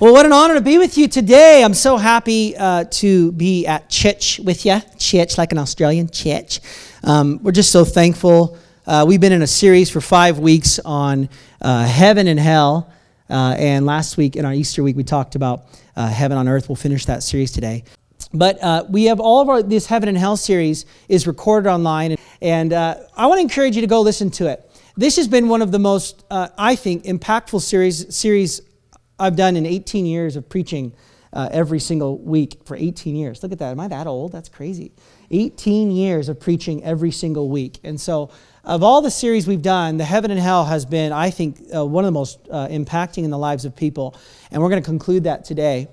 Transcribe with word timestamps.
Well, 0.00 0.12
what 0.12 0.26
an 0.26 0.32
honor 0.32 0.54
to 0.54 0.60
be 0.60 0.78
with 0.78 0.98
you 0.98 1.06
today. 1.06 1.62
I'm 1.62 1.74
so 1.74 1.96
happy 1.96 2.56
uh, 2.56 2.86
to 2.90 3.30
be 3.30 3.64
at 3.64 3.88
church 3.88 4.40
with 4.40 4.66
you. 4.66 4.80
Church, 4.98 5.38
like 5.38 5.52
an 5.52 5.58
Australian 5.58 6.10
church. 6.10 6.58
Um, 7.04 7.38
we're 7.40 7.52
just 7.52 7.70
so 7.70 7.84
thankful. 7.84 8.58
Uh, 8.84 9.04
we've 9.06 9.20
been 9.20 9.30
in 9.30 9.42
a 9.42 9.46
series 9.46 9.90
for 9.90 10.00
five 10.00 10.40
weeks 10.40 10.80
on 10.80 11.28
uh, 11.60 11.86
heaven 11.86 12.26
and 12.26 12.40
hell. 12.40 12.90
Uh, 13.28 13.54
and 13.58 13.86
last 13.86 14.16
week, 14.16 14.36
in 14.36 14.44
our 14.44 14.52
Easter 14.52 14.82
week, 14.82 14.96
we 14.96 15.04
talked 15.04 15.34
about 15.34 15.66
uh, 15.96 16.08
heaven 16.08 16.36
on 16.36 16.48
earth. 16.48 16.68
We'll 16.68 16.76
finish 16.76 17.06
that 17.06 17.22
series 17.22 17.52
today. 17.52 17.84
But 18.32 18.62
uh, 18.62 18.84
we 18.88 19.04
have 19.04 19.20
all 19.20 19.40
of 19.40 19.48
our, 19.48 19.62
this 19.62 19.86
heaven 19.86 20.08
and 20.08 20.18
hell 20.18 20.36
series 20.36 20.86
is 21.08 21.26
recorded 21.26 21.68
online. 21.68 22.16
And 22.42 22.72
I 22.72 23.26
want 23.26 23.38
to 23.38 23.42
encourage 23.42 23.76
you 23.76 23.80
to 23.80 23.86
go 23.86 24.00
listen 24.00 24.30
to 24.32 24.48
it. 24.48 24.70
This 24.96 25.16
has 25.16 25.28
been 25.28 25.48
one 25.48 25.62
of 25.62 25.72
the 25.72 25.78
most, 25.78 26.24
I 26.30 26.76
think, 26.76 27.04
impactful 27.04 27.60
series, 27.62 28.14
series 28.14 28.60
I've 29.18 29.36
done 29.36 29.56
in 29.56 29.66
18 29.66 30.06
years 30.06 30.36
of 30.36 30.48
preaching 30.48 30.94
uh, 31.34 31.48
every 31.50 31.80
single 31.80 32.18
week 32.18 32.58
for 32.64 32.76
18 32.76 33.16
years. 33.16 33.42
Look 33.42 33.52
at 33.52 33.58
that. 33.58 33.72
Am 33.72 33.80
I 33.80 33.88
that 33.88 34.06
old? 34.06 34.32
That's 34.32 34.48
crazy. 34.48 34.92
18 35.30 35.90
years 35.90 36.28
of 36.28 36.38
preaching 36.38 36.82
every 36.84 37.10
single 37.10 37.48
week. 37.48 37.80
And 37.84 38.00
so, 38.00 38.30
of 38.64 38.82
all 38.82 39.02
the 39.02 39.10
series 39.10 39.46
we've 39.46 39.62
done, 39.62 39.98
the 39.98 40.04
Heaven 40.04 40.30
and 40.30 40.40
Hell 40.40 40.64
has 40.64 40.84
been, 40.86 41.12
I 41.12 41.30
think, 41.30 41.60
uh, 41.74 41.84
one 41.84 42.04
of 42.04 42.08
the 42.08 42.12
most 42.12 42.38
uh, 42.50 42.68
impacting 42.68 43.24
in 43.24 43.30
the 43.30 43.38
lives 43.38 43.64
of 43.64 43.76
people. 43.76 44.16
And 44.50 44.62
we're 44.62 44.70
going 44.70 44.82
to 44.82 44.86
conclude 44.86 45.24
that 45.24 45.44
today. 45.44 45.88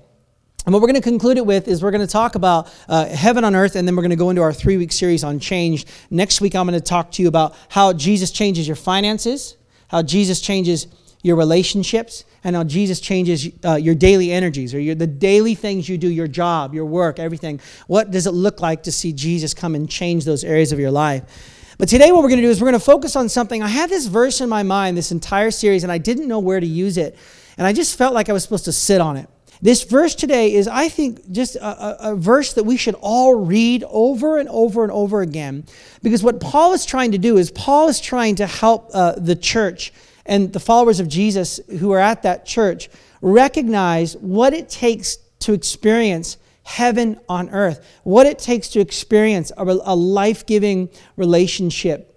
And 0.64 0.72
what 0.72 0.80
we're 0.80 0.88
going 0.88 1.00
to 1.00 1.08
conclude 1.08 1.38
it 1.38 1.44
with 1.44 1.68
is 1.68 1.82
we're 1.82 1.90
going 1.90 2.06
to 2.06 2.12
talk 2.12 2.34
about 2.34 2.72
uh, 2.88 3.06
heaven 3.06 3.44
on 3.44 3.54
earth, 3.54 3.76
and 3.76 3.86
then 3.86 3.96
we're 3.96 4.02
going 4.02 4.10
to 4.10 4.16
go 4.16 4.30
into 4.30 4.42
our 4.42 4.52
three 4.52 4.76
week 4.76 4.92
series 4.92 5.24
on 5.24 5.38
change. 5.38 5.86
Next 6.10 6.40
week, 6.40 6.54
I'm 6.54 6.66
going 6.66 6.78
to 6.78 6.84
talk 6.84 7.10
to 7.12 7.22
you 7.22 7.28
about 7.28 7.54
how 7.68 7.92
Jesus 7.92 8.30
changes 8.30 8.66
your 8.66 8.76
finances, 8.76 9.56
how 9.88 10.02
Jesus 10.02 10.40
changes 10.40 10.86
your 11.22 11.36
relationships, 11.36 12.24
and 12.44 12.56
how 12.56 12.64
Jesus 12.64 13.00
changes 13.00 13.48
uh, 13.64 13.74
your 13.74 13.94
daily 13.94 14.32
energies 14.32 14.72
or 14.72 14.80
your, 14.80 14.94
the 14.94 15.06
daily 15.06 15.54
things 15.54 15.88
you 15.88 15.98
do, 15.98 16.08
your 16.08 16.28
job, 16.28 16.74
your 16.74 16.86
work, 16.86 17.18
everything. 17.18 17.60
What 17.86 18.10
does 18.10 18.26
it 18.26 18.32
look 18.32 18.60
like 18.60 18.84
to 18.84 18.92
see 18.92 19.12
Jesus 19.12 19.54
come 19.54 19.74
and 19.74 19.90
change 19.90 20.24
those 20.24 20.42
areas 20.42 20.72
of 20.72 20.78
your 20.78 20.90
life? 20.90 21.60
But 21.82 21.88
today, 21.88 22.12
what 22.12 22.22
we're 22.22 22.28
going 22.28 22.40
to 22.40 22.46
do 22.46 22.50
is 22.50 22.60
we're 22.60 22.70
going 22.70 22.78
to 22.78 22.84
focus 22.84 23.16
on 23.16 23.28
something. 23.28 23.60
I 23.60 23.66
had 23.66 23.90
this 23.90 24.06
verse 24.06 24.40
in 24.40 24.48
my 24.48 24.62
mind 24.62 24.96
this 24.96 25.10
entire 25.10 25.50
series, 25.50 25.82
and 25.82 25.90
I 25.90 25.98
didn't 25.98 26.28
know 26.28 26.38
where 26.38 26.60
to 26.60 26.66
use 26.66 26.96
it. 26.96 27.18
And 27.58 27.66
I 27.66 27.72
just 27.72 27.98
felt 27.98 28.14
like 28.14 28.28
I 28.28 28.32
was 28.32 28.44
supposed 28.44 28.66
to 28.66 28.72
sit 28.72 29.00
on 29.00 29.16
it. 29.16 29.28
This 29.60 29.82
verse 29.82 30.14
today 30.14 30.54
is, 30.54 30.68
I 30.68 30.88
think, 30.88 31.32
just 31.32 31.56
a, 31.56 31.66
a, 31.66 32.12
a, 32.12 32.14
verse 32.14 32.52
that 32.52 32.62
we 32.62 32.76
should 32.76 32.94
all 33.00 33.34
read 33.34 33.82
over 33.88 34.38
and 34.38 34.48
over 34.48 34.84
and 34.84 34.92
over 34.92 35.22
again. 35.22 35.64
Because 36.04 36.22
what 36.22 36.40
Paul 36.40 36.72
is 36.72 36.86
trying 36.86 37.10
to 37.10 37.18
do 37.18 37.36
is, 37.36 37.50
Paul 37.50 37.88
is 37.88 38.00
trying 38.00 38.36
to 38.36 38.46
help 38.46 38.88
uh, 38.94 39.14
the 39.16 39.34
church 39.34 39.92
and 40.24 40.52
the 40.52 40.60
followers 40.60 41.00
of 41.00 41.08
Jesus 41.08 41.58
who 41.80 41.90
are 41.90 41.98
at 41.98 42.22
that 42.22 42.46
church 42.46 42.90
recognize 43.22 44.16
what 44.18 44.54
it 44.54 44.68
takes 44.68 45.16
to 45.40 45.52
experience 45.52 46.36
heaven 46.62 47.18
on 47.28 47.50
earth, 47.50 47.84
what 48.04 48.26
it 48.26 48.38
takes 48.38 48.68
to 48.68 48.80
experience 48.80 49.50
a, 49.56 49.62
a 49.64 49.96
life 49.96 50.46
giving 50.46 50.88
relationship 51.16 52.08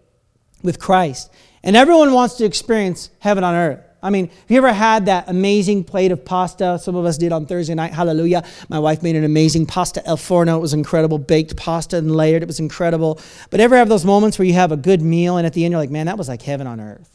with 0.64 0.80
Christ. 0.80 1.32
And 1.64 1.76
everyone 1.76 2.14
wants 2.14 2.36
to 2.36 2.46
experience 2.46 3.10
heaven 3.20 3.44
on 3.44 3.56
earth. 3.56 3.82
I 4.04 4.12
mean, 4.12 4.28
have 4.28 4.52
you 4.52 4.58
ever 4.58 4.72
had 4.72 5.08
that 5.08 5.28
amazing 5.30 5.84
plate 5.84 6.12
of 6.12 6.24
pasta? 6.24 6.78
Some 6.78 6.96
of 6.96 7.06
us 7.06 7.18
did 7.18 7.32
on 7.32 7.48
Thursday 7.48 7.74
night. 7.74 7.92
Hallelujah. 7.92 8.44
My 8.70 8.78
wife 8.78 9.02
made 9.02 9.16
an 9.16 9.24
amazing 9.24 9.66
pasta 9.66 10.08
al 10.08 10.16
forno. 10.16 10.58
It 10.58 10.62
was 10.62 10.76
incredible. 10.76 11.18
Baked 11.18 11.58
pasta 11.58 11.98
and 11.98 12.16
layered. 12.16 12.44
It 12.44 12.46
was 12.46 12.60
incredible. 12.60 13.20
But 13.50 13.62
ever 13.62 13.76
have 13.76 13.90
those 13.90 14.06
moments 14.06 14.38
where 14.38 14.46
you 14.46 14.54
have 14.54 14.72
a 14.72 14.78
good 14.78 15.02
meal 15.02 15.38
and 15.38 15.48
at 15.48 15.54
the 15.54 15.66
end 15.66 15.72
you're 15.72 15.82
like, 15.82 15.90
man, 15.90 16.06
that 16.06 16.20
was 16.20 16.28
like 16.28 16.44
heaven 16.44 16.68
on 16.68 16.80
earth? 16.80 17.15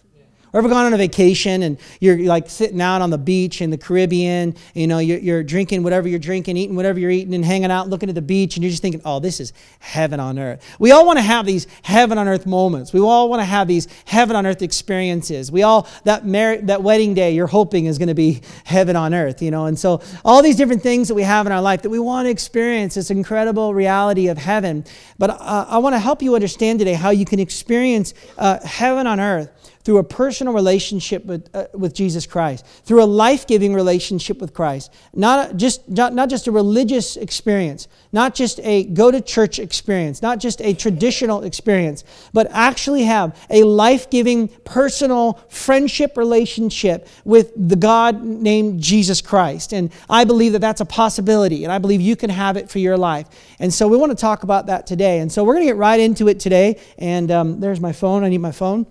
Or 0.53 0.59
ever 0.59 0.69
gone 0.69 0.87
on 0.87 0.93
a 0.93 0.97
vacation 0.97 1.63
and 1.63 1.79
you're 2.01 2.19
like 2.19 2.51
sitting 2.51 2.81
out 2.81 3.03
on 3.03 3.11
the 3.11 3.19
beach 3.19 3.63
in 3.63 3.71
the 3.71 3.79
Caribbean, 3.79 4.57
you 4.75 4.87
know, 4.87 4.99
you're, 4.99 5.19
you're, 5.19 5.43
drinking 5.45 5.83
whatever 5.83 6.09
you're 6.09 6.19
drinking, 6.19 6.57
eating 6.57 6.77
whatever 6.77 6.99
you're 6.99 7.11
eating, 7.11 7.35
and 7.35 7.45
hanging 7.45 7.71
out, 7.71 7.89
looking 7.89 8.09
at 8.09 8.15
the 8.15 8.23
beach, 8.23 8.57
and 8.57 8.63
you're 8.63 8.71
just 8.71 8.83
thinking, 8.83 9.01
oh, 9.05 9.21
this 9.21 9.41
is 9.41 9.53
heaven 9.79 10.21
on 10.21 10.39
earth. 10.39 10.65
We 10.79 10.93
all 10.93 11.07
want 11.07 11.19
to 11.19 11.23
have 11.23 11.47
these 11.47 11.67
heaven 11.83 12.19
on 12.19 12.29
earth 12.29 12.47
moments. 12.47 12.93
We 12.93 13.01
all 13.01 13.29
want 13.29 13.41
to 13.41 13.45
have 13.45 13.69
these 13.69 13.89
heaven 14.05 14.37
on 14.37 14.47
earth 14.47 14.63
experiences. 14.63 15.51
We 15.51 15.63
all, 15.63 15.89
that, 16.05 16.27
mar- 16.27 16.59
that 16.59 16.83
wedding 16.83 17.15
day 17.15 17.33
you're 17.33 17.47
hoping 17.47 17.87
is 17.87 17.99
going 17.99 18.09
to 18.09 18.15
be 18.15 18.43
heaven 18.65 18.97
on 18.97 19.15
earth, 19.15 19.43
you 19.43 19.51
know, 19.51 19.67
and 19.67 19.79
so 19.79 20.03
all 20.25 20.43
these 20.43 20.57
different 20.57 20.83
things 20.83 21.09
that 21.09 21.15
we 21.15 21.23
have 21.23 21.47
in 21.47 21.53
our 21.53 21.63
life 21.63 21.83
that 21.83 21.91
we 21.91 21.99
want 21.99 22.27
to 22.27 22.31
experience 22.31 22.95
this 22.95 23.11
incredible 23.11 23.73
reality 23.73 24.29
of 24.29 24.39
heaven. 24.39 24.85
But 25.19 25.31
uh, 25.31 25.67
I 25.69 25.79
want 25.79 25.95
to 25.95 25.99
help 25.99 26.23
you 26.23 26.35
understand 26.35 26.79
today 26.79 26.95
how 26.95 27.11
you 27.11 27.25
can 27.25 27.41
experience 27.41 28.15
uh, 28.39 28.59
heaven 28.65 29.07
on 29.07 29.21
earth 29.21 29.51
through 29.83 29.99
a 29.99 30.05
personal 30.05 30.53
relationship 30.53 31.25
with, 31.25 31.49
uh, 31.55 31.65
with 31.73 31.95
Jesus 31.95 32.27
Christ, 32.27 32.67
through 32.85 33.03
a 33.03 33.05
life 33.05 33.47
giving 33.47 33.75
relationship 33.75 34.41
with 34.41 34.53
Christ. 34.53 34.93
Not 35.15 35.57
just, 35.57 35.89
not, 35.89 36.13
not 36.13 36.29
just 36.29 36.47
a 36.47 36.53
religious 36.53 37.17
experience, 37.17 37.89
not 38.13 38.35
just 38.35 38.61
a 38.61 38.85
go 38.85 39.11
to 39.11 39.21
church 39.21 39.59
experience, 39.59 40.21
not 40.21 40.39
just 40.39 40.61
a 40.61 40.75
traditional 40.75 41.45
experience, 41.45 42.05
but 42.33 42.47
actually 42.51 43.05
have 43.05 43.39
a 43.49 43.63
life 43.63 44.11
giving 44.11 44.49
personal 44.65 45.41
friendship 45.49 46.17
relationship 46.17 47.09
with 47.25 47.53
the 47.57 47.77
God 47.77 48.23
named 48.23 48.81
Jesus 48.83 49.21
Christ. 49.21 49.73
And 49.73 49.91
I 50.09 50.25
believe 50.25 50.53
that 50.53 50.61
that's 50.61 50.81
a 50.81 50.87
possibility, 50.87 51.65
and 51.65 51.73
I 51.73 51.79
believe 51.79 52.01
you 52.01 52.17
can 52.17 52.31
have 52.31 52.57
it 52.57 52.71
for 52.71 52.79
your 52.79 52.99
life. 52.99 53.29
And 53.59 53.73
so 53.73 53.89
we 53.89 53.97
want 53.97 54.11
to 54.11 54.17
talk 54.17 54.43
about 54.43 54.67
that 54.67 54.87
today. 54.87 55.21
And 55.21 55.33
so 55.33 55.43
we're 55.43 55.55
going 55.55 55.67
to 55.67 55.73
get 55.73 55.77
right 55.77 56.01
into 56.01 56.29
it 56.29 56.39
today. 56.41 56.79
And 56.99 57.31
um, 57.31 57.61
there's 57.61 57.81
my 57.81 57.93
phone. 57.93 58.25
I 58.25 58.29
need 58.29 58.39
my 58.39 58.53
phone. 58.53 58.87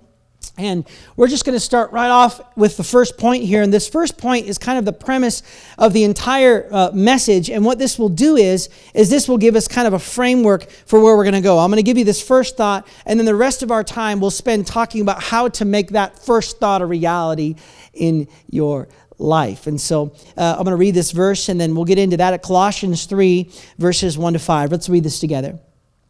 And 0.57 0.85
we're 1.15 1.27
just 1.27 1.45
going 1.45 1.55
to 1.55 1.59
start 1.59 1.91
right 1.91 2.09
off 2.09 2.41
with 2.57 2.77
the 2.77 2.83
first 2.83 3.17
point 3.17 3.43
here. 3.43 3.61
And 3.61 3.73
this 3.73 3.87
first 3.87 4.17
point 4.17 4.47
is 4.47 4.57
kind 4.57 4.77
of 4.77 4.85
the 4.85 4.93
premise 4.93 5.41
of 5.77 5.93
the 5.93 6.03
entire 6.03 6.67
uh, 6.71 6.91
message. 6.93 7.49
And 7.49 7.63
what 7.63 7.79
this 7.79 7.97
will 7.97 8.09
do 8.09 8.35
is, 8.35 8.69
is 8.93 9.09
this 9.09 9.27
will 9.29 9.38
give 9.38 9.55
us 9.55 9.67
kind 9.67 9.88
of 9.88 9.93
a 9.93 9.99
framework 9.99 10.69
for 10.85 10.99
where 10.99 11.15
we're 11.15 11.23
going 11.23 11.33
to 11.33 11.41
go. 11.41 11.59
I'm 11.59 11.69
going 11.69 11.77
to 11.77 11.83
give 11.83 11.97
you 11.97 12.05
this 12.05 12.21
first 12.21 12.57
thought, 12.57 12.88
and 13.05 13.19
then 13.19 13.25
the 13.25 13.35
rest 13.35 13.63
of 13.63 13.71
our 13.71 13.83
time 13.83 14.19
we'll 14.19 14.31
spend 14.31 14.67
talking 14.67 15.01
about 15.01 15.23
how 15.23 15.47
to 15.49 15.65
make 15.65 15.91
that 15.91 16.19
first 16.19 16.59
thought 16.59 16.81
a 16.81 16.85
reality 16.85 17.55
in 17.93 18.27
your 18.49 18.88
life. 19.17 19.67
And 19.67 19.79
so 19.79 20.13
uh, 20.38 20.55
I'm 20.57 20.63
going 20.63 20.71
to 20.71 20.75
read 20.75 20.95
this 20.95 21.11
verse, 21.11 21.49
and 21.49 21.59
then 21.59 21.75
we'll 21.75 21.85
get 21.85 21.97
into 21.97 22.17
that 22.17 22.33
at 22.33 22.41
Colossians 22.41 23.05
3, 23.05 23.49
verses 23.77 24.17
1 24.17 24.33
to 24.33 24.39
5. 24.39 24.71
Let's 24.71 24.89
read 24.89 25.03
this 25.03 25.19
together. 25.19 25.59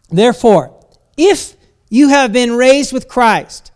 Therefore, 0.10 0.76
if 1.18 1.56
you 1.90 2.10
have 2.10 2.32
been 2.32 2.54
raised 2.54 2.94
with 2.94 3.08
Christ, 3.08 3.72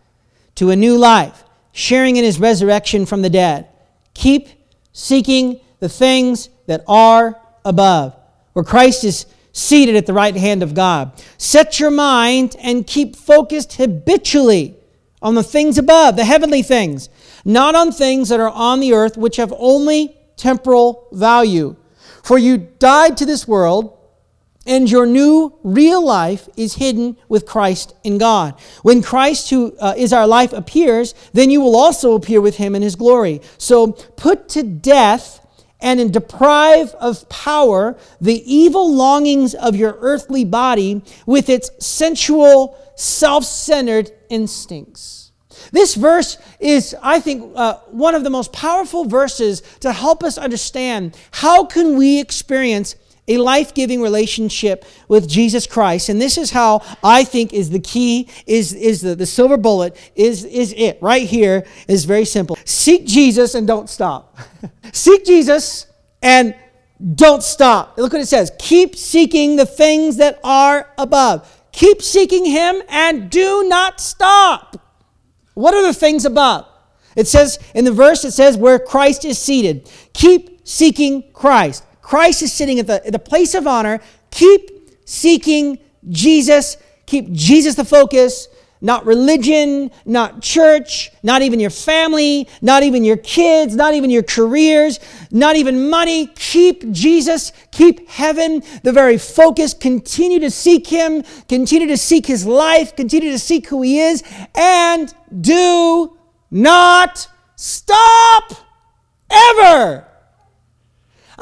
to 0.56 0.69
a 0.69 0.75
new 0.75 0.97
life, 0.97 1.44
sharing 1.72 2.16
in 2.16 2.24
his 2.24 2.40
resurrection 2.40 3.06
from 3.06 3.22
the 3.22 3.30
dead. 3.30 3.68
Keep 4.14 4.50
seeking 4.91 5.59
the 5.80 5.90
things 5.90 6.50
that 6.68 6.84
are 6.88 7.40
above, 7.66 8.16
where 8.53 8.66
Christ 8.66 9.03
is 9.03 9.25
seated 9.52 9.96
at 9.96 10.06
the 10.06 10.14
right 10.14 10.36
hand 10.36 10.64
of 10.64 10.74
God. 10.74 11.12
Set 11.38 11.80
your 11.80 11.91
mind 11.91 12.56
and 12.59 12.88
keep 12.88 13.16
focused 13.16 13.74
habitually 13.74 14.75
on 15.22 15.36
the 15.36 15.44
things 15.44 15.78
above, 15.78 16.16
the 16.16 16.25
heavenly 16.25 16.62
things, 16.62 17.09
not 17.46 17.75
on 17.75 17.91
things 17.91 18.30
that 18.30 18.40
are 18.40 18.50
on 18.50 18.80
the 18.80 18.94
earth, 18.94 19.18
which 19.18 19.38
have 19.38 19.53
only 19.58 20.18
temporal 20.35 21.08
value. 21.12 21.75
For 22.24 22.38
you 22.38 22.58
died 22.58 23.18
to 23.18 23.25
this 23.25 23.47
world 23.47 23.97
and 24.66 24.90
your 24.90 25.06
new 25.06 25.53
real 25.63 26.03
life 26.03 26.47
is 26.56 26.75
hidden 26.75 27.18
with 27.28 27.46
Christ 27.46 27.94
in 28.03 28.18
God. 28.18 28.56
When 28.81 29.01
Christ, 29.01 29.50
who 29.50 29.75
uh, 29.79 29.94
is 29.97 30.13
our 30.13 30.28
life, 30.28 30.53
appears, 30.53 31.13
then 31.34 31.50
you 31.50 31.62
will 31.62 31.75
also 31.75 32.13
appear 32.13 32.40
with 32.41 32.57
him 32.57 32.75
in 32.75 32.81
his 32.81 32.96
glory. 32.96 33.41
So 33.57 33.91
put 33.91 34.50
to 34.50 34.63
death 34.63 35.40
and 35.81 36.13
deprive 36.13 36.91
of 36.96 37.28
power 37.28 37.97
the 38.22 38.41
evil 38.52 38.93
longings 38.93 39.53
of 39.53 39.76
your 39.76 39.97
earthly 39.99 40.46
body 40.46 41.03
with 41.26 41.49
its 41.49 41.70
sensual, 41.85 42.78
self 42.96 43.43
centered 43.43 44.11
instincts. 44.29 45.32
This 45.72 45.96
verse 45.96 46.38
is, 46.59 46.96
I 47.02 47.20
think, 47.20 47.52
uh, 47.55 47.76
one 47.88 48.16
of 48.16 48.23
the 48.23 48.29
most 48.29 48.53
powerful 48.53 49.05
verses 49.05 49.61
to 49.82 49.91
help 49.91 50.23
us 50.23 50.38
understand 50.38 51.17
how 51.32 51.66
can 51.66 51.97
we 51.97 52.20
experience 52.20 52.96
a 53.28 53.37
life-giving 53.37 54.02
relationship 54.02 54.85
with 55.08 55.28
jesus 55.28 55.67
christ. 55.67 56.09
And 56.09 56.22
this 56.22 56.37
is 56.37 56.52
how 56.52 56.81
i 57.03 57.23
think 57.23 57.53
is 57.53 57.70
the 57.70 57.79
key 57.79 58.29
is, 58.46 58.73
is 58.73 59.02
the, 59.02 59.16
the 59.16 59.25
silver 59.25 59.58
bullet 59.58 59.97
is, 60.16 60.43
is 60.46 60.73
it. 60.78 60.97
Right 61.02 61.28
here 61.28 61.66
is 61.87 62.05
very 62.05 62.25
simple. 62.25 62.58
Seek 62.66 63.05
jesus 63.05 63.55
and 63.55 63.67
don't 63.67 63.90
stop. 63.90 64.37
Seek 64.91 65.25
jesus 65.25 65.87
and 66.22 66.55
don't 67.16 67.43
stop. 67.43 67.97
Look 67.97 68.14
what 68.14 68.22
it 68.22 68.28
says. 68.28 68.52
Keep 68.59 68.96
seeking 68.96 69.55
the 69.55 69.66
things 69.66 70.17
that 70.17 70.40
are 70.43 70.90
above. 70.97 71.61
Keep 71.72 72.02
seeking 72.02 72.46
him 72.46 72.81
and 72.87 73.29
do 73.29 73.67
not 73.67 73.99
stop. 73.99 74.78
What 75.53 75.73
are 75.73 75.84
the 75.84 75.93
things 75.93 76.26
above? 76.26 76.67
It 77.16 77.28
says 77.28 77.59
in 77.76 77.85
the 77.85 77.91
verse 77.91 78.23
it 78.26 78.31
says 78.31 78.58
where 78.58 78.79
christ 78.79 79.26
is 79.26 79.37
seated. 79.37 79.90
Keep 80.14 80.67
seeking 80.67 81.31
Christ. 81.34 81.84
Christ 82.03 82.44
is 82.44 82.53
sitting 82.53 82.78
at 82.78 82.85
the, 82.85 83.02
the 83.11 83.17
place 83.17 83.55
of 83.55 83.66
honor. 83.66 84.00
Keep 84.29 84.70
seeking 85.05 85.79
Jesus. 86.08 86.78
Keep 87.08 87.32
Jesus 87.32 87.73
the 87.73 87.85
focus 87.85 88.47
not 88.84 89.05
religion, 89.05 89.90
not 90.05 90.41
church, 90.41 91.09
not 91.23 91.41
even 91.41 91.58
your 91.58 91.70
family, 91.70 92.50
not 92.61 92.84
even 92.84 93.05
your 93.05 93.16
kids, 93.16 93.78
not 93.78 93.94
even 93.94 94.09
your 94.09 94.22
careers, 94.22 95.00
not 95.32 95.55
even 95.55 95.90
money. 95.90 96.28
Keep 96.35 96.91
Jesus, 96.91 97.53
keep 97.72 98.08
heaven 98.09 98.61
the 98.84 98.91
very 98.91 99.17
focus. 99.17 99.73
Continue 99.73 100.41
to 100.41 100.52
seek 100.52 100.85
Him, 100.88 101.23
continue 101.47 101.88
to 101.88 101.97
seek 101.97 102.26
His 102.26 102.46
life, 102.46 102.94
continue 102.94 103.32
to 103.32 103.40
seek 103.40 103.67
who 103.67 103.82
He 103.82 104.02
is, 104.02 104.22
and 104.53 105.14
do 105.40 106.17
not 106.52 107.26
stop 107.55 108.52
ever. 109.32 110.13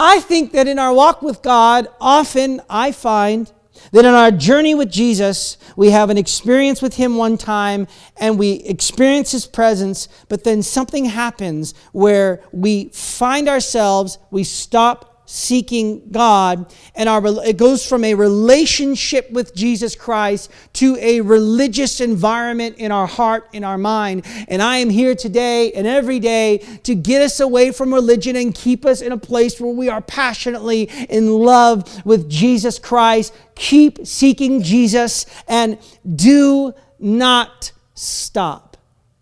I 0.04 0.20
think 0.20 0.54
that 0.54 0.68
in 0.68 0.80
our 0.80 0.92
walk 0.92 1.22
with 1.22 1.44
God, 1.44 1.88
often 2.02 2.60
I 2.68 2.92
find 2.92 3.52
that 3.92 4.04
in 4.04 4.16
our 4.16 4.32
journey 4.32 4.74
with 4.74 4.92
Jesus, 4.92 5.60
we 5.76 5.92
have 5.92 6.10
an 6.10 6.18
experience 6.18 6.82
with 6.82 6.96
Him 6.96 7.18
one 7.18 7.38
time 7.38 7.86
and 8.18 8.40
we 8.40 8.54
experience 8.54 9.32
His 9.32 9.46
presence, 9.46 10.08
but 10.28 10.44
then 10.44 10.64
something 10.64 11.06
happens 11.06 11.76
where 11.92 12.42
we 12.52 12.86
find 12.86 13.48
ourselves, 13.48 14.18
we 14.32 14.44
stop 14.44 15.11
seeking 15.26 16.10
God, 16.12 16.74
and 16.96 17.08
our, 17.08 17.22
it 17.46 17.58
goes 17.58 17.88
from 17.88 18.04
a 18.04 18.14
relationship 18.16 19.32
with 19.32 19.56
Jesus 19.56 19.96
Christ 19.96 20.52
to 20.74 20.98
a 20.98 21.22
religious 21.22 22.02
environment 22.02 22.78
in 22.78 22.92
our 22.92 23.08
heart, 23.08 23.48
in 23.54 23.64
our 23.64 23.78
mind. 23.78 24.26
And 24.48 24.62
I 24.62 24.78
am 24.78 24.90
here 24.90 25.16
today 25.16 25.72
and 25.72 25.88
every 25.88 26.20
day 26.20 26.58
to 26.84 26.96
get 26.96 27.22
us 27.22 27.40
away 27.40 27.72
from 27.72 27.94
religion 27.94 28.36
and 28.36 28.54
keep 28.54 28.86
us 28.86 29.02
in 29.02 29.12
a 29.12 29.18
place 29.18 29.60
where 29.60 29.74
we 29.74 29.90
are 29.90 30.02
passionately 30.02 30.84
in 31.10 31.30
love 31.30 32.06
with 32.06 32.30
Jesus 32.30 32.80
Christ. 32.80 33.34
Keep 33.56 34.06
seeking 34.06 34.62
Jesus 34.62 35.26
and 35.48 35.78
do 36.16 36.74
not 37.00 37.72
stop. 37.94 38.71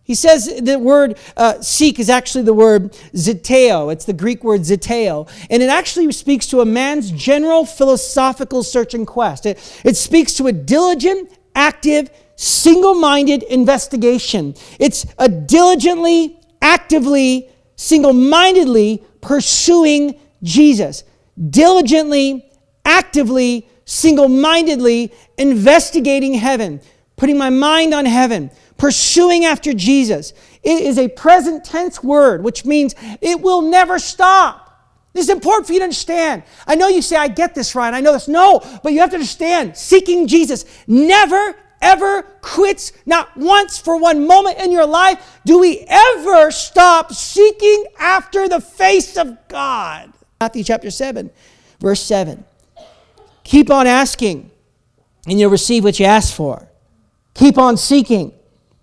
He 0.09 0.15
says 0.15 0.51
the 0.59 0.79
word 0.79 1.19
uh, 1.37 1.61
seek 1.61 1.99
is 1.99 2.09
actually 2.09 2.43
the 2.43 2.53
word 2.55 2.93
zeteo. 3.13 3.93
It's 3.93 4.05
the 4.05 4.13
Greek 4.13 4.43
word 4.43 4.61
zeteo. 4.61 5.29
And 5.51 5.61
it 5.61 5.69
actually 5.69 6.11
speaks 6.13 6.47
to 6.47 6.61
a 6.61 6.65
man's 6.65 7.11
general 7.11 7.63
philosophical 7.63 8.63
search 8.63 8.95
and 8.95 9.05
quest. 9.05 9.45
It, 9.45 9.59
it 9.85 9.95
speaks 9.95 10.33
to 10.37 10.47
a 10.47 10.51
diligent, 10.51 11.37
active, 11.53 12.09
single 12.37 12.95
minded 12.95 13.43
investigation. 13.43 14.55
It's 14.79 15.05
a 15.19 15.29
diligently, 15.29 16.39
actively, 16.59 17.47
single 17.75 18.13
mindedly 18.13 19.03
pursuing 19.21 20.19
Jesus. 20.41 21.03
Diligently, 21.51 22.49
actively, 22.83 23.69
single 23.85 24.27
mindedly 24.27 25.13
investigating 25.37 26.33
heaven, 26.33 26.81
putting 27.15 27.37
my 27.37 27.51
mind 27.51 27.93
on 27.93 28.07
heaven 28.07 28.49
pursuing 28.79 29.45
after 29.45 29.73
Jesus. 29.73 30.33
It 30.63 30.81
is 30.81 30.97
a 30.97 31.07
present 31.07 31.63
tense 31.63 32.01
word, 32.03 32.43
which 32.43 32.65
means 32.65 32.95
it 33.21 33.39
will 33.39 33.61
never 33.61 33.99
stop. 33.99 34.65
This 35.13 35.25
is 35.25 35.29
important 35.29 35.67
for 35.67 35.73
you 35.73 35.79
to 35.79 35.83
understand. 35.83 36.43
I 36.65 36.75
know 36.75 36.87
you 36.87 37.01
say, 37.01 37.15
I 37.15 37.27
get 37.27 37.53
this 37.53 37.75
right. 37.75 37.93
I 37.93 37.99
know 37.99 38.13
this. 38.13 38.27
No, 38.27 38.61
but 38.83 38.93
you 38.93 38.99
have 39.01 39.09
to 39.09 39.15
understand 39.15 39.75
seeking 39.75 40.27
Jesus 40.27 40.65
never, 40.87 41.55
ever 41.81 42.23
quits. 42.41 42.93
Not 43.05 43.35
once 43.35 43.77
for 43.77 43.97
one 43.97 44.25
moment 44.27 44.59
in 44.59 44.71
your 44.71 44.85
life 44.85 45.39
do 45.45 45.59
we 45.59 45.83
ever 45.87 46.51
stop 46.51 47.11
seeking 47.11 47.85
after 47.99 48.47
the 48.47 48.61
face 48.61 49.17
of 49.17 49.35
God. 49.47 50.13
Matthew 50.39 50.63
chapter 50.63 50.91
7, 50.91 51.29
verse 51.79 52.01
7. 52.01 52.45
Keep 53.43 53.71
on 53.71 53.87
asking, 53.87 54.51
and 55.27 55.39
you'll 55.39 55.49
receive 55.49 55.83
what 55.83 55.99
you 55.99 56.05
ask 56.05 56.33
for. 56.33 56.69
Keep 57.33 57.57
on 57.57 57.77
seeking, 57.77 58.31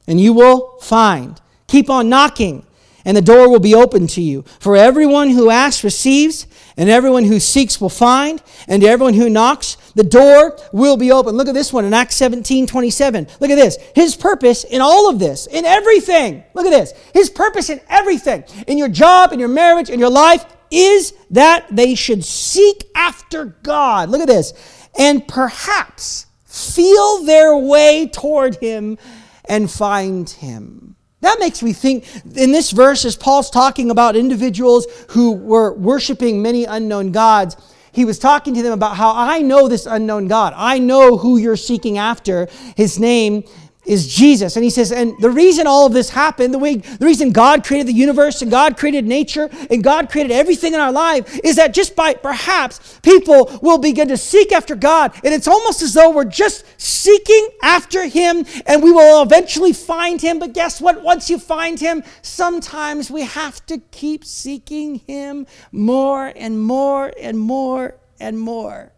and 0.06 0.20
you 0.20 0.32
will 0.32 0.78
find. 0.80 1.40
Keep 1.66 1.90
on 1.90 2.08
knocking, 2.08 2.64
and 3.04 3.16
the 3.16 3.22
door 3.22 3.48
will 3.48 3.60
be 3.60 3.74
open 3.74 4.06
to 4.08 4.20
you. 4.20 4.42
For 4.60 4.76
everyone 4.76 5.30
who 5.30 5.50
asks 5.50 5.84
receives, 5.84 6.46
and 6.76 6.90
everyone 6.90 7.24
who 7.24 7.40
seeks 7.40 7.80
will 7.80 7.88
find, 7.88 8.42
and 8.68 8.82
to 8.82 8.88
everyone 8.88 9.14
who 9.14 9.30
knocks, 9.30 9.76
the 9.94 10.04
door 10.04 10.58
will 10.72 10.96
be 10.96 11.10
open. 11.10 11.34
Look 11.34 11.48
at 11.48 11.54
this 11.54 11.72
one 11.72 11.84
in 11.84 11.94
Acts 11.94 12.16
17 12.16 12.66
27. 12.66 13.26
Look 13.40 13.50
at 13.50 13.54
this. 13.54 13.78
His 13.94 14.14
purpose 14.14 14.64
in 14.64 14.80
all 14.80 15.08
of 15.08 15.18
this, 15.18 15.46
in 15.46 15.64
everything, 15.64 16.44
look 16.54 16.66
at 16.66 16.70
this. 16.70 16.92
His 17.14 17.30
purpose 17.30 17.70
in 17.70 17.80
everything, 17.88 18.44
in 18.66 18.76
your 18.76 18.88
job, 18.88 19.32
in 19.32 19.40
your 19.40 19.48
marriage, 19.48 19.88
in 19.88 19.98
your 19.98 20.10
life, 20.10 20.44
is 20.70 21.14
that 21.30 21.66
they 21.70 21.94
should 21.94 22.24
seek 22.24 22.84
after 22.94 23.56
God. 23.62 24.10
Look 24.10 24.20
at 24.20 24.28
this. 24.28 24.52
And 24.98 25.26
perhaps 25.26 26.26
feel 26.44 27.22
their 27.24 27.56
way 27.56 28.08
toward 28.12 28.56
Him 28.56 28.98
and 29.48 29.70
find 29.70 30.28
him. 30.28 30.96
That 31.20 31.38
makes 31.40 31.62
me 31.62 31.72
think 31.72 32.04
in 32.36 32.52
this 32.52 32.70
verse, 32.70 33.04
as 33.04 33.16
Paul's 33.16 33.50
talking 33.50 33.90
about 33.90 34.16
individuals 34.16 34.86
who 35.10 35.32
were 35.32 35.72
worshiping 35.74 36.42
many 36.42 36.64
unknown 36.64 37.10
gods, 37.12 37.56
he 37.92 38.04
was 38.04 38.18
talking 38.18 38.52
to 38.54 38.62
them 38.62 38.74
about 38.74 38.96
how 38.96 39.14
I 39.16 39.40
know 39.40 39.68
this 39.68 39.86
unknown 39.86 40.28
God. 40.28 40.52
I 40.54 40.78
know 40.78 41.16
who 41.16 41.38
you're 41.38 41.56
seeking 41.56 41.96
after. 41.96 42.46
His 42.76 42.98
name 42.98 43.44
is 43.86 44.12
Jesus. 44.12 44.56
And 44.56 44.64
he 44.64 44.70
says, 44.70 44.92
and 44.92 45.14
the 45.20 45.30
reason 45.30 45.66
all 45.66 45.86
of 45.86 45.92
this 45.92 46.10
happened, 46.10 46.52
the 46.52 46.58
way 46.58 46.76
the 46.76 47.06
reason 47.06 47.30
God 47.30 47.64
created 47.64 47.86
the 47.86 47.92
universe 47.92 48.42
and 48.42 48.50
God 48.50 48.76
created 48.76 49.06
nature 49.06 49.48
and 49.70 49.82
God 49.82 50.10
created 50.10 50.32
everything 50.32 50.74
in 50.74 50.80
our 50.80 50.92
life 50.92 51.38
is 51.44 51.56
that 51.56 51.72
just 51.72 51.94
by 51.94 52.14
perhaps 52.14 52.98
people 53.02 53.58
will 53.62 53.78
begin 53.78 54.08
to 54.08 54.16
seek 54.16 54.52
after 54.52 54.74
God. 54.74 55.12
And 55.24 55.32
it's 55.32 55.48
almost 55.48 55.82
as 55.82 55.94
though 55.94 56.10
we're 56.10 56.24
just 56.24 56.64
seeking 56.80 57.48
after 57.62 58.06
him 58.06 58.44
and 58.66 58.82
we 58.82 58.92
will 58.92 59.22
eventually 59.22 59.72
find 59.72 60.20
him. 60.20 60.38
But 60.38 60.52
guess 60.52 60.80
what? 60.80 61.02
Once 61.02 61.30
you 61.30 61.38
find 61.38 61.78
him, 61.78 62.02
sometimes 62.22 63.10
we 63.10 63.22
have 63.22 63.64
to 63.66 63.78
keep 63.78 64.24
seeking 64.24 64.96
him 64.96 65.46
more 65.70 66.32
and 66.34 66.60
more 66.60 67.12
and 67.18 67.38
more 67.38 67.96
and 68.18 68.38
more. 68.38 68.92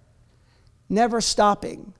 Never 0.88 1.20
stopping. 1.20 1.92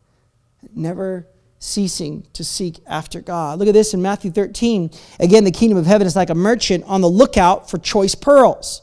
Never 0.75 1.27
ceasing 1.59 2.27
to 2.33 2.45
seek 2.45 2.81
after 2.87 3.21
God. 3.21 3.59
Look 3.59 3.69
at 3.69 3.75
this 3.75 3.95
in 3.95 4.03
Matthew 4.03 4.31
13. 4.31 4.91
Again, 5.19 5.45
the 5.45 5.51
kingdom 5.51 5.79
of 5.79 5.87
heaven 5.87 6.07
is 6.07 6.17
like 6.17 6.31
a 6.31 6.35
merchant 6.35 6.85
on 6.87 7.01
the 7.01 7.09
lookout 7.09 7.69
for 7.69 7.79
choice 7.79 8.15
pearls. 8.15 8.83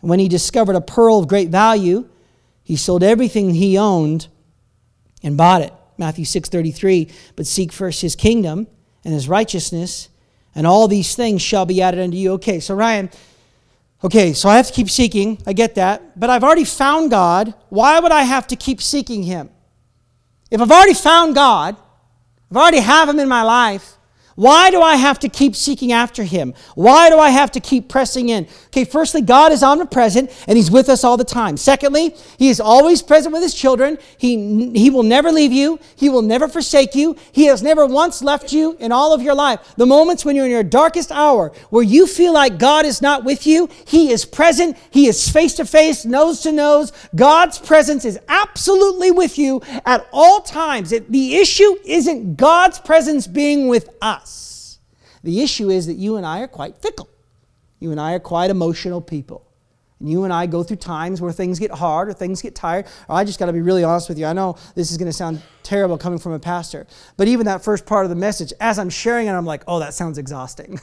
And 0.00 0.10
when 0.10 0.18
he 0.18 0.28
discovered 0.28 0.76
a 0.76 0.80
pearl 0.80 1.18
of 1.18 1.28
great 1.28 1.50
value, 1.50 2.08
he 2.62 2.76
sold 2.76 3.02
everything 3.02 3.50
he 3.50 3.78
owned 3.78 4.28
and 5.22 5.36
bought 5.36 5.62
it. 5.62 5.72
Matthew 5.98 6.24
6:33, 6.24 7.10
but 7.36 7.46
seek 7.46 7.72
first 7.72 8.02
his 8.02 8.16
kingdom 8.16 8.66
and 9.04 9.14
his 9.14 9.28
righteousness, 9.28 10.08
and 10.54 10.66
all 10.66 10.88
these 10.88 11.14
things 11.14 11.40
shall 11.42 11.64
be 11.64 11.80
added 11.80 12.00
unto 12.00 12.16
you. 12.16 12.32
Okay, 12.32 12.60
so 12.60 12.74
Ryan, 12.74 13.10
okay, 14.04 14.32
so 14.32 14.48
I 14.48 14.56
have 14.56 14.66
to 14.66 14.72
keep 14.72 14.90
seeking. 14.90 15.38
I 15.46 15.52
get 15.52 15.74
that. 15.76 16.18
But 16.18 16.28
I've 16.28 16.44
already 16.44 16.64
found 16.64 17.10
God. 17.10 17.54
Why 17.68 17.98
would 18.00 18.12
I 18.12 18.22
have 18.22 18.46
to 18.48 18.56
keep 18.56 18.82
seeking 18.82 19.22
him? 19.22 19.50
If 20.50 20.60
I've 20.60 20.70
already 20.70 20.94
found 20.94 21.34
God, 21.34 21.76
I've 22.50 22.56
already 22.56 22.80
have 22.80 23.08
them 23.08 23.18
in 23.18 23.28
my 23.28 23.42
life. 23.42 23.95
Why 24.36 24.70
do 24.70 24.82
I 24.82 24.96
have 24.96 25.18
to 25.20 25.30
keep 25.30 25.56
seeking 25.56 25.92
after 25.92 26.22
him? 26.22 26.52
Why 26.74 27.08
do 27.08 27.18
I 27.18 27.30
have 27.30 27.50
to 27.52 27.60
keep 27.60 27.88
pressing 27.88 28.28
in? 28.28 28.46
Okay, 28.66 28.84
firstly, 28.84 29.22
God 29.22 29.50
is 29.50 29.62
omnipresent 29.62 30.30
and 30.46 30.58
he's 30.58 30.70
with 30.70 30.90
us 30.90 31.04
all 31.04 31.16
the 31.16 31.24
time. 31.24 31.56
Secondly, 31.56 32.14
he 32.38 32.50
is 32.50 32.60
always 32.60 33.00
present 33.00 33.32
with 33.32 33.42
his 33.42 33.54
children. 33.54 33.96
He, 34.18 34.70
he 34.78 34.90
will 34.90 35.04
never 35.04 35.32
leave 35.32 35.52
you, 35.52 35.80
he 35.96 36.10
will 36.10 36.20
never 36.20 36.48
forsake 36.48 36.94
you. 36.94 37.16
He 37.32 37.46
has 37.46 37.62
never 37.62 37.86
once 37.86 38.22
left 38.22 38.52
you 38.52 38.76
in 38.78 38.92
all 38.92 39.14
of 39.14 39.22
your 39.22 39.34
life. 39.34 39.74
The 39.78 39.86
moments 39.86 40.22
when 40.22 40.36
you're 40.36 40.44
in 40.44 40.50
your 40.50 40.62
darkest 40.62 41.10
hour, 41.10 41.52
where 41.70 41.82
you 41.82 42.06
feel 42.06 42.34
like 42.34 42.58
God 42.58 42.84
is 42.84 43.00
not 43.00 43.24
with 43.24 43.46
you, 43.46 43.70
he 43.86 44.12
is 44.12 44.26
present, 44.26 44.76
he 44.90 45.06
is 45.06 45.30
face 45.30 45.54
to 45.54 45.64
face, 45.64 46.04
nose 46.04 46.42
to 46.42 46.52
nose. 46.52 46.92
God's 47.14 47.58
presence 47.58 48.04
is 48.04 48.18
absolutely 48.28 49.12
with 49.12 49.38
you 49.38 49.62
at 49.86 50.06
all 50.12 50.42
times. 50.42 50.92
It, 50.92 51.10
the 51.10 51.36
issue 51.36 51.74
isn't 51.86 52.36
God's 52.36 52.78
presence 52.78 53.26
being 53.26 53.68
with 53.68 53.88
us. 54.02 54.25
The 55.22 55.40
issue 55.42 55.70
is 55.70 55.86
that 55.86 55.94
you 55.94 56.16
and 56.16 56.26
I 56.26 56.40
are 56.40 56.48
quite 56.48 56.76
fickle. 56.78 57.08
You 57.80 57.90
and 57.90 58.00
I 58.00 58.14
are 58.14 58.20
quite 58.20 58.50
emotional 58.50 59.00
people. 59.00 59.46
And 60.00 60.10
you 60.10 60.24
and 60.24 60.32
I 60.32 60.46
go 60.46 60.62
through 60.62 60.76
times 60.76 61.20
where 61.20 61.32
things 61.32 61.58
get 61.58 61.70
hard 61.70 62.08
or 62.08 62.12
things 62.12 62.42
get 62.42 62.54
tired. 62.54 62.86
Or 63.08 63.16
I 63.16 63.24
just 63.24 63.38
got 63.38 63.46
to 63.46 63.52
be 63.52 63.62
really 63.62 63.82
honest 63.82 64.08
with 64.08 64.18
you. 64.18 64.26
I 64.26 64.34
know 64.34 64.56
this 64.74 64.90
is 64.90 64.98
going 64.98 65.06
to 65.06 65.12
sound 65.12 65.40
terrible 65.62 65.96
coming 65.96 66.18
from 66.18 66.32
a 66.32 66.38
pastor. 66.38 66.86
But 67.16 67.28
even 67.28 67.46
that 67.46 67.64
first 67.64 67.86
part 67.86 68.04
of 68.04 68.10
the 68.10 68.16
message, 68.16 68.52
as 68.60 68.78
I'm 68.78 68.90
sharing 68.90 69.26
it, 69.26 69.32
I'm 69.32 69.46
like, 69.46 69.62
oh, 69.66 69.78
that 69.78 69.94
sounds 69.94 70.18
exhausting. 70.18 70.78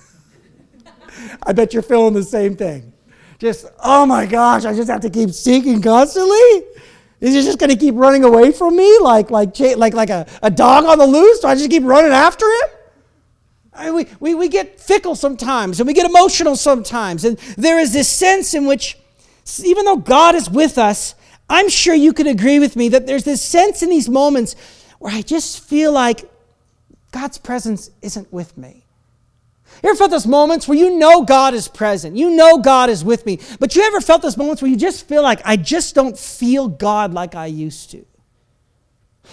I 1.44 1.54
bet 1.54 1.74
you're 1.74 1.84
feeling 1.84 2.14
the 2.14 2.24
same 2.24 2.56
thing. 2.56 2.92
Just, 3.38 3.68
oh 3.84 4.06
my 4.06 4.26
gosh, 4.26 4.66
I 4.66 4.74
just 4.74 4.90
have 4.90 5.02
to 5.02 5.10
keep 5.10 5.30
seeking 5.32 5.82
constantly? 5.82 6.64
Is 7.20 7.34
he 7.34 7.42
just 7.42 7.60
going 7.60 7.70
to 7.70 7.76
keep 7.76 7.96
running 7.96 8.24
away 8.24 8.52
from 8.52 8.76
me 8.76 9.00
like, 9.00 9.30
like, 9.30 9.58
like, 9.60 9.94
like 9.94 10.10
a, 10.10 10.26
a 10.42 10.50
dog 10.50 10.86
on 10.86 10.98
the 10.98 11.06
loose? 11.06 11.40
Do 11.40 11.48
I 11.48 11.56
just 11.56 11.70
keep 11.70 11.84
running 11.84 12.12
after 12.12 12.46
him? 12.46 12.83
We, 13.80 14.08
we, 14.20 14.36
we 14.36 14.50
get 14.50 14.80
fickle 14.80 15.16
sometimes 15.16 15.80
and 15.80 15.88
we 15.88 15.94
get 15.94 16.06
emotional 16.06 16.56
sometimes. 16.56 17.26
And 17.26 17.38
there 17.58 17.80
is 17.80 17.94
this 17.94 18.08
sense 18.08 18.54
in 18.54 18.66
which 18.66 18.98
even 19.64 19.86
though 19.86 19.98
God 19.98 20.36
is 20.36 20.50
with 20.50 20.78
us, 20.78 21.16
I'm 21.50 21.70
sure 21.70 21.94
you 21.94 22.14
could 22.14 22.28
agree 22.28 22.60
with 22.60 22.76
me 22.76 22.90
that 22.90 23.08
there's 23.08 23.24
this 23.24 23.42
sense 23.42 23.84
in 23.84 23.90
these 23.90 24.10
moments 24.10 24.56
where 25.00 25.14
I 25.14 25.22
just 25.22 25.62
feel 25.62 25.92
like 25.92 26.30
God's 27.12 27.38
presence 27.38 27.92
isn't 28.02 28.32
with 28.32 28.58
me. 28.58 28.86
You 29.84 29.90
ever 29.90 29.98
felt 29.98 30.12
those 30.12 30.28
moments 30.28 30.68
where 30.68 30.78
you 30.78 30.98
know 30.98 31.24
God 31.24 31.54
is 31.54 31.68
present? 31.68 32.16
You 32.16 32.30
know 32.30 32.60
God 32.60 32.90
is 32.90 33.04
with 33.04 33.26
me. 33.26 33.40
But 33.60 33.76
you 33.76 33.84
ever 33.84 34.02
felt 34.02 34.22
those 34.22 34.38
moments 34.38 34.62
where 34.62 34.70
you 34.70 34.78
just 34.78 35.08
feel 35.08 35.24
like, 35.24 35.42
I 35.44 35.58
just 35.58 35.96
don't 35.96 36.18
feel 36.18 36.68
God 36.68 37.14
like 37.14 37.36
I 37.36 37.48
used 37.48 37.92
to? 37.92 38.06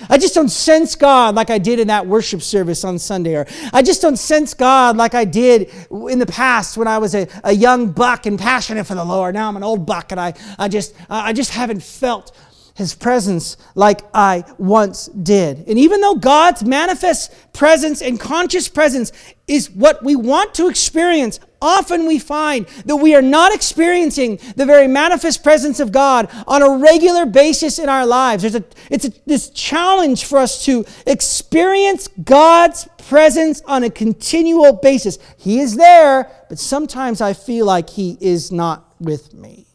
I 0.09 0.19
just 0.19 0.35
don't 0.35 0.49
sense 0.49 0.95
God 0.95 1.35
like 1.35 1.51
I 1.51 1.59
did 1.59 1.79
in 1.79 1.89
that 1.89 2.07
worship 2.07 2.43
service 2.43 2.85
on 2.85 2.99
Sunday. 2.99 3.35
Or 3.35 3.47
I 3.73 3.83
just 3.83 4.01
don't 4.01 4.17
sense 4.17 4.55
God 4.55 4.97
like 4.97 5.15
I 5.15 5.25
did 5.25 5.71
in 5.91 6.19
the 6.19 6.27
past 6.27 6.77
when 6.77 6.89
I 6.89 6.99
was 6.99 7.15
a, 7.15 7.29
a 7.45 7.53
young 7.53 7.91
buck 7.91 8.27
and 8.27 8.39
passionate 8.39 8.85
for 8.87 8.95
the 8.95 9.05
Lord. 9.05 9.35
Now 9.35 9.49
I'm 9.49 9.57
an 9.57 9.63
old 9.63 9.85
buck 9.85 10.13
and 10.13 10.21
I, 10.21 10.35
I, 10.59 10.69
just, 10.69 10.95
I 11.09 11.33
just 11.33 11.51
haven't 11.51 11.83
felt 11.83 12.33
his 12.81 12.95
presence 12.95 13.59
like 13.75 14.01
I 14.15 14.43
once 14.57 15.07
did. 15.09 15.69
And 15.69 15.79
even 15.79 16.01
though 16.01 16.15
God's 16.15 16.65
manifest 16.65 17.53
presence 17.53 18.01
and 18.01 18.19
conscious 18.19 18.69
presence 18.69 19.13
is 19.47 19.71
what 19.71 20.03
we 20.03 20.17
want 20.17 20.55
to 20.55 20.67
experience, 20.67 21.41
often 21.61 22.09
we 22.09 22.19
find 22.19 22.67
that 22.87 22.97
we 22.97 23.15
are 23.15 23.21
not 23.21 23.55
experiencing 23.55 24.41
the 24.57 24.65
very 24.65 24.87
manifest 24.87 25.45
presence 25.45 25.79
of 25.79 25.93
God 25.93 26.31
on 26.47 26.63
a 26.63 26.79
regular 26.79 27.27
basis 27.27 27.79
in 27.79 27.91
our 27.91 28.07
lives. 28.07 28.43
There's 28.43 28.55
a, 28.55 28.65
it's 28.91 29.05
a, 29.05 29.13
this 29.27 29.51
challenge 29.51 30.25
for 30.25 30.39
us 30.39 30.65
to 30.65 30.87
experience 31.07 32.09
God's 32.25 32.89
presence 32.97 33.61
on 33.67 33.85
a 33.85 33.91
continual 33.91 34.73
basis. 34.73 35.19
He 35.37 35.61
is 35.61 35.77
there, 35.77 36.31
but 36.49 36.59
sometimes 36.59 37.21
I 37.21 37.35
feel 37.35 37.67
like 37.67 37.91
He 37.91 38.17
is 38.23 38.51
not 38.51 38.95
with 38.99 39.35
me. 39.35 39.67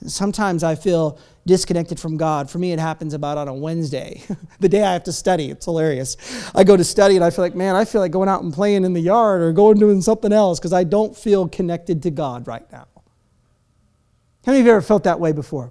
And 0.00 0.10
sometimes 0.10 0.62
I 0.62 0.74
feel 0.74 1.18
disconnected 1.46 1.98
from 1.98 2.16
God. 2.16 2.50
For 2.50 2.58
me, 2.58 2.72
it 2.72 2.78
happens 2.78 3.14
about 3.14 3.38
on 3.38 3.48
a 3.48 3.54
Wednesday, 3.54 4.22
the 4.60 4.68
day 4.68 4.82
I 4.82 4.92
have 4.92 5.04
to 5.04 5.12
study. 5.12 5.50
It's 5.50 5.64
hilarious. 5.64 6.16
I 6.54 6.64
go 6.64 6.76
to 6.76 6.84
study 6.84 7.16
and 7.16 7.24
I 7.24 7.30
feel 7.30 7.44
like, 7.44 7.54
man, 7.54 7.74
I 7.74 7.84
feel 7.84 8.00
like 8.00 8.12
going 8.12 8.28
out 8.28 8.42
and 8.42 8.52
playing 8.52 8.84
in 8.84 8.92
the 8.92 9.00
yard 9.00 9.42
or 9.42 9.52
going 9.52 9.78
doing 9.78 10.02
something 10.02 10.32
else 10.32 10.58
because 10.58 10.72
I 10.72 10.84
don't 10.84 11.16
feel 11.16 11.48
connected 11.48 12.02
to 12.04 12.10
God 12.10 12.46
right 12.46 12.70
now. 12.70 12.86
How 14.44 14.52
many 14.52 14.60
of 14.60 14.66
you 14.66 14.72
ever 14.72 14.82
felt 14.82 15.04
that 15.04 15.20
way 15.20 15.32
before? 15.32 15.70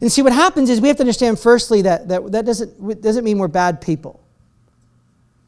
And 0.00 0.10
see, 0.10 0.22
what 0.22 0.32
happens 0.32 0.70
is 0.70 0.80
we 0.80 0.88
have 0.88 0.96
to 0.98 1.02
understand, 1.02 1.38
firstly, 1.38 1.82
that 1.82 2.08
that, 2.08 2.32
that 2.32 2.44
doesn't, 2.44 3.00
doesn't 3.00 3.24
mean 3.24 3.38
we're 3.38 3.48
bad 3.48 3.80
people. 3.80 4.20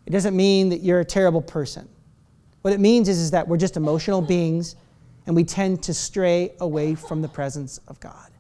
It 0.07 0.11
doesn't 0.11 0.37
mean 0.37 0.69
that 0.71 0.83
you're 0.83 1.01
a 1.01 1.05
terrible 1.05 1.43
person. 1.43 1.89
What 2.63 2.73
it 2.73 2.81
means 2.81 3.09
is, 3.09 3.19
is 3.19 3.33
that 3.33 3.47
we're 3.49 3.59
just 3.59 3.77
emotional 3.77 4.23
beings 4.23 4.77
and 5.27 5.35
we 5.35 5.45
tend 5.45 5.83
to 5.85 5.95
stray 5.95 6.53
away 6.61 6.95
from 6.95 7.23
the 7.23 7.29
presence 7.29 7.79
of 7.89 7.99
God. 8.01 8.31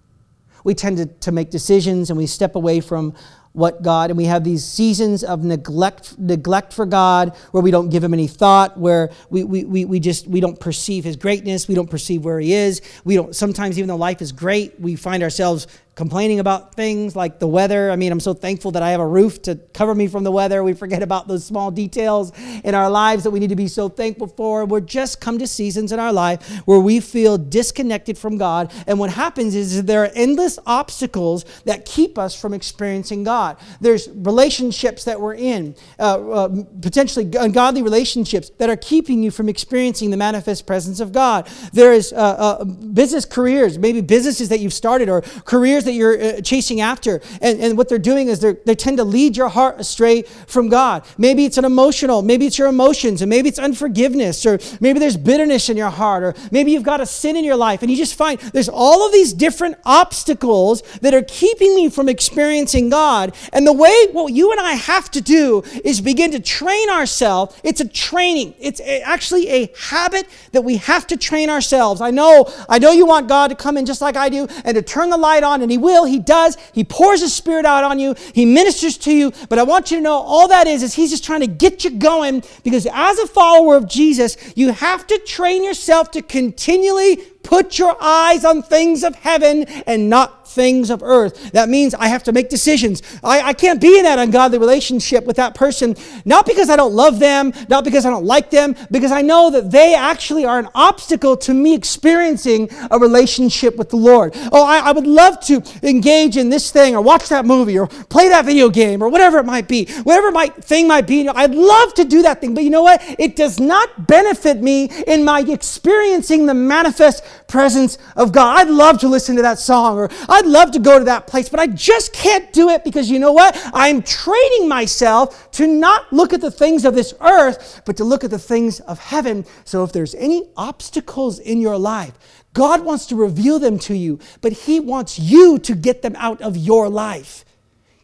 We 0.64 0.74
tend 0.74 0.96
to, 0.98 1.06
to 1.06 1.32
make 1.32 1.50
decisions 1.50 2.10
and 2.10 2.18
we 2.18 2.26
step 2.26 2.54
away 2.56 2.80
from 2.80 3.14
what 3.56 3.80
God, 3.82 4.10
and 4.10 4.18
we 4.18 4.26
have 4.26 4.44
these 4.44 4.62
seasons 4.62 5.24
of 5.24 5.42
neglect, 5.42 6.18
neglect 6.18 6.74
for 6.74 6.84
God 6.84 7.34
where 7.52 7.62
we 7.62 7.70
don't 7.70 7.88
give 7.88 8.04
him 8.04 8.12
any 8.12 8.26
thought, 8.26 8.76
where 8.76 9.10
we, 9.30 9.44
we, 9.44 9.64
we, 9.64 9.84
we 9.86 9.98
just, 9.98 10.28
we 10.28 10.40
don't 10.40 10.60
perceive 10.60 11.04
his 11.04 11.16
greatness, 11.16 11.66
we 11.66 11.74
don't 11.74 11.88
perceive 11.88 12.22
where 12.22 12.38
he 12.38 12.52
is. 12.52 12.82
We 13.04 13.14
don't, 13.16 13.34
sometimes 13.34 13.78
even 13.78 13.88
though 13.88 13.96
life 13.96 14.20
is 14.20 14.30
great, 14.30 14.78
we 14.78 14.94
find 14.94 15.22
ourselves 15.22 15.68
complaining 15.96 16.40
about 16.40 16.74
things 16.74 17.16
like 17.16 17.38
the 17.38 17.48
weather. 17.48 17.90
I 17.90 17.96
mean, 17.96 18.12
I'm 18.12 18.20
so 18.20 18.34
thankful 18.34 18.70
that 18.72 18.82
I 18.82 18.90
have 18.90 19.00
a 19.00 19.06
roof 19.06 19.40
to 19.42 19.56
cover 19.72 19.94
me 19.94 20.08
from 20.08 20.24
the 20.24 20.30
weather. 20.30 20.62
We 20.62 20.74
forget 20.74 21.02
about 21.02 21.26
those 21.26 21.42
small 21.42 21.70
details 21.70 22.32
in 22.64 22.74
our 22.74 22.90
lives 22.90 23.24
that 23.24 23.30
we 23.30 23.40
need 23.40 23.48
to 23.48 23.56
be 23.56 23.66
so 23.66 23.88
thankful 23.88 24.28
for. 24.28 24.66
We're 24.66 24.80
just 24.80 25.22
come 25.22 25.38
to 25.38 25.46
seasons 25.46 25.92
in 25.92 25.98
our 25.98 26.12
life 26.12 26.60
where 26.66 26.78
we 26.78 27.00
feel 27.00 27.38
disconnected 27.38 28.18
from 28.18 28.36
God. 28.36 28.74
And 28.86 28.98
what 28.98 29.08
happens 29.08 29.54
is 29.54 29.84
there 29.84 30.04
are 30.04 30.10
endless 30.14 30.58
obstacles 30.66 31.46
that 31.64 31.86
keep 31.86 32.18
us 32.18 32.38
from 32.38 32.52
experiencing 32.52 33.24
God. 33.24 33.56
There's 33.80 34.06
relationships 34.10 35.04
that 35.04 35.18
we're 35.18 35.34
in, 35.34 35.76
uh, 35.98 36.30
uh, 36.30 36.64
potentially 36.82 37.30
ungodly 37.38 37.82
relationships 37.82 38.50
that 38.58 38.68
are 38.68 38.76
keeping 38.76 39.22
you 39.22 39.30
from 39.30 39.48
experiencing 39.48 40.10
the 40.10 40.18
manifest 40.18 40.66
presence 40.66 41.00
of 41.00 41.12
God. 41.12 41.48
There 41.72 41.94
is 41.94 42.12
uh, 42.12 42.16
uh 42.16 42.64
business 42.64 43.24
careers, 43.24 43.78
maybe 43.78 44.02
businesses 44.02 44.50
that 44.50 44.60
you've 44.60 44.74
started 44.74 45.08
or 45.08 45.22
careers 45.46 45.85
that 45.86 45.92
you're 45.92 46.22
uh, 46.22 46.40
chasing 46.42 46.80
after. 46.80 47.20
And, 47.40 47.60
and 47.60 47.78
what 47.78 47.88
they're 47.88 47.98
doing 47.98 48.28
is 48.28 48.40
they 48.40 48.52
they 48.64 48.74
tend 48.74 48.98
to 48.98 49.04
lead 49.04 49.36
your 49.36 49.48
heart 49.48 49.80
astray 49.80 50.22
from 50.22 50.68
God. 50.68 51.04
Maybe 51.16 51.44
it's 51.44 51.58
an 51.58 51.64
emotional, 51.64 52.22
maybe 52.22 52.46
it's 52.46 52.58
your 52.58 52.68
emotions, 52.68 53.22
and 53.22 53.30
maybe 53.30 53.48
it's 53.48 53.58
unforgiveness, 53.58 54.44
or 54.44 54.58
maybe 54.80 54.98
there's 54.98 55.16
bitterness 55.16 55.68
in 55.68 55.76
your 55.76 55.90
heart, 55.90 56.22
or 56.22 56.34
maybe 56.50 56.72
you've 56.72 56.82
got 56.82 57.00
a 57.00 57.06
sin 57.06 57.36
in 57.36 57.44
your 57.44 57.56
life, 57.56 57.82
and 57.82 57.90
you 57.90 57.96
just 57.96 58.14
find 58.14 58.38
there's 58.52 58.68
all 58.68 59.06
of 59.06 59.12
these 59.12 59.32
different 59.32 59.76
obstacles 59.84 60.82
that 61.00 61.14
are 61.14 61.22
keeping 61.22 61.74
me 61.74 61.88
from 61.88 62.08
experiencing 62.08 62.90
God. 62.90 63.34
And 63.52 63.66
the 63.66 63.72
way 63.72 63.94
what 64.12 64.32
you 64.32 64.52
and 64.52 64.60
I 64.60 64.72
have 64.72 65.10
to 65.12 65.20
do 65.20 65.62
is 65.84 66.00
begin 66.00 66.32
to 66.32 66.40
train 66.40 66.90
ourselves. 66.90 67.58
It's 67.62 67.80
a 67.80 67.88
training. 67.88 68.54
It's 68.58 68.80
actually 68.80 69.48
a 69.48 69.72
habit 69.78 70.26
that 70.52 70.62
we 70.62 70.76
have 70.76 71.06
to 71.08 71.16
train 71.16 71.50
ourselves. 71.50 72.00
I 72.00 72.10
know, 72.10 72.52
I 72.68 72.78
know 72.78 72.92
you 72.92 73.06
want 73.06 73.28
God 73.28 73.48
to 73.48 73.54
come 73.54 73.76
in 73.76 73.86
just 73.86 74.00
like 74.00 74.16
I 74.16 74.28
do 74.28 74.46
and 74.64 74.74
to 74.74 74.82
turn 74.82 75.10
the 75.10 75.16
light 75.16 75.42
on 75.42 75.62
and 75.62 75.70
he 75.76 75.82
will, 75.82 76.06
He 76.06 76.18
does. 76.18 76.56
He 76.72 76.84
pours 76.84 77.20
His 77.20 77.34
Spirit 77.34 77.66
out 77.66 77.84
on 77.84 77.98
you, 77.98 78.14
He 78.32 78.46
ministers 78.46 78.96
to 78.98 79.12
you. 79.12 79.32
But 79.50 79.58
I 79.58 79.62
want 79.62 79.90
you 79.90 79.98
to 79.98 80.02
know 80.02 80.14
all 80.14 80.48
that 80.48 80.66
is, 80.66 80.82
is 80.82 80.94
He's 80.94 81.10
just 81.10 81.22
trying 81.22 81.40
to 81.40 81.46
get 81.46 81.84
you 81.84 81.90
going 81.90 82.42
because 82.64 82.86
as 82.90 83.18
a 83.18 83.26
follower 83.26 83.76
of 83.76 83.86
Jesus, 83.86 84.38
you 84.56 84.72
have 84.72 85.06
to 85.08 85.18
train 85.26 85.62
yourself 85.62 86.10
to 86.12 86.22
continually 86.22 87.16
put 87.42 87.78
your 87.78 87.96
eyes 88.00 88.44
on 88.44 88.62
things 88.62 89.04
of 89.04 89.14
heaven 89.16 89.64
and 89.86 90.08
not 90.08 90.45
things 90.56 90.90
of 90.90 91.02
earth. 91.02 91.52
That 91.52 91.68
means 91.68 91.94
I 91.94 92.08
have 92.08 92.24
to 92.24 92.32
make 92.32 92.48
decisions. 92.48 93.02
I, 93.22 93.42
I 93.42 93.52
can't 93.52 93.80
be 93.80 93.98
in 93.98 94.04
that 94.04 94.18
ungodly 94.18 94.58
relationship 94.58 95.24
with 95.24 95.36
that 95.36 95.54
person, 95.54 95.94
not 96.24 96.46
because 96.46 96.70
I 96.70 96.76
don't 96.76 96.94
love 96.94 97.20
them, 97.20 97.52
not 97.68 97.84
because 97.84 98.04
I 98.06 98.10
don't 98.10 98.24
like 98.24 98.50
them, 98.50 98.74
because 98.90 99.12
I 99.12 99.22
know 99.22 99.50
that 99.50 99.70
they 99.70 99.94
actually 99.94 100.44
are 100.44 100.58
an 100.58 100.68
obstacle 100.74 101.36
to 101.36 101.54
me 101.54 101.74
experiencing 101.74 102.68
a 102.90 102.98
relationship 102.98 103.76
with 103.76 103.90
the 103.90 103.96
Lord. 103.96 104.32
Oh, 104.50 104.64
I, 104.64 104.78
I 104.78 104.92
would 104.92 105.06
love 105.06 105.38
to 105.40 105.62
engage 105.82 106.36
in 106.38 106.48
this 106.48 106.72
thing 106.72 106.96
or 106.96 107.02
watch 107.02 107.28
that 107.28 107.44
movie 107.44 107.78
or 107.78 107.86
play 107.86 108.28
that 108.30 108.46
video 108.46 108.70
game 108.70 109.02
or 109.02 109.10
whatever 109.10 109.38
it 109.38 109.44
might 109.44 109.68
be, 109.68 109.86
whatever 110.04 110.32
my 110.32 110.46
thing 110.46 110.88
might 110.88 111.06
be. 111.06 111.28
I'd 111.28 111.54
love 111.54 111.92
to 111.94 112.04
do 112.04 112.22
that 112.22 112.40
thing, 112.40 112.54
but 112.54 112.64
you 112.64 112.70
know 112.70 112.82
what? 112.82 113.02
It 113.18 113.36
does 113.36 113.60
not 113.60 114.06
benefit 114.06 114.62
me 114.62 114.90
in 115.06 115.22
my 115.22 115.40
experiencing 115.40 116.46
the 116.46 116.54
manifest 116.54 117.22
presence 117.46 117.98
of 118.16 118.32
God. 118.32 118.58
I'd 118.58 118.70
love 118.70 118.98
to 119.00 119.08
listen 119.08 119.36
to 119.36 119.42
that 119.42 119.58
song 119.58 119.98
or 119.98 120.08
I'd 120.28 120.45
love 120.46 120.70
to 120.72 120.78
go 120.78 120.98
to 120.98 121.04
that 121.04 121.26
place, 121.26 121.48
but 121.48 121.60
I 121.60 121.66
just 121.66 122.12
can't 122.12 122.52
do 122.52 122.70
it 122.70 122.84
because 122.84 123.10
you 123.10 123.18
know 123.18 123.32
what? 123.32 123.58
I'm 123.72 124.02
training 124.02 124.68
myself 124.68 125.50
to 125.52 125.66
not 125.66 126.12
look 126.12 126.32
at 126.32 126.40
the 126.40 126.50
things 126.50 126.84
of 126.84 126.94
this 126.94 127.14
earth, 127.20 127.82
but 127.84 127.96
to 127.98 128.04
look 128.04 128.24
at 128.24 128.30
the 128.30 128.38
things 128.38 128.80
of 128.80 128.98
heaven. 128.98 129.44
So 129.64 129.84
if 129.84 129.92
there's 129.92 130.14
any 130.14 130.48
obstacles 130.56 131.38
in 131.38 131.60
your 131.60 131.78
life, 131.78 132.18
God 132.52 132.84
wants 132.84 133.06
to 133.06 133.16
reveal 133.16 133.58
them 133.58 133.78
to 133.80 133.94
you, 133.94 134.18
but 134.40 134.52
He 134.52 134.80
wants 134.80 135.18
you 135.18 135.58
to 135.58 135.74
get 135.74 136.02
them 136.02 136.16
out 136.16 136.40
of 136.40 136.56
your 136.56 136.88
life. 136.88 137.44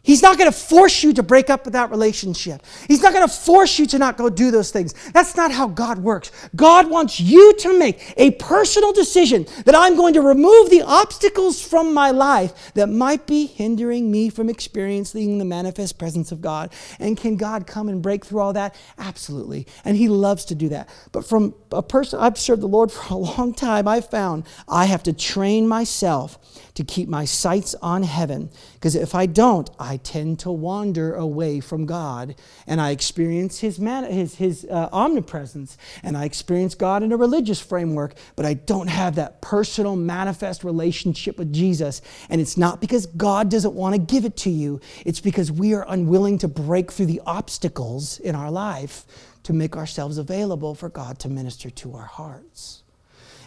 He's 0.05 0.21
not 0.21 0.37
going 0.37 0.51
to 0.51 0.57
force 0.57 1.01
you 1.01 1.13
to 1.13 1.23
break 1.23 1.49
up 1.49 1.63
with 1.63 1.73
that 1.73 1.89
relationship. 1.89 2.61
He's 2.89 3.01
not 3.01 3.13
going 3.13 3.25
to 3.25 3.33
force 3.33 3.79
you 3.79 3.85
to 3.85 3.97
not 3.97 4.17
go 4.17 4.29
do 4.29 4.51
those 4.51 4.69
things. 4.69 4.93
That's 5.13 5.37
not 5.37 5.49
how 5.49 5.69
God 5.69 5.99
works. 5.99 6.29
God 6.57 6.89
wants 6.89 7.21
you 7.21 7.55
to 7.59 7.79
make 7.79 8.13
a 8.17 8.31
personal 8.31 8.91
decision 8.91 9.47
that 9.63 9.75
I'm 9.75 9.95
going 9.95 10.13
to 10.15 10.21
remove 10.21 10.69
the 10.69 10.81
obstacles 10.81 11.61
from 11.65 11.93
my 11.93 12.11
life 12.11 12.73
that 12.73 12.87
might 12.87 13.25
be 13.25 13.45
hindering 13.45 14.11
me 14.11 14.27
from 14.27 14.49
experiencing 14.49 15.37
the 15.37 15.45
manifest 15.45 15.97
presence 15.97 16.33
of 16.33 16.41
God. 16.41 16.73
And 16.99 17.17
can 17.17 17.37
God 17.37 17.65
come 17.65 17.87
and 17.87 18.01
break 18.01 18.25
through 18.25 18.41
all 18.41 18.51
that? 18.53 18.75
Absolutely. 18.97 19.67
And 19.85 19.95
He 19.95 20.09
loves 20.09 20.43
to 20.45 20.55
do 20.55 20.67
that. 20.67 20.89
But 21.13 21.25
from 21.25 21.55
a 21.71 21.81
person, 21.81 22.19
I've 22.19 22.37
served 22.37 22.61
the 22.61 22.67
Lord 22.67 22.91
for 22.91 23.13
a 23.13 23.17
long 23.17 23.53
time, 23.53 23.87
I've 23.87 24.09
found 24.09 24.43
I 24.67 24.83
have 24.83 25.03
to 25.03 25.13
train 25.13 25.65
myself 25.65 26.37
to 26.75 26.83
keep 26.83 27.07
my 27.07 27.25
sights 27.25 27.75
on 27.81 28.03
heaven. 28.03 28.49
Because 28.73 28.95
if 28.95 29.13
I 29.13 29.25
don't, 29.25 29.69
I 29.77 29.97
tend 29.97 30.39
to 30.39 30.51
wander 30.51 31.13
away 31.13 31.59
from 31.59 31.85
God 31.85 32.35
and 32.65 32.81
I 32.81 32.91
experience 32.91 33.59
His, 33.59 33.79
man- 33.79 34.11
his, 34.11 34.35
his 34.35 34.65
uh, 34.69 34.89
omnipresence 34.91 35.77
and 36.01 36.17
I 36.17 36.25
experience 36.25 36.75
God 36.75 37.03
in 37.03 37.11
a 37.11 37.17
religious 37.17 37.61
framework, 37.61 38.15
but 38.35 38.45
I 38.45 38.55
don't 38.55 38.87
have 38.87 39.15
that 39.15 39.41
personal, 39.41 39.95
manifest 39.95 40.63
relationship 40.63 41.37
with 41.37 41.53
Jesus. 41.53 42.01
And 42.29 42.41
it's 42.41 42.57
not 42.57 42.81
because 42.81 43.05
God 43.05 43.49
doesn't 43.49 43.73
want 43.73 43.95
to 43.95 44.01
give 44.01 44.25
it 44.25 44.35
to 44.37 44.49
you, 44.49 44.81
it's 45.05 45.19
because 45.19 45.51
we 45.51 45.73
are 45.73 45.85
unwilling 45.87 46.37
to 46.39 46.47
break 46.47 46.91
through 46.91 47.07
the 47.07 47.21
obstacles 47.25 48.19
in 48.19 48.35
our 48.35 48.49
life 48.49 49.05
to 49.43 49.53
make 49.53 49.75
ourselves 49.75 50.17
available 50.17 50.73
for 50.73 50.89
God 50.89 51.19
to 51.19 51.29
minister 51.29 51.69
to 51.69 51.95
our 51.95 52.05
hearts. 52.05 52.83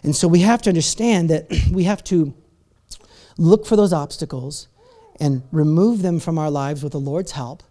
And 0.02 0.14
so 0.14 0.28
we 0.28 0.40
have 0.40 0.62
to 0.62 0.71
understand 0.71 1.30
that 1.30 1.47
we 1.71 1.85
have 1.85 2.04
to 2.04 2.35
look 3.38 3.66
for 3.66 3.76
those 3.76 3.93
obstacles 3.93 4.69
and 5.21 5.43
remove 5.52 6.02
them 6.02 6.21
from 6.21 6.38
our 6.38 6.50
lives 6.50 6.83
with 6.83 6.93
the 6.93 7.00
Lord's 7.00 7.33
help 7.33 7.62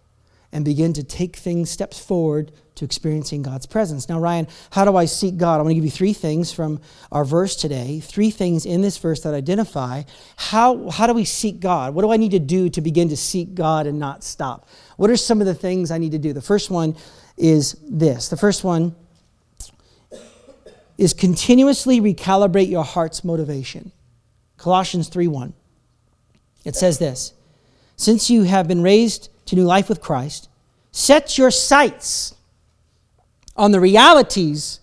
and 0.52 0.64
begin 0.64 0.92
to 0.94 1.02
take 1.02 1.36
things 1.36 1.70
steps 1.70 1.98
forward 1.98 2.52
to 2.76 2.84
experiencing 2.84 3.42
God's 3.42 3.66
presence. 3.66 4.08
Now, 4.08 4.20
Ryan, 4.20 4.46
how 4.70 4.84
do 4.84 4.96
I 4.96 5.06
seek 5.06 5.38
God? 5.38 5.56
I'm 5.56 5.64
going 5.64 5.70
to 5.70 5.74
give 5.74 5.84
you 5.84 5.90
three 5.90 6.12
things 6.12 6.52
from 6.52 6.80
our 7.10 7.24
verse 7.24 7.56
today, 7.56 8.00
three 8.00 8.30
things 8.30 8.66
in 8.66 8.82
this 8.82 8.98
verse 8.98 9.22
that 9.22 9.34
identify 9.34 10.02
how, 10.36 10.90
how 10.90 11.06
do 11.06 11.14
we 11.14 11.24
seek 11.24 11.58
God? 11.58 11.94
What 11.94 12.02
do 12.02 12.12
I 12.12 12.16
need 12.16 12.32
to 12.32 12.38
do 12.38 12.68
to 12.70 12.80
begin 12.80 13.08
to 13.08 13.16
seek 13.16 13.54
God 13.54 13.86
and 13.86 13.98
not 13.98 14.22
stop? 14.22 14.68
What 14.96 15.10
are 15.10 15.16
some 15.16 15.40
of 15.40 15.46
the 15.46 15.54
things 15.54 15.90
I 15.90 15.98
need 15.98 16.12
to 16.12 16.18
do? 16.18 16.32
The 16.32 16.42
first 16.42 16.70
one 16.70 16.96
is 17.36 17.72
this. 17.88 18.28
The 18.28 18.36
first 18.36 18.62
one 18.62 18.94
is 20.98 21.12
continuously 21.12 22.00
recalibrate 22.00 22.68
your 22.68 22.84
heart's 22.84 23.24
motivation. 23.24 23.92
Colossians 24.56 25.08
3:1. 25.08 25.52
It 26.64 26.76
says 26.76 26.98
this: 26.98 27.32
Since 27.96 28.30
you 28.30 28.44
have 28.44 28.66
been 28.66 28.82
raised 28.82 29.28
to 29.46 29.56
new 29.56 29.64
life 29.64 29.88
with 29.88 30.00
Christ, 30.00 30.48
set 30.92 31.38
your 31.38 31.50
sights 31.50 32.34
on 33.56 33.70
the 33.70 33.80
realities 33.80 34.80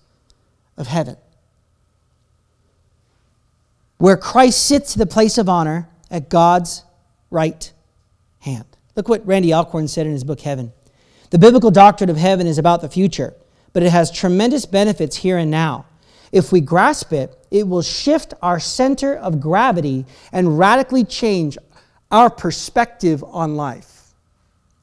of 0.77 0.87
heaven, 0.87 1.17
where 3.97 4.17
Christ 4.17 4.65
sits 4.65 4.95
in 4.95 4.99
the 4.99 5.05
place 5.05 5.37
of 5.37 5.49
honor 5.49 5.89
at 6.09 6.29
God's 6.29 6.83
right 7.29 7.71
hand. 8.39 8.65
Look 8.95 9.09
what 9.09 9.25
Randy 9.25 9.53
Alcorn 9.53 9.87
said 9.87 10.05
in 10.05 10.13
his 10.13 10.23
book 10.23 10.41
Heaven. 10.41 10.71
The 11.31 11.39
biblical 11.39 11.71
doctrine 11.71 12.09
of 12.11 12.17
heaven 12.17 12.45
is 12.45 12.59
about 12.59 12.81
the 12.81 12.89
future, 12.89 13.33
but 13.73 13.81
it 13.81 13.89
has 13.89 14.11
tremendous 14.11 14.65
benefits 14.65 15.17
here 15.17 15.37
and 15.37 15.49
now. 15.49 15.85
If 16.33 16.51
we 16.51 16.59
grasp 16.59 17.13
it, 17.13 17.33
it 17.49 17.65
will 17.65 17.81
shift 17.81 18.33
our 18.41 18.59
center 18.59 19.15
of 19.15 19.39
gravity 19.39 20.05
and 20.33 20.59
radically 20.59 21.05
change 21.05 21.57
our 22.11 22.29
perspective 22.29 23.23
on 23.23 23.55
life. 23.55 24.01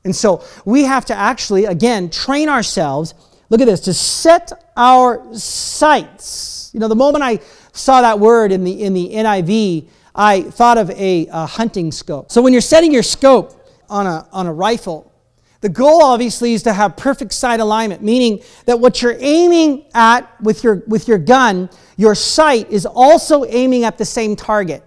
And 0.04 0.16
so 0.16 0.42
we 0.64 0.84
have 0.84 1.04
to 1.06 1.14
actually, 1.14 1.66
again, 1.66 2.08
train 2.08 2.48
ourselves 2.48 3.12
Look 3.50 3.60
at 3.60 3.66
this 3.66 3.80
to 3.80 3.94
set 3.94 4.52
our 4.76 5.34
sights. 5.34 6.70
You 6.72 6.78
know, 6.78 6.86
the 6.86 6.94
moment 6.94 7.24
I 7.24 7.40
saw 7.72 8.00
that 8.00 8.20
word 8.20 8.52
in 8.52 8.62
the, 8.62 8.82
in 8.82 8.94
the 8.94 9.10
NIV, 9.12 9.88
I 10.14 10.42
thought 10.42 10.78
of 10.78 10.88
a, 10.90 11.26
a 11.26 11.46
hunting 11.46 11.90
scope. 11.90 12.30
So 12.30 12.40
when 12.42 12.52
you're 12.52 12.62
setting 12.62 12.92
your 12.92 13.02
scope 13.02 13.60
on 13.88 14.06
a, 14.06 14.26
on 14.32 14.46
a 14.46 14.52
rifle, 14.52 15.09
the 15.60 15.68
goal 15.68 16.02
obviously 16.02 16.54
is 16.54 16.62
to 16.62 16.72
have 16.72 16.96
perfect 16.96 17.32
sight 17.32 17.60
alignment, 17.60 18.02
meaning 18.02 18.42
that 18.64 18.80
what 18.80 19.02
you're 19.02 19.16
aiming 19.18 19.84
at 19.94 20.40
with 20.40 20.64
your, 20.64 20.82
with 20.86 21.06
your 21.06 21.18
gun, 21.18 21.68
your 21.96 22.14
sight 22.14 22.70
is 22.70 22.86
also 22.86 23.44
aiming 23.44 23.84
at 23.84 23.98
the 23.98 24.04
same 24.04 24.36
target. 24.36 24.82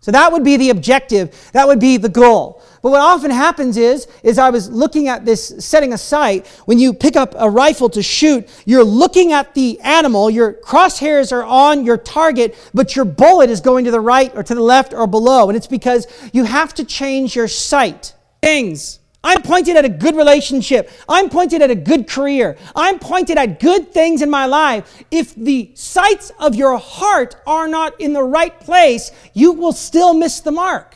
So 0.00 0.12
that 0.12 0.32
would 0.32 0.44
be 0.44 0.56
the 0.56 0.70
objective, 0.70 1.50
that 1.52 1.66
would 1.66 1.80
be 1.80 1.96
the 1.96 2.08
goal. 2.08 2.62
But 2.82 2.90
what 2.90 3.00
often 3.00 3.30
happens 3.30 3.76
is, 3.76 4.06
is 4.22 4.38
I 4.38 4.50
was 4.50 4.70
looking 4.70 5.08
at 5.08 5.24
this 5.24 5.54
setting 5.58 5.92
a 5.92 5.98
sight. 5.98 6.46
When 6.66 6.78
you 6.78 6.94
pick 6.94 7.16
up 7.16 7.34
a 7.36 7.50
rifle 7.50 7.90
to 7.90 8.02
shoot, 8.02 8.48
you're 8.64 8.84
looking 8.84 9.32
at 9.32 9.54
the 9.54 9.78
animal, 9.80 10.30
your 10.30 10.54
crosshairs 10.54 11.32
are 11.32 11.44
on 11.44 11.84
your 11.84 11.96
target, 11.96 12.56
but 12.72 12.94
your 12.94 13.04
bullet 13.04 13.50
is 13.50 13.60
going 13.60 13.84
to 13.86 13.90
the 13.90 14.00
right 14.00 14.34
or 14.34 14.42
to 14.42 14.54
the 14.54 14.62
left 14.62 14.94
or 14.94 15.06
below. 15.06 15.48
And 15.48 15.56
it's 15.56 15.66
because 15.66 16.06
you 16.32 16.44
have 16.44 16.74
to 16.74 16.84
change 16.84 17.34
your 17.34 17.48
sight. 17.48 18.14
Things. 18.40 18.97
I'm 19.24 19.42
pointed 19.42 19.76
at 19.76 19.84
a 19.84 19.88
good 19.88 20.14
relationship. 20.14 20.90
I'm 21.08 21.28
pointed 21.28 21.60
at 21.60 21.70
a 21.70 21.74
good 21.74 22.08
career. 22.08 22.56
I'm 22.76 22.98
pointed 22.98 23.36
at 23.36 23.58
good 23.58 23.92
things 23.92 24.22
in 24.22 24.30
my 24.30 24.46
life. 24.46 25.02
If 25.10 25.34
the 25.34 25.72
sights 25.74 26.30
of 26.38 26.54
your 26.54 26.78
heart 26.78 27.34
are 27.46 27.66
not 27.66 28.00
in 28.00 28.12
the 28.12 28.22
right 28.22 28.58
place, 28.60 29.10
you 29.34 29.52
will 29.52 29.72
still 29.72 30.14
miss 30.14 30.40
the 30.40 30.52
mark. 30.52 30.94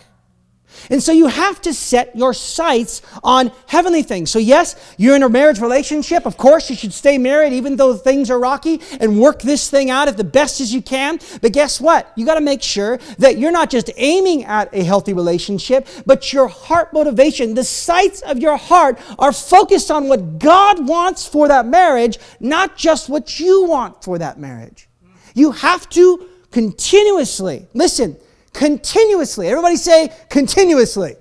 And 0.91 1.03
so 1.03 1.13
you 1.13 1.27
have 1.27 1.61
to 1.63 1.75
set 1.75 2.15
your 2.17 2.35
sights 2.35 3.03
on 3.23 3.53
heavenly 3.67 4.03
things. 4.03 4.31
So, 4.31 4.39
yes, 4.39 4.95
you're 4.97 5.17
in 5.17 5.23
a 5.23 5.29
marriage 5.29 5.61
relationship. 5.61 6.27
Of 6.27 6.37
course, 6.37 6.71
you 6.71 6.77
should 6.77 6.93
stay 6.93 7.19
married 7.19 7.53
even 7.53 7.77
though 7.77 7.95
things 7.95 8.31
are 8.31 8.39
rocky 8.39 8.81
and 9.01 9.21
work 9.21 9.43
this 9.43 9.71
thing 9.71 9.91
out 9.91 10.09
as 10.09 10.17
the 10.17 10.25
best 10.25 10.61
as 10.61 10.73
you 10.73 10.83
can. 10.83 11.19
But 11.41 11.53
guess 11.53 11.81
what? 11.81 12.13
You 12.17 12.27
got 12.27 12.35
to 12.35 12.41
make 12.41 12.63
sure 12.63 12.99
that 13.19 13.39
you're 13.39 13.53
not 13.53 13.71
just 13.71 13.91
aiming 13.97 14.45
at 14.45 14.73
a 14.75 14.83
healthy 14.83 15.13
relationship, 15.13 15.87
but 16.07 16.33
your 16.33 16.49
heart 16.49 16.93
motivation, 16.93 17.55
the 17.55 17.65
sights 17.65 18.23
of 18.23 18.39
your 18.39 18.57
heart 18.57 18.99
are 19.19 19.33
focused 19.33 19.91
on 19.91 20.09
what 20.09 20.39
God 20.39 20.87
wants 20.87 21.27
for 21.27 21.49
that 21.49 21.67
marriage, 21.67 22.19
not 22.41 22.77
just 22.77 23.09
what 23.09 23.39
you 23.39 23.65
want 23.65 24.03
for 24.03 24.19
that 24.19 24.39
marriage. 24.39 24.89
You 25.35 25.53
have 25.53 25.89
to 25.91 26.29
continuously, 26.51 27.67
listen, 27.73 28.17
Continuously. 28.53 29.49
Everybody 29.49 29.77
say 29.77 30.13
continuously. 30.29 31.17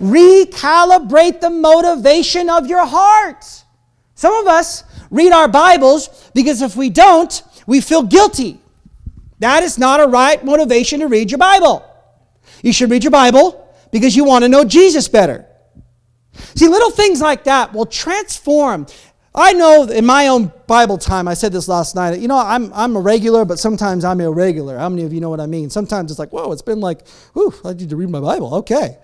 Recalibrate 0.00 1.40
the 1.40 1.50
motivation 1.50 2.48
of 2.50 2.66
your 2.66 2.84
heart. 2.86 3.44
Some 4.14 4.34
of 4.34 4.46
us 4.46 4.84
read 5.10 5.32
our 5.32 5.48
Bibles 5.48 6.30
because 6.34 6.62
if 6.62 6.76
we 6.76 6.90
don't, 6.90 7.42
we 7.66 7.80
feel 7.80 8.02
guilty. 8.02 8.60
That 9.40 9.62
is 9.62 9.78
not 9.78 10.00
a 10.00 10.06
right 10.06 10.44
motivation 10.44 11.00
to 11.00 11.06
read 11.06 11.30
your 11.30 11.38
Bible. 11.38 11.84
You 12.62 12.72
should 12.72 12.90
read 12.90 13.04
your 13.04 13.12
Bible 13.12 13.68
because 13.92 14.16
you 14.16 14.24
want 14.24 14.44
to 14.44 14.48
know 14.48 14.64
Jesus 14.64 15.08
better. 15.08 15.46
See, 16.54 16.68
little 16.68 16.90
things 16.90 17.20
like 17.20 17.44
that 17.44 17.72
will 17.72 17.86
transform 17.86 18.86
I 19.34 19.52
know 19.52 19.84
in 19.84 20.06
my 20.06 20.28
own 20.28 20.50
Bible 20.66 20.98
time, 20.98 21.28
I 21.28 21.34
said 21.34 21.52
this 21.52 21.68
last 21.68 21.94
night, 21.94 22.18
you 22.18 22.28
know, 22.28 22.38
I'm, 22.38 22.72
I'm 22.72 22.96
a 22.96 23.00
regular, 23.00 23.44
but 23.44 23.58
sometimes 23.58 24.04
I'm 24.04 24.20
irregular. 24.20 24.78
How 24.78 24.88
many 24.88 25.04
of 25.04 25.12
you 25.12 25.20
know 25.20 25.30
what 25.30 25.40
I 25.40 25.46
mean? 25.46 25.70
Sometimes 25.70 26.10
it's 26.10 26.18
like, 26.18 26.32
whoa, 26.32 26.50
it's 26.52 26.62
been 26.62 26.80
like, 26.80 27.06
whew, 27.34 27.54
I 27.64 27.74
need 27.74 27.90
to 27.90 27.96
read 27.96 28.10
my 28.10 28.20
Bible. 28.20 28.54
Okay. 28.56 28.98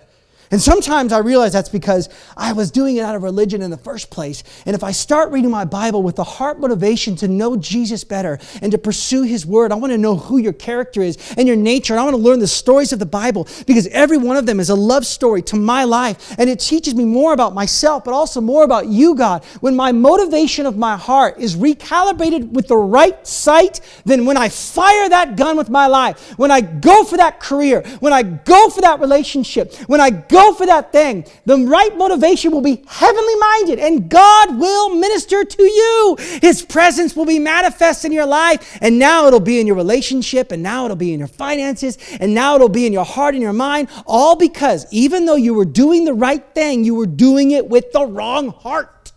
And 0.51 0.61
sometimes 0.61 1.11
I 1.11 1.19
realize 1.19 1.53
that's 1.53 1.69
because 1.69 2.09
I 2.37 2.53
was 2.53 2.69
doing 2.69 2.97
it 2.97 3.01
out 3.01 3.15
of 3.15 3.23
religion 3.23 3.61
in 3.61 3.71
the 3.71 3.77
first 3.77 4.09
place. 4.09 4.43
And 4.65 4.75
if 4.75 4.83
I 4.83 4.91
start 4.91 5.31
reading 5.31 5.49
my 5.49 5.65
Bible 5.65 6.03
with 6.03 6.15
the 6.15 6.23
heart 6.23 6.59
motivation 6.59 7.15
to 7.17 7.27
know 7.27 7.55
Jesus 7.55 8.03
better 8.03 8.39
and 8.61 8.71
to 8.71 8.77
pursue 8.77 9.23
His 9.23 9.45
Word, 9.45 9.71
I 9.71 9.75
want 9.75 9.91
to 9.91 9.97
know 9.97 10.15
who 10.15 10.37
your 10.37 10.53
character 10.53 11.01
is 11.01 11.17
and 11.37 11.47
your 11.47 11.57
nature. 11.57 11.93
And 11.93 11.99
I 11.99 12.03
want 12.03 12.15
to 12.15 12.21
learn 12.21 12.39
the 12.39 12.47
stories 12.47 12.93
of 12.93 12.99
the 12.99 13.05
Bible 13.05 13.47
because 13.65 13.87
every 13.87 14.17
one 14.17 14.37
of 14.37 14.45
them 14.45 14.59
is 14.59 14.69
a 14.69 14.75
love 14.75 15.05
story 15.05 15.41
to 15.43 15.55
my 15.55 15.83
life. 15.83 16.35
And 16.37 16.49
it 16.49 16.59
teaches 16.59 16.93
me 16.93 17.05
more 17.05 17.33
about 17.33 17.53
myself, 17.53 18.03
but 18.03 18.13
also 18.13 18.39
more 18.39 18.63
about 18.63 18.87
you, 18.87 19.15
God. 19.15 19.43
When 19.61 19.75
my 19.75 19.91
motivation 19.91 20.65
of 20.65 20.77
my 20.77 20.95
heart 20.95 21.39
is 21.39 21.55
recalibrated 21.55 22.51
with 22.51 22.67
the 22.67 22.77
right 22.77 23.25
sight, 23.25 23.81
then 24.05 24.25
when 24.25 24.37
I 24.37 24.49
fire 24.49 25.09
that 25.09 25.37
gun 25.37 25.57
with 25.57 25.69
my 25.69 25.87
life, 25.87 26.37
when 26.37 26.51
I 26.51 26.61
go 26.61 27.03
for 27.03 27.17
that 27.17 27.39
career, 27.39 27.81
when 27.99 28.13
I 28.13 28.23
go 28.23 28.69
for 28.69 28.81
that 28.81 28.99
relationship, 28.99 29.73
when 29.87 30.01
I 30.01 30.09
go 30.09 30.34
Go 30.35 30.53
for 30.53 30.65
that 30.65 30.91
thing. 30.91 31.25
The 31.45 31.57
right 31.57 31.95
motivation 31.97 32.51
will 32.51 32.59
be 32.61 32.83
heavenly 32.87 33.35
minded, 33.35 33.79
and 33.79 34.09
God 34.09 34.59
will 34.59 34.93
minister 34.93 35.45
to 35.45 35.63
you. 35.63 36.17
His 36.41 36.61
presence 36.61 37.15
will 37.15 37.25
be 37.25 37.39
manifest 37.39 38.03
in 38.03 38.11
your 38.11 38.25
life, 38.25 38.77
and 38.81 38.99
now 38.99 39.27
it'll 39.27 39.39
be 39.39 39.61
in 39.61 39.67
your 39.67 39.77
relationship, 39.77 40.51
and 40.51 40.61
now 40.61 40.83
it'll 40.83 40.97
be 40.97 41.13
in 41.13 41.19
your 41.19 41.29
finances, 41.29 41.97
and 42.19 42.33
now 42.33 42.55
it'll 42.55 42.67
be 42.67 42.85
in 42.85 42.91
your 42.91 43.05
heart 43.05 43.33
and 43.33 43.41
your 43.41 43.53
mind, 43.53 43.87
all 44.05 44.35
because 44.35 44.85
even 44.91 45.25
though 45.25 45.35
you 45.35 45.53
were 45.53 45.63
doing 45.63 46.03
the 46.03 46.13
right 46.13 46.43
thing, 46.53 46.83
you 46.83 46.95
were 46.95 47.07
doing 47.07 47.51
it 47.51 47.69
with 47.69 47.93
the 47.93 48.05
wrong 48.05 48.49
heart. 48.49 49.13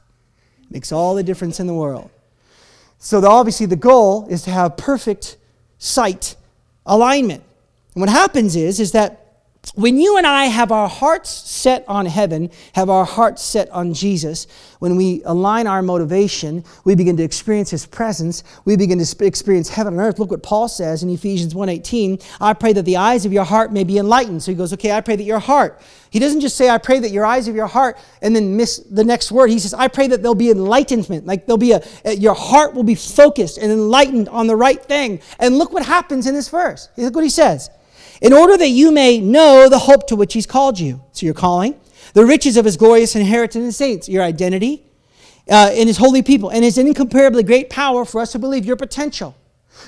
It 0.62 0.70
makes 0.70 0.92
all 0.92 1.16
the 1.16 1.24
difference 1.24 1.59
in 1.59 1.66
the 1.66 1.74
world. 1.74 2.11
So, 3.00 3.20
the, 3.20 3.28
obviously, 3.28 3.66
the 3.66 3.74
goal 3.74 4.28
is 4.31 4.42
to 4.42 4.50
have 4.50 4.76
perfect 4.76 5.37
sight 5.78 6.37
alignment. 6.87 7.42
And 7.94 8.02
what 8.02 8.09
happens 8.09 8.54
is, 8.54 8.78
is 8.78 8.92
that 8.92 9.28
when 9.74 9.98
you 9.98 10.16
and 10.16 10.26
I 10.26 10.46
have 10.46 10.72
our 10.72 10.88
hearts 10.88 11.31
set 11.31 11.85
on 11.88 12.07
heaven, 12.07 12.50
have 12.74 12.88
our 12.90 13.04
hearts 13.04 13.42
set 13.42 13.68
on 13.70 13.94
Jesus, 13.94 14.46
when 14.78 14.96
we 14.96 15.22
align 15.24 15.66
our 15.66 15.83
motivation, 15.83 16.64
we 16.85 16.94
begin 16.94 17.16
to 17.16 17.22
experience 17.22 17.70
his 17.70 17.87
presence, 17.87 18.44
we 18.64 18.76
begin 18.76 18.98
to 18.98 19.24
experience 19.26 19.68
heaven 19.68 19.94
and 19.94 20.02
earth. 20.02 20.18
Look 20.18 20.31
what 20.31 20.42
Paul 20.42 20.68
says 20.68 21.02
in 21.02 21.11
Ephesians 21.11 21.54
1:18, 21.54 22.18
I 22.40 22.52
pray 22.52 22.72
that 22.72 22.85
the 22.85 22.96
eyes 22.96 23.24
of 23.24 23.33
your 23.33 23.44
heart 23.44 23.72
may 23.72 23.85
be 23.85 23.98
enlightened. 23.98 24.42
So 24.42 24.52
he 24.52 24.57
goes, 24.57 24.72
"Okay, 24.72 24.92
I 24.92 25.00
pray 25.00 25.16
that 25.16 25.24
your 25.24 25.40
heart." 25.40 25.81
He 26.11 26.18
doesn't 26.18 26.40
just 26.40 26.57
say 26.57 26.70
I 26.70 26.78
pray 26.78 27.00
that 27.00 27.11
your 27.11 27.26
eyes 27.26 27.48
of 27.48 27.54
your 27.54 27.66
heart 27.66 27.98
and 28.22 28.35
then 28.35 28.57
miss 28.57 28.78
the 28.90 29.04
next 29.04 29.31
word. 29.31 29.50
He 29.50 29.59
says, 29.59 29.74
"I 29.74 29.88
pray 29.88 30.07
that 30.09 30.22
there'll 30.22 30.35
be 30.35 30.50
enlightenment, 30.50 31.26
like 31.26 31.46
there'll 31.46 31.59
be 31.59 31.72
a 31.72 31.83
your 32.14 32.35
heart 32.35 32.74
will 32.74 32.85
be 32.85 32.94
focused 32.94 33.59
and 33.59 33.70
enlightened 33.70 34.28
on 34.28 34.46
the 34.46 34.57
right 34.57 34.83
thing." 34.83 35.20
And 35.38 35.59
look 35.59 35.72
what 35.72 35.85
happens 35.85 36.26
in 36.26 36.35
this 36.35 36.48
verse. 36.48 36.88
Look 36.96 37.14
what 37.14 37.24
he 37.24 37.31
says 37.31 37.68
in 38.20 38.33
order 38.33 38.57
that 38.57 38.68
you 38.68 38.90
may 38.90 39.18
know 39.20 39.68
the 39.68 39.78
hope 39.78 40.07
to 40.09 40.16
which 40.16 40.33
he's 40.33 40.46
called 40.46 40.78
you. 40.78 41.02
So 41.12 41.26
your 41.26 41.35
calling, 41.35 41.78
the 42.14 42.24
riches 42.24 42.57
of 42.57 42.64
his 42.64 42.76
glorious 42.76 43.14
inheritance 43.14 43.64
in 43.64 43.72
saints, 43.72 44.09
your 44.09 44.22
identity 44.22 44.85
uh, 45.48 45.70
in 45.74 45.87
his 45.87 45.96
holy 45.96 46.22
people, 46.22 46.50
and 46.50 46.64
his 46.64 46.78
incomparably 46.78 47.42
great 47.42 47.70
power 47.70 48.04
for 48.04 48.20
us 48.20 48.33
to 48.33 48.38
believe 48.38 48.64
your 48.64 48.76
potential. 48.76 49.35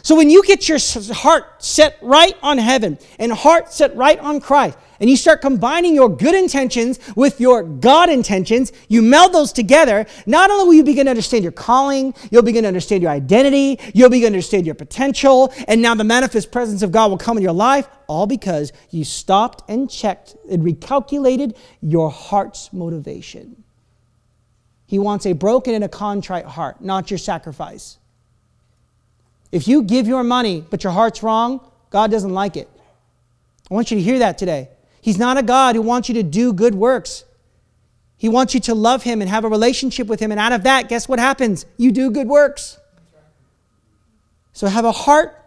So 0.03 0.15
when 0.15 0.31
you 0.31 0.43
get 0.45 0.69
your 0.69 0.79
heart 1.13 1.63
set 1.63 1.99
right 2.01 2.35
on 2.43 2.59
heaven 2.59 2.99
and 3.19 3.33
heart 3.33 3.73
set 3.73 3.95
right 3.97 4.19
on 4.19 4.41
Christ, 4.41 4.79
and 5.01 5.09
you 5.09 5.17
start 5.17 5.41
combining 5.41 5.95
your 5.95 6.09
good 6.09 6.35
intentions 6.35 7.01
with 7.17 7.41
your 7.41 7.63
God 7.63 8.11
intentions, 8.11 8.73
you 8.89 9.01
meld 9.01 9.33
those 9.33 9.53
together, 9.53 10.07
not 10.27 10.51
only 10.51 10.67
will 10.67 10.75
you 10.75 10.85
begin 10.85 11.07
to 11.07 11.11
understand 11.11 11.43
your 11.43 11.53
calling, 11.53 12.15
you'll 12.31 12.43
begin 12.43 12.63
to 12.65 12.69
understand 12.69 13.03
your 13.03 13.11
identity, 13.11 13.81
you'll 13.95 14.11
begin 14.11 14.33
to 14.33 14.37
understand 14.37 14.67
your 14.67 14.75
potential, 14.75 15.53
and 15.67 15.81
now 15.81 15.95
the 15.95 16.05
manifest 16.05 16.53
presence 16.53 16.83
of 16.83 16.93
God 16.93 17.11
will 17.11 17.19
come 17.19 17.39
in 17.39 17.43
your 17.43 17.53
life, 17.53 17.89
all 18.07 18.27
because 18.27 18.73
you 18.91 19.03
stopped 19.05 19.69
and 19.69 19.91
checked 19.91 20.37
and 20.51 20.63
recalculated 20.63 21.57
your 21.81 22.11
heart's 22.11 22.73
motivation. 22.73 23.65
He 24.87 24.99
wants 24.99 25.25
a 25.25 25.33
broken 25.33 25.75
and 25.75 25.85
a 25.85 25.89
contrite 25.89 26.45
heart, 26.45 26.83
not 26.83 27.11
your 27.11 27.19
sacrifice. 27.19 27.97
If 29.53 29.67
you 29.67 29.83
give 29.83 30.07
your 30.07 30.25
money, 30.25 30.65
but 30.69 30.85
your 30.85 30.93
heart's 30.93 31.23
wrong, 31.23 31.61
God 31.91 32.11
doesn't 32.11 32.33
like 32.33 32.57
it. 32.57 32.69
I 33.71 33.75
want 33.75 33.91
you 33.91 33.97
to 33.97 34.03
hear 34.03 34.19
that 34.19 34.37
today. 34.37 34.69
He's 35.01 35.19
not 35.19 35.39
a 35.39 35.43
God 35.43 35.75
who 35.75 35.83
wants 35.83 36.09
you 36.09 36.15
to 36.17 36.23
do 36.23 36.53
good 36.53 36.75
works. 36.75 37.25
He 38.17 38.29
wants 38.29 38.53
you 38.53 38.61
to 38.61 38.75
love 38.75 39.03
Him 39.03 39.23
and 39.23 39.31
have 39.31 39.45
a 39.45 39.49
relationship 39.49 40.07
with 40.07 40.21
Him. 40.21 40.31
And 40.31 40.39
out 40.39 40.53
of 40.53 40.65
that, 40.65 40.89
guess 40.89 41.09
what 41.09 41.19
happens? 41.19 41.65
You 41.79 41.91
do 41.91 42.11
good 42.11 42.29
works. 42.29 42.79
So 44.53 44.67
have 44.67 44.85
a 44.85 44.93
heart 44.93 45.43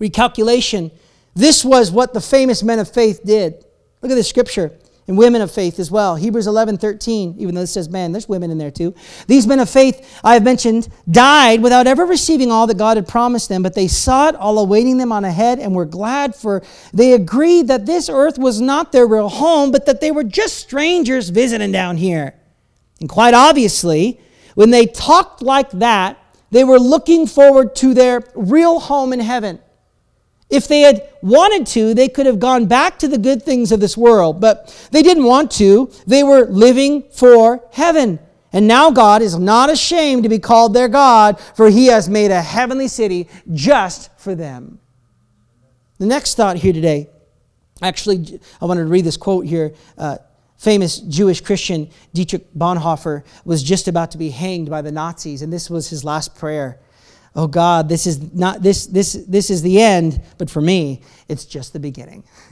recalculation. 0.00 0.90
This 1.34 1.64
was 1.64 1.92
what 1.92 2.12
the 2.12 2.20
famous 2.20 2.62
men 2.62 2.78
of 2.78 2.90
faith 2.90 3.20
did. 3.24 3.64
Look 4.00 4.10
at 4.10 4.16
this 4.16 4.28
scripture 4.28 4.72
and 5.08 5.18
women 5.18 5.42
of 5.42 5.50
faith 5.50 5.78
as 5.78 5.90
well. 5.90 6.16
Hebrews 6.16 6.46
11, 6.46 6.78
13, 6.78 7.36
even 7.38 7.54
though 7.54 7.62
it 7.62 7.66
says 7.68 7.88
man, 7.88 8.12
there's 8.12 8.28
women 8.28 8.50
in 8.50 8.58
there 8.58 8.70
too. 8.70 8.94
These 9.26 9.46
men 9.46 9.60
of 9.60 9.68
faith, 9.68 10.20
I 10.22 10.34
have 10.34 10.44
mentioned, 10.44 10.88
died 11.10 11.62
without 11.62 11.86
ever 11.86 12.04
receiving 12.04 12.50
all 12.50 12.66
that 12.66 12.78
God 12.78 12.96
had 12.96 13.08
promised 13.08 13.48
them, 13.48 13.62
but 13.62 13.74
they 13.74 13.88
saw 13.88 14.28
it 14.28 14.36
all 14.36 14.58
awaiting 14.58 14.98
them 14.98 15.12
on 15.12 15.24
ahead 15.24 15.58
and 15.58 15.74
were 15.74 15.84
glad 15.84 16.34
for 16.34 16.62
they 16.92 17.12
agreed 17.12 17.68
that 17.68 17.86
this 17.86 18.08
earth 18.08 18.38
was 18.38 18.60
not 18.60 18.92
their 18.92 19.06
real 19.06 19.28
home, 19.28 19.72
but 19.72 19.86
that 19.86 20.00
they 20.00 20.12
were 20.12 20.24
just 20.24 20.58
strangers 20.58 21.30
visiting 21.30 21.72
down 21.72 21.96
here. 21.96 22.34
And 23.00 23.08
quite 23.08 23.34
obviously, 23.34 24.20
when 24.54 24.70
they 24.70 24.86
talked 24.86 25.42
like 25.42 25.70
that, 25.72 26.18
they 26.50 26.64
were 26.64 26.78
looking 26.78 27.26
forward 27.26 27.74
to 27.76 27.94
their 27.94 28.22
real 28.34 28.78
home 28.78 29.12
in 29.12 29.20
heaven. 29.20 29.58
If 30.52 30.68
they 30.68 30.82
had 30.82 31.08
wanted 31.22 31.66
to, 31.68 31.94
they 31.94 32.08
could 32.08 32.26
have 32.26 32.38
gone 32.38 32.66
back 32.66 32.98
to 32.98 33.08
the 33.08 33.16
good 33.16 33.42
things 33.42 33.72
of 33.72 33.80
this 33.80 33.96
world, 33.96 34.38
but 34.38 34.88
they 34.92 35.02
didn't 35.02 35.24
want 35.24 35.50
to. 35.52 35.90
They 36.06 36.22
were 36.22 36.44
living 36.44 37.04
for 37.10 37.64
heaven. 37.72 38.18
And 38.52 38.68
now 38.68 38.90
God 38.90 39.22
is 39.22 39.38
not 39.38 39.70
ashamed 39.70 40.24
to 40.24 40.28
be 40.28 40.38
called 40.38 40.74
their 40.74 40.88
God, 40.88 41.40
for 41.40 41.70
he 41.70 41.86
has 41.86 42.06
made 42.06 42.30
a 42.30 42.42
heavenly 42.42 42.86
city 42.86 43.30
just 43.50 44.10
for 44.20 44.34
them. 44.34 44.78
The 45.96 46.04
next 46.04 46.34
thought 46.34 46.58
here 46.58 46.74
today, 46.74 47.08
actually, 47.80 48.38
I 48.60 48.66
wanted 48.66 48.82
to 48.82 48.88
read 48.88 49.06
this 49.06 49.16
quote 49.16 49.46
here. 49.46 49.72
Uh, 49.96 50.18
famous 50.58 50.98
Jewish 50.98 51.40
Christian 51.40 51.88
Dietrich 52.12 52.52
Bonhoeffer 52.52 53.24
was 53.46 53.62
just 53.62 53.88
about 53.88 54.10
to 54.10 54.18
be 54.18 54.28
hanged 54.28 54.68
by 54.68 54.82
the 54.82 54.92
Nazis, 54.92 55.40
and 55.40 55.50
this 55.50 55.70
was 55.70 55.88
his 55.88 56.04
last 56.04 56.34
prayer 56.34 56.78
oh 57.34 57.46
God, 57.46 57.88
this 57.88 58.06
is 58.06 58.32
not 58.32 58.62
this 58.62 58.86
this 58.86 59.12
this 59.28 59.50
is 59.50 59.62
the 59.62 59.80
end, 59.80 60.20
but 60.38 60.50
for 60.50 60.60
me, 60.60 61.02
it's 61.28 61.44
just 61.44 61.72
the 61.72 61.80
beginning. 61.80 62.24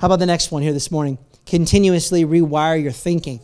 How 0.00 0.06
about 0.06 0.18
the 0.18 0.26
next 0.26 0.50
one 0.50 0.62
here 0.62 0.72
this 0.72 0.90
morning? 0.90 1.18
Continuously 1.46 2.24
rewire 2.24 2.82
your 2.82 2.92
thinking. 2.92 3.40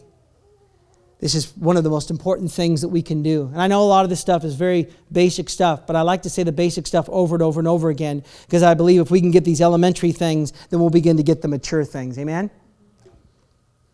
This 1.21 1.35
is 1.35 1.55
one 1.57 1.77
of 1.77 1.85
the 1.85 1.91
most 1.91 2.11
important 2.11 2.51
things 2.51 2.81
that 2.81 2.89
we 2.89 3.03
can 3.03 3.23
do. 3.23 3.51
And 3.53 3.61
I 3.61 3.67
know 3.67 3.83
a 3.83 3.85
lot 3.85 4.05
of 4.05 4.11
this 4.11 4.21
stuff 4.21 4.43
is 4.43 4.55
very 4.55 4.89
basic 5.13 5.51
stuff, 5.51 5.87
but 5.87 5.95
I 5.95 6.01
like 6.01 6.23
to 6.23 6.31
say 6.31 6.45
the 6.45 6.53
basic 6.53 6.87
stuff 6.87 7.11
over 7.11 7.37
and 7.37 7.43
over 7.43 7.61
and 7.61 7.69
over 7.69 7.91
again 7.91 8.25
because 8.47 8.63
I 8.63 8.73
believe 8.73 9.03
if 9.03 9.11
we 9.11 9.21
can 9.21 9.31
get 9.31 9.45
these 9.45 9.61
elementary 9.61 10.13
things, 10.13 10.53
then 10.71 10.81
we'll 10.81 10.89
begin 10.89 11.19
to 11.19 11.23
get 11.23 11.43
the 11.43 11.49
mature 11.49 11.85
things. 11.85 12.19
Amen? 12.19 12.51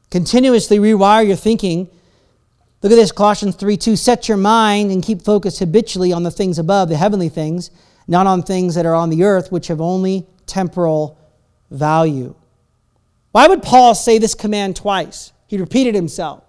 Continuously 0.08 0.78
rewire 0.78 1.26
your 1.26 1.36
thinking 1.36 1.90
Look 2.82 2.92
at 2.92 2.96
this 2.96 3.12
Colossians 3.12 3.56
3 3.56 3.76
2. 3.76 3.96
Set 3.96 4.28
your 4.28 4.36
mind 4.36 4.90
and 4.90 5.02
keep 5.02 5.22
focused 5.22 5.58
habitually 5.58 6.12
on 6.12 6.22
the 6.22 6.30
things 6.30 6.58
above, 6.58 6.88
the 6.88 6.96
heavenly 6.96 7.28
things, 7.28 7.70
not 8.06 8.26
on 8.26 8.42
things 8.42 8.74
that 8.74 8.86
are 8.86 8.94
on 8.94 9.10
the 9.10 9.24
earth, 9.24 9.50
which 9.50 9.68
have 9.68 9.80
only 9.80 10.26
temporal 10.46 11.18
value. 11.70 12.34
Why 13.32 13.48
would 13.48 13.62
Paul 13.62 13.94
say 13.94 14.18
this 14.18 14.34
command 14.34 14.76
twice? 14.76 15.32
He 15.46 15.58
repeated 15.58 15.94
himself. 15.94 16.44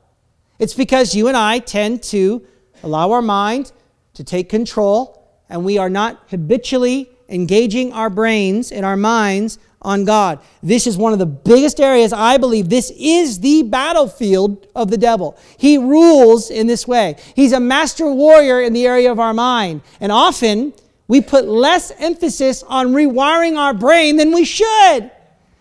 It's 0.60 0.74
because 0.74 1.16
you 1.16 1.28
and 1.28 1.38
I 1.38 1.60
tend 1.60 2.04
to 2.04 2.46
allow 2.84 3.12
our 3.12 3.22
mind 3.22 3.72
to 4.16 4.24
take 4.24 4.50
control, 4.50 5.44
and 5.50 5.64
we 5.64 5.78
are 5.78 5.90
not 5.90 6.24
habitually 6.30 7.10
engaging 7.30 7.94
our 7.94 8.10
brains 8.10 8.72
and 8.72 8.86
our 8.86 8.98
minds 8.98 9.60
on 9.88 10.04
God. 10.04 10.40
This 10.62 10.86
is 10.86 10.98
one 10.98 11.14
of 11.14 11.20
the 11.20 11.26
biggest 11.26 11.80
areas 11.80 12.12
I 12.12 12.38
believe 12.38 12.68
this 12.68 12.92
is 12.98 13.40
the 13.40 13.64
battlefield 13.64 14.68
of 14.76 14.92
the 14.92 14.98
devil. 14.98 15.38
He 15.58 15.78
rules 15.78 16.52
in 16.52 16.68
this 16.68 16.86
way. 16.86 17.16
He's 17.36 17.54
a 17.54 17.60
master 17.60 18.06
warrior 18.06 18.62
in 18.62 18.74
the 18.74 18.86
area 18.86 19.10
of 19.10 19.20
our 19.20 19.34
mind. 19.34 19.82
And 20.02 20.12
often 20.12 20.74
we 21.08 21.22
put 21.22 21.48
less 21.48 21.92
emphasis 22.00 22.64
on 22.64 22.88
rewiring 22.88 23.58
our 23.58 23.74
brain 23.74 24.18
than 24.18 24.34
we 24.34 24.44
should. 24.44 25.10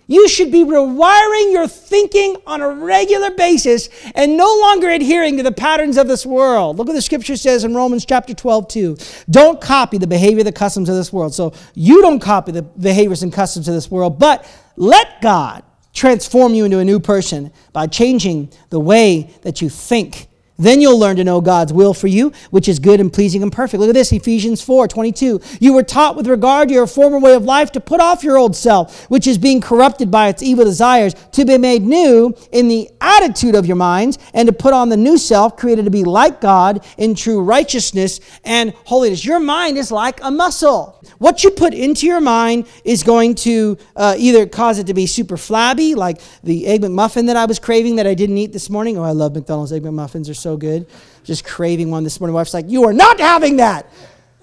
You 0.09 0.29
should 0.29 0.53
be 0.53 0.65
rewiring 0.65 1.53
your 1.53 1.67
thinking 1.67 2.37
on 2.47 2.61
a 2.61 2.71
regular 2.71 3.31
basis 3.31 3.89
and 4.15 4.37
no 4.37 4.47
longer 4.61 4.89
adhering 4.89 5.37
to 5.39 5.43
the 5.43 5.53
patterns 5.53 5.97
of 5.97 6.07
this 6.07 6.25
world. 6.25 6.79
Look 6.79 6.87
what 6.87 6.95
the 6.95 7.03
scripture 7.03 7.37
says 7.37 7.65
in 7.65 7.75
Romans 7.75 8.05
chapter 8.05 8.33
12, 8.33 8.69
2. 8.69 8.97
Don't 9.29 9.61
copy 9.61 9.99
the 9.99 10.07
behavior, 10.07 10.45
the 10.45 10.53
customs 10.53 10.89
of 10.89 10.95
this 10.95 11.13
world. 11.13 11.35
So 11.35 11.53
you 11.75 12.03
don't 12.03 12.21
copy 12.21 12.53
the 12.53 12.63
behaviors 12.63 13.25
and 13.25 13.33
customs 13.33 13.67
of 13.67 13.75
this 13.75 13.91
world, 13.91 14.19
but 14.19 14.49
let 14.77 15.21
God 15.21 15.65
transform 15.93 16.55
you 16.55 16.67
into 16.67 16.79
a 16.79 16.85
new 16.85 17.01
person 17.01 17.51
by 17.73 17.87
changing 17.89 18.53
the 18.71 18.79
way 18.79 19.35
that 19.43 19.61
you 19.61 19.69
think 19.69 20.29
then 20.59 20.81
you'll 20.81 20.99
learn 20.99 21.17
to 21.17 21.25
know 21.25 21.41
God's 21.41 21.73
will 21.73 21.95
for 21.95 22.07
you, 22.07 22.33
which 22.51 22.69
is 22.69 22.79
good 22.79 23.01
and 23.01 23.13
pleasing 23.13 23.43
and 23.43 23.53
perfect. 23.53 23.81
Look 23.81 23.91
at 23.91 23.95
this, 23.95 24.13
Ephesians 24.13 24.63
4 24.63 24.89
22. 24.89 25.41
You 25.61 25.73
were 25.73 25.83
taught 25.83 26.17
with 26.17 26.27
regard 26.27 26.69
to 26.69 26.75
your 26.75 26.87
former 26.87 27.19
way 27.19 27.35
of 27.35 27.45
life 27.45 27.73
to 27.73 27.81
put 27.81 28.01
off 28.01 28.25
your 28.25 28.37
old 28.37 28.57
self, 28.57 29.05
which 29.11 29.27
is 29.27 29.39
being 29.39 29.61
corrupted 29.61 30.11
by 30.11 30.29
its 30.29 30.43
evil 30.43 30.65
desires, 30.65 31.15
to 31.33 31.45
be 31.45 31.59
made 31.59 31.83
new 31.83 32.35
in 32.53 32.69
the 32.69 32.91
attitude 33.01 33.55
of 33.55 33.67
your 33.67 33.77
minds, 33.77 34.19
and 34.35 34.47
to 34.47 34.53
put 34.53 34.73
on 34.73 34.89
the 34.89 34.97
new 34.97 35.19
self, 35.19 35.57
created 35.57 35.85
to 35.85 35.91
be 35.91 36.05
like 36.05 36.41
God 36.41 36.85
in 36.97 37.15
true 37.15 37.43
righteousness 37.43 38.21
and 38.45 38.73
holiness. 38.85 39.25
Your 39.25 39.41
mind 39.41 39.77
is 39.77 39.91
like 39.93 40.21
a 40.23 40.31
muscle. 40.31 41.01
What 41.19 41.45
you 41.45 41.51
put 41.51 41.75
into 41.75 42.07
your 42.07 42.21
mind 42.21 42.67
is 42.85 43.03
going 43.03 43.35
to 43.37 43.77
uh, 43.95 44.15
either 44.19 44.47
cause 44.47 44.79
it 44.79 44.87
to 44.89 44.95
be 44.95 45.07
super 45.07 45.37
flabby, 45.37 45.95
like 45.95 46.21
the 46.43 46.67
Egg 46.67 46.83
McMuffin 46.83 47.27
that 47.27 47.37
I 47.37 47.45
was 47.45 47.59
craving 47.59 47.97
that 47.97 48.07
I 48.07 48.15
didn't 48.15 48.39
eat 48.39 48.53
this 48.53 48.71
morning. 48.71 48.99
Oh, 48.99 49.03
I 49.03 49.13
love 49.13 49.35
McDonald's 49.35 49.73
Egg 49.73 49.83
McMuffins. 49.83 50.27
They're 50.27 50.35
so 50.47 50.57
good. 50.57 50.87
Just 51.25 51.45
craving 51.45 51.91
one 51.91 52.05
this 52.05 52.21
morning. 52.21 52.33
My 52.33 52.39
wife's 52.39 52.55
like, 52.55 52.69
You 52.69 52.85
are 52.85 52.93
not 52.93 53.19
having 53.19 53.57
that. 53.57 53.91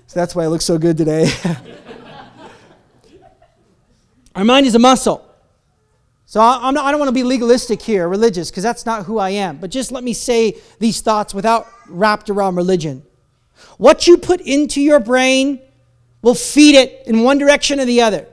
So 0.07 0.19
that's 0.19 0.35
why 0.35 0.43
I 0.43 0.47
look 0.47 0.61
so 0.61 0.77
good 0.77 0.97
today. 0.97 1.31
Our 4.35 4.43
mind 4.43 4.65
is 4.65 4.75
a 4.75 4.79
muscle. 4.79 5.25
So 6.25 6.41
not, 6.41 6.77
i 6.77 6.91
don't 6.91 6.99
want 6.99 7.07
to 7.07 7.13
be 7.13 7.23
legalistic 7.23 7.81
here, 7.81 8.09
religious, 8.09 8.49
because 8.49 8.63
that's 8.63 8.85
not 8.85 9.05
who 9.05 9.17
I 9.17 9.29
am. 9.29 9.59
But 9.59 9.71
just 9.71 9.93
let 9.93 10.03
me 10.03 10.11
say 10.11 10.57
these 10.79 10.99
thoughts 10.99 11.33
without 11.33 11.67
wrapped 11.87 12.29
around 12.29 12.57
religion. 12.57 13.03
What 13.77 14.05
you 14.05 14.17
put 14.17 14.41
into 14.41 14.81
your 14.81 14.99
brain 14.99 15.61
will 16.21 16.35
feed 16.35 16.75
it 16.75 17.07
in 17.07 17.23
one 17.23 17.37
direction 17.37 17.79
or 17.79 17.85
the 17.85 18.01
other. 18.01 18.27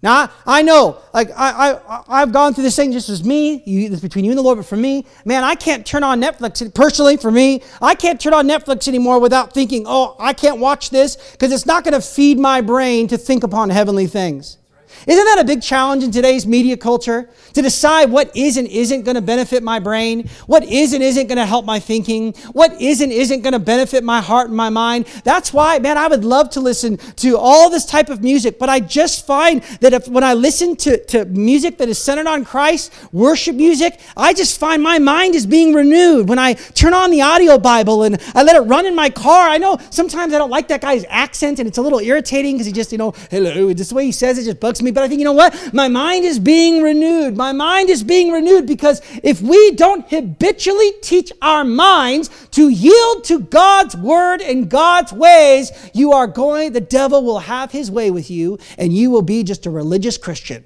Now, 0.00 0.30
I 0.46 0.62
know, 0.62 0.98
like, 1.12 1.30
I, 1.36 1.72
I, 1.72 2.04
I've 2.08 2.32
gone 2.32 2.54
through 2.54 2.62
this 2.62 2.76
thing 2.76 2.92
just 2.92 3.08
as 3.08 3.24
me, 3.24 3.64
you, 3.66 3.88
this 3.88 3.98
between 4.00 4.24
you 4.24 4.30
and 4.30 4.38
the 4.38 4.42
Lord, 4.42 4.58
but 4.58 4.66
for 4.66 4.76
me, 4.76 5.04
man, 5.24 5.42
I 5.42 5.56
can't 5.56 5.84
turn 5.84 6.04
on 6.04 6.20
Netflix. 6.20 6.72
Personally, 6.72 7.16
for 7.16 7.32
me, 7.32 7.62
I 7.82 7.96
can't 7.96 8.20
turn 8.20 8.32
on 8.32 8.46
Netflix 8.46 8.86
anymore 8.86 9.18
without 9.18 9.52
thinking, 9.52 9.84
oh, 9.88 10.14
I 10.20 10.34
can't 10.34 10.60
watch 10.60 10.90
this 10.90 11.16
because 11.32 11.52
it's 11.52 11.66
not 11.66 11.82
going 11.82 11.94
to 11.94 12.00
feed 12.00 12.38
my 12.38 12.60
brain 12.60 13.08
to 13.08 13.18
think 13.18 13.42
upon 13.42 13.70
heavenly 13.70 14.06
things. 14.06 14.58
Isn't 15.06 15.24
that 15.24 15.38
a 15.40 15.44
big 15.44 15.62
challenge 15.62 16.04
in 16.04 16.10
today's 16.10 16.46
media 16.46 16.76
culture? 16.76 17.28
To 17.54 17.62
decide 17.62 18.10
what 18.10 18.34
is 18.36 18.56
and 18.56 18.68
isn't 18.68 19.02
going 19.02 19.14
to 19.14 19.22
benefit 19.22 19.62
my 19.62 19.78
brain, 19.78 20.28
what 20.46 20.64
is 20.64 20.92
and 20.92 21.02
isn't 21.02 21.26
going 21.26 21.38
to 21.38 21.46
help 21.46 21.64
my 21.64 21.80
thinking, 21.80 22.34
what 22.52 22.80
is 22.80 23.00
and 23.00 23.12
isn't 23.12 23.42
going 23.42 23.52
to 23.52 23.58
benefit 23.58 24.04
my 24.04 24.20
heart 24.20 24.48
and 24.48 24.56
my 24.56 24.68
mind. 24.68 25.06
That's 25.24 25.52
why, 25.52 25.78
man, 25.78 25.98
I 25.98 26.08
would 26.08 26.24
love 26.24 26.50
to 26.50 26.60
listen 26.60 26.98
to 27.16 27.36
all 27.36 27.70
this 27.70 27.84
type 27.84 28.10
of 28.10 28.22
music, 28.22 28.58
but 28.58 28.68
I 28.68 28.80
just 28.80 29.26
find 29.26 29.62
that 29.80 29.92
if 29.92 30.08
when 30.08 30.24
I 30.24 30.34
listen 30.34 30.76
to, 30.76 31.02
to 31.06 31.24
music 31.26 31.78
that 31.78 31.88
is 31.88 31.98
centered 31.98 32.26
on 32.26 32.44
Christ, 32.44 32.92
worship 33.12 33.56
music, 33.56 33.98
I 34.16 34.34
just 34.34 34.58
find 34.58 34.82
my 34.82 34.98
mind 34.98 35.34
is 35.34 35.46
being 35.46 35.74
renewed. 35.74 36.28
When 36.28 36.38
I 36.38 36.54
turn 36.54 36.94
on 36.94 37.10
the 37.10 37.22
audio 37.22 37.58
Bible 37.58 38.02
and 38.02 38.20
I 38.34 38.42
let 38.42 38.56
it 38.56 38.60
run 38.60 38.86
in 38.86 38.94
my 38.94 39.10
car, 39.10 39.48
I 39.48 39.58
know 39.58 39.78
sometimes 39.90 40.32
I 40.32 40.38
don't 40.38 40.50
like 40.50 40.68
that 40.68 40.80
guy's 40.80 41.04
accent 41.08 41.58
and 41.58 41.68
it's 41.68 41.78
a 41.78 41.82
little 41.82 42.00
irritating 42.00 42.54
because 42.54 42.66
he 42.66 42.72
just, 42.72 42.92
you 42.92 42.98
know, 42.98 43.12
hello, 43.30 43.72
the 43.72 43.94
way 43.94 44.04
he 44.04 44.12
says 44.12 44.38
it 44.38 44.44
just 44.44 44.60
bugs 44.60 44.77
me. 44.82 44.90
But 44.90 45.04
I 45.04 45.08
think, 45.08 45.18
you 45.18 45.24
know 45.24 45.32
what? 45.32 45.74
My 45.74 45.88
mind 45.88 46.24
is 46.24 46.38
being 46.38 46.82
renewed. 46.82 47.36
My 47.36 47.52
mind 47.52 47.90
is 47.90 48.02
being 48.02 48.32
renewed 48.32 48.66
because 48.66 49.00
if 49.22 49.40
we 49.40 49.72
don't 49.72 50.08
habitually 50.08 50.92
teach 51.02 51.32
our 51.42 51.64
minds 51.64 52.30
to 52.52 52.68
yield 52.68 53.24
to 53.24 53.40
God's 53.40 53.96
word 53.96 54.40
and 54.40 54.70
God's 54.70 55.12
ways, 55.12 55.70
you 55.94 56.12
are 56.12 56.26
going, 56.26 56.72
the 56.72 56.80
devil 56.80 57.22
will 57.24 57.40
have 57.40 57.72
his 57.72 57.90
way 57.90 58.10
with 58.10 58.30
you 58.30 58.58
and 58.76 58.92
you 58.92 59.10
will 59.10 59.22
be 59.22 59.42
just 59.42 59.66
a 59.66 59.70
religious 59.70 60.18
Christian. 60.18 60.64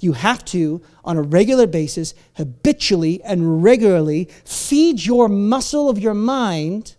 You 0.00 0.14
have 0.14 0.44
to, 0.46 0.82
on 1.04 1.16
a 1.16 1.22
regular 1.22 1.68
basis, 1.68 2.14
habitually 2.34 3.22
and 3.22 3.62
regularly 3.62 4.28
feed 4.44 5.04
your 5.04 5.28
muscle 5.28 5.88
of 5.88 5.98
your 5.98 6.14
mind 6.14 6.96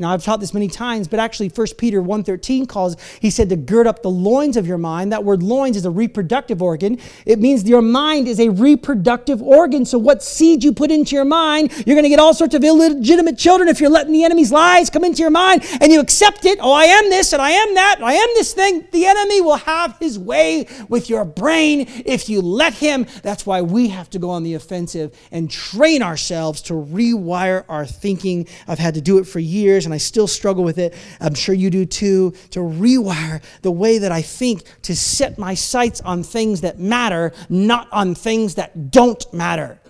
Know, 0.00 0.08
I've 0.08 0.24
taught 0.24 0.40
this 0.40 0.54
many 0.54 0.68
times, 0.68 1.08
but 1.08 1.20
actually 1.20 1.48
1 1.48 1.66
Peter 1.76 2.00
1.13 2.00 2.66
calls, 2.66 2.96
he 3.20 3.28
said 3.28 3.50
to 3.50 3.56
gird 3.56 3.86
up 3.86 4.02
the 4.02 4.10
loins 4.10 4.56
of 4.56 4.66
your 4.66 4.78
mind. 4.78 5.12
That 5.12 5.24
word 5.24 5.42
loins 5.42 5.76
is 5.76 5.84
a 5.84 5.90
reproductive 5.90 6.62
organ. 6.62 6.98
It 7.26 7.38
means 7.38 7.68
your 7.68 7.82
mind 7.82 8.26
is 8.26 8.40
a 8.40 8.48
reproductive 8.48 9.42
organ. 9.42 9.84
So 9.84 9.98
what 9.98 10.22
seed 10.22 10.64
you 10.64 10.72
put 10.72 10.90
into 10.90 11.14
your 11.14 11.26
mind, 11.26 11.72
you're 11.86 11.94
going 11.94 12.04
to 12.04 12.08
get 12.08 12.18
all 12.18 12.32
sorts 12.32 12.54
of 12.54 12.64
illegitimate 12.64 13.36
children 13.36 13.68
if 13.68 13.78
you're 13.78 13.90
letting 13.90 14.12
the 14.12 14.24
enemy's 14.24 14.50
lies 14.50 14.88
come 14.88 15.04
into 15.04 15.20
your 15.20 15.30
mind 15.30 15.66
and 15.80 15.92
you 15.92 16.00
accept 16.00 16.46
it. 16.46 16.58
Oh, 16.62 16.72
I 16.72 16.84
am 16.84 17.10
this 17.10 17.34
and 17.34 17.42
I 17.42 17.50
am 17.50 17.74
that 17.74 17.96
and 17.98 18.06
I 18.06 18.14
am 18.14 18.28
this 18.34 18.54
thing. 18.54 18.86
The 18.92 19.04
enemy 19.04 19.42
will 19.42 19.56
have 19.56 19.98
his 19.98 20.18
way 20.18 20.66
with 20.88 21.10
your 21.10 21.26
brain 21.26 21.86
if 22.06 22.30
you 22.30 22.40
let 22.40 22.72
him. 22.72 23.06
That's 23.22 23.44
why 23.44 23.60
we 23.60 23.88
have 23.88 24.08
to 24.10 24.18
go 24.18 24.30
on 24.30 24.44
the 24.44 24.54
offensive 24.54 25.14
and 25.30 25.50
train 25.50 26.02
ourselves 26.02 26.62
to 26.62 26.74
rewire 26.74 27.64
our 27.68 27.84
thinking. 27.84 28.48
I've 28.66 28.78
had 28.78 28.94
to 28.94 29.02
do 29.02 29.18
it 29.18 29.26
for 29.26 29.40
years 29.40 29.89
and 29.90 29.94
I 29.94 29.98
still 29.98 30.26
struggle 30.26 30.62
with 30.62 30.78
it. 30.78 30.94
I'm 31.20 31.34
sure 31.34 31.54
you 31.54 31.68
do 31.68 31.84
too. 31.84 32.32
To 32.50 32.60
rewire 32.60 33.42
the 33.62 33.70
way 33.72 33.98
that 33.98 34.12
I 34.12 34.22
think, 34.22 34.62
to 34.82 34.94
set 34.94 35.38
my 35.38 35.54
sights 35.54 36.00
on 36.00 36.22
things 36.22 36.60
that 36.60 36.78
matter, 36.78 37.32
not 37.48 37.88
on 37.92 38.14
things 38.14 38.54
that 38.54 38.90
don't 38.90 39.32
matter. 39.34 39.80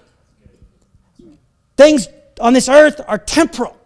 Things 1.76 2.08
on 2.40 2.52
this 2.52 2.68
earth 2.68 3.00
are 3.06 3.18
temporal, 3.18 3.76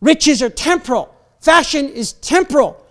riches 0.00 0.42
are 0.42 0.50
temporal, 0.50 1.14
fashion 1.40 1.88
is 1.88 2.12
temporal, 2.12 2.84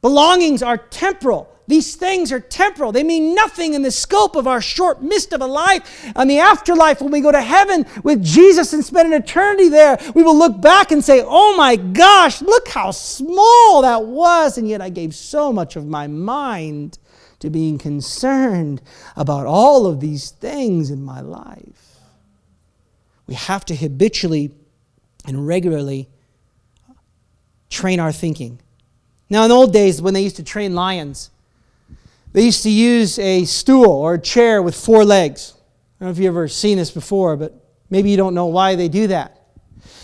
belongings 0.00 0.62
are 0.62 0.78
temporal. 0.78 1.52
These 1.68 1.96
things 1.96 2.30
are 2.30 2.40
temporal. 2.40 2.92
They 2.92 3.02
mean 3.02 3.34
nothing 3.34 3.74
in 3.74 3.82
the 3.82 3.90
scope 3.90 4.36
of 4.36 4.46
our 4.46 4.60
short 4.60 5.02
mist 5.02 5.32
of 5.32 5.40
a 5.40 5.46
life. 5.46 6.12
On 6.14 6.28
the 6.28 6.38
afterlife, 6.38 7.00
when 7.00 7.10
we 7.10 7.20
go 7.20 7.32
to 7.32 7.42
heaven 7.42 7.86
with 8.04 8.22
Jesus 8.22 8.72
and 8.72 8.84
spend 8.84 9.12
an 9.12 9.20
eternity 9.20 9.68
there, 9.68 9.98
we 10.14 10.22
will 10.22 10.36
look 10.36 10.60
back 10.60 10.92
and 10.92 11.04
say, 11.04 11.22
Oh 11.24 11.56
my 11.56 11.76
gosh, 11.76 12.40
look 12.40 12.68
how 12.68 12.92
small 12.92 13.82
that 13.82 14.04
was. 14.04 14.58
And 14.58 14.68
yet 14.68 14.80
I 14.80 14.90
gave 14.90 15.14
so 15.14 15.52
much 15.52 15.74
of 15.74 15.86
my 15.86 16.06
mind 16.06 16.98
to 17.40 17.50
being 17.50 17.78
concerned 17.78 18.80
about 19.16 19.46
all 19.46 19.86
of 19.86 20.00
these 20.00 20.30
things 20.30 20.90
in 20.90 21.02
my 21.02 21.20
life. 21.20 21.98
We 23.26 23.34
have 23.34 23.64
to 23.66 23.74
habitually 23.74 24.52
and 25.26 25.46
regularly 25.46 26.08
train 27.68 27.98
our 27.98 28.12
thinking. 28.12 28.60
Now, 29.28 29.44
in 29.44 29.50
old 29.50 29.72
days, 29.72 30.00
when 30.00 30.14
they 30.14 30.22
used 30.22 30.36
to 30.36 30.44
train 30.44 30.74
lions, 30.74 31.30
they 32.36 32.44
used 32.44 32.64
to 32.64 32.70
use 32.70 33.18
a 33.18 33.46
stool 33.46 33.90
or 33.90 34.12
a 34.12 34.20
chair 34.20 34.60
with 34.60 34.74
four 34.74 35.06
legs. 35.06 35.54
I 35.56 36.04
don't 36.04 36.08
know 36.08 36.10
if 36.10 36.18
you've 36.18 36.26
ever 36.26 36.48
seen 36.48 36.76
this 36.76 36.90
before, 36.90 37.34
but 37.34 37.54
maybe 37.88 38.10
you 38.10 38.18
don't 38.18 38.34
know 38.34 38.44
why 38.44 38.74
they 38.74 38.88
do 38.88 39.06
that. 39.06 39.40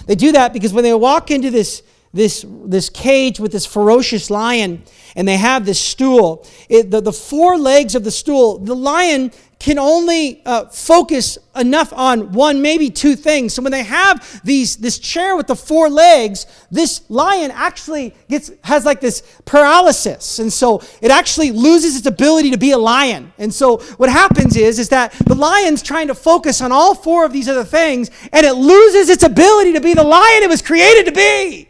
They 0.07 0.15
do 0.15 0.33
that 0.33 0.55
because 0.55 0.73
when 0.73 0.83
they 0.83 0.95
walk 0.95 1.31
into 1.31 1.51
this, 1.51 1.83
this, 2.13 2.45
this 2.65 2.89
cage 2.89 3.41
with 3.41 3.53
this 3.53 3.67
ferocious 3.67 4.31
lion 4.31 4.83
and 5.17 5.27
they 5.27 5.37
have 5.37 5.65
this 5.65 5.81
stool, 5.81 6.47
it, 6.69 6.91
the, 6.91 7.01
the 7.01 7.13
four 7.13 7.59
legs 7.59 7.95
of 7.95 8.05
the 8.05 8.11
stool, 8.11 8.59
the 8.59 8.75
lion 8.75 9.31
can 9.63 9.79
only 9.79 10.43
uh, 10.45 10.67
focus 10.67 11.39
enough 11.55 11.93
on 11.93 12.33
one, 12.33 12.61
maybe 12.61 12.91
two 12.91 13.15
things. 13.15 13.55
So 13.55 13.63
when 13.63 13.71
they 13.71 13.85
have 13.85 14.41
these 14.43 14.75
this 14.77 14.99
chair 14.99 15.37
with 15.37 15.47
the 15.47 15.55
four 15.55 15.89
legs, 15.89 16.47
this 16.73 17.09
lion 17.09 17.53
actually 17.53 18.13
gets 18.29 18.51
has 18.65 18.85
like 18.85 19.01
this 19.01 19.23
paralysis, 19.45 20.41
and 20.41 20.53
so 20.53 20.83
it 21.01 21.13
actually 21.13 21.53
loses 21.53 21.97
its 21.97 22.07
ability 22.07 22.51
to 22.51 22.59
be 22.59 22.73
a 22.73 22.79
lion. 22.79 23.33
And 23.39 23.55
so 23.55 23.77
what 23.99 24.09
happens 24.09 24.57
is 24.57 24.81
is 24.81 24.89
that 24.89 25.13
the 25.13 25.37
lion's 25.37 25.81
trying 25.81 26.09
to 26.09 26.15
focus 26.17 26.61
on 26.61 26.73
all 26.73 26.97
four 26.97 27.25
of 27.25 27.33
these 27.33 27.49
other 27.49 27.65
things, 27.65 28.11
and 28.33 28.45
it 28.45 28.55
loses 28.55 29.11
its 29.11 29.23
ability 29.23 29.75
to 29.75 29.81
be 29.81 29.95
the 29.95 30.03
lion 30.03 30.43
it 30.43 30.49
was 30.49 30.61
created 30.61 31.07
to 31.07 31.13
be. 31.13 31.69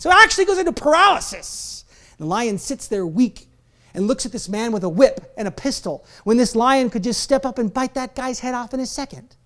So 0.00 0.08
it 0.08 0.16
actually 0.18 0.46
goes 0.46 0.56
into 0.56 0.72
paralysis. 0.72 1.84
The 2.16 2.24
lion 2.24 2.56
sits 2.56 2.88
there 2.88 3.06
weak 3.06 3.48
and 3.92 4.06
looks 4.06 4.24
at 4.24 4.32
this 4.32 4.48
man 4.48 4.72
with 4.72 4.82
a 4.82 4.88
whip 4.88 5.30
and 5.36 5.46
a 5.46 5.50
pistol 5.50 6.06
when 6.24 6.38
this 6.38 6.56
lion 6.56 6.88
could 6.88 7.04
just 7.04 7.22
step 7.22 7.44
up 7.44 7.58
and 7.58 7.72
bite 7.72 7.92
that 7.94 8.16
guy's 8.16 8.40
head 8.40 8.54
off 8.54 8.72
in 8.72 8.80
a 8.80 8.86
second. 8.86 9.36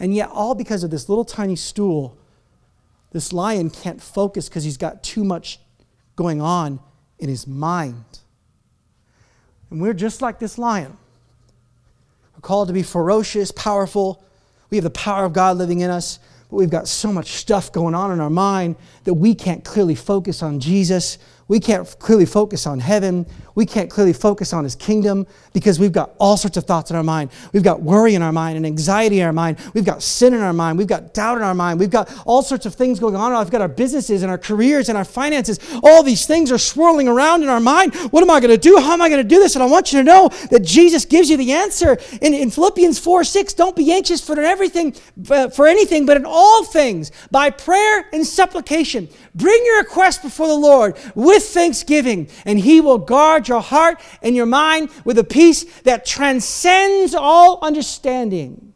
And 0.00 0.12
yet, 0.12 0.28
all 0.28 0.56
because 0.56 0.82
of 0.82 0.90
this 0.90 1.08
little 1.08 1.24
tiny 1.24 1.54
stool, 1.54 2.18
this 3.12 3.32
lion 3.32 3.70
can't 3.70 4.02
focus 4.02 4.48
because 4.48 4.64
he's 4.64 4.76
got 4.76 5.04
too 5.04 5.22
much 5.22 5.60
going 6.16 6.40
on 6.40 6.80
in 7.20 7.28
his 7.28 7.46
mind. 7.46 8.18
And 9.70 9.80
we're 9.80 9.94
just 9.94 10.20
like 10.20 10.40
this 10.40 10.58
lion. 10.58 10.96
We're 12.34 12.40
called 12.40 12.66
to 12.66 12.74
be 12.74 12.82
ferocious, 12.82 13.52
powerful. 13.52 14.24
We 14.70 14.76
have 14.76 14.84
the 14.84 14.90
power 14.90 15.24
of 15.24 15.32
God 15.34 15.56
living 15.56 15.80
in 15.80 15.90
us, 15.90 16.18
but 16.50 16.56
we've 16.56 16.70
got 16.70 16.88
so 16.88 17.12
much 17.12 17.32
stuff 17.32 17.72
going 17.72 17.94
on 17.94 18.10
in 18.12 18.20
our 18.20 18.30
mind 18.30 18.76
that 19.04 19.14
we 19.14 19.34
can't 19.34 19.64
clearly 19.64 19.94
focus 19.94 20.42
on 20.42 20.60
Jesus 20.60 21.18
we 21.50 21.58
can't 21.58 21.98
clearly 21.98 22.26
focus 22.26 22.64
on 22.64 22.78
heaven. 22.78 23.26
We 23.56 23.66
can't 23.66 23.90
clearly 23.90 24.12
focus 24.12 24.52
on 24.52 24.62
his 24.62 24.76
kingdom 24.76 25.26
because 25.52 25.80
we've 25.80 25.90
got 25.90 26.12
all 26.18 26.36
sorts 26.36 26.56
of 26.56 26.64
thoughts 26.64 26.92
in 26.92 26.96
our 26.96 27.02
mind. 27.02 27.32
We've 27.52 27.64
got 27.64 27.82
worry 27.82 28.14
in 28.14 28.22
our 28.22 28.30
mind 28.30 28.56
and 28.56 28.64
anxiety 28.64 29.18
in 29.18 29.26
our 29.26 29.32
mind. 29.32 29.58
We've 29.74 29.84
got 29.84 30.00
sin 30.00 30.32
in 30.32 30.42
our 30.42 30.52
mind. 30.52 30.78
We've 30.78 30.86
got 30.86 31.12
doubt 31.12 31.38
in 31.38 31.42
our 31.42 31.54
mind. 31.54 31.80
We've 31.80 31.90
got 31.90 32.08
all 32.24 32.44
sorts 32.44 32.66
of 32.66 32.76
things 32.76 33.00
going 33.00 33.16
on. 33.16 33.36
We've 33.36 33.50
got 33.50 33.62
our 33.62 33.68
businesses 33.68 34.22
and 34.22 34.30
our 34.30 34.38
careers 34.38 34.88
and 34.88 34.96
our 34.96 35.04
finances. 35.04 35.58
All 35.82 36.04
these 36.04 36.24
things 36.24 36.52
are 36.52 36.58
swirling 36.58 37.08
around 37.08 37.42
in 37.42 37.48
our 37.48 37.58
mind. 37.58 37.96
What 38.12 38.22
am 38.22 38.30
I 38.30 38.38
going 38.38 38.52
to 38.52 38.56
do? 38.56 38.76
How 38.76 38.92
am 38.92 39.02
I 39.02 39.08
going 39.08 39.22
to 39.22 39.28
do 39.28 39.40
this? 39.40 39.56
And 39.56 39.64
I 39.64 39.66
want 39.66 39.92
you 39.92 39.98
to 39.98 40.04
know 40.04 40.28
that 40.52 40.60
Jesus 40.60 41.04
gives 41.04 41.28
you 41.28 41.36
the 41.36 41.50
answer. 41.50 41.98
In, 42.22 42.32
in 42.32 42.50
Philippians 42.50 43.00
4 43.00 43.24
6, 43.24 43.54
don't 43.54 43.74
be 43.74 43.92
anxious 43.92 44.24
for 44.24 44.38
everything, 44.38 44.94
uh, 45.28 45.48
for 45.48 45.66
anything, 45.66 46.06
but 46.06 46.16
in 46.16 46.24
all 46.24 46.64
things, 46.64 47.10
by 47.32 47.50
prayer 47.50 48.06
and 48.12 48.24
supplication, 48.24 49.08
bring 49.34 49.64
your 49.64 49.78
request 49.78 50.22
before 50.22 50.48
the 50.48 50.54
Lord 50.54 50.96
with 51.14 51.44
thanksgiving, 51.44 52.28
and 52.44 52.58
He 52.58 52.80
will 52.80 52.98
guard 52.98 53.48
your 53.48 53.60
heart 53.60 54.00
and 54.22 54.34
your 54.34 54.46
mind 54.46 54.90
with 55.04 55.18
a 55.18 55.24
peace 55.24 55.64
that 55.82 56.04
transcends 56.04 57.14
all 57.14 57.58
understanding. 57.62 58.72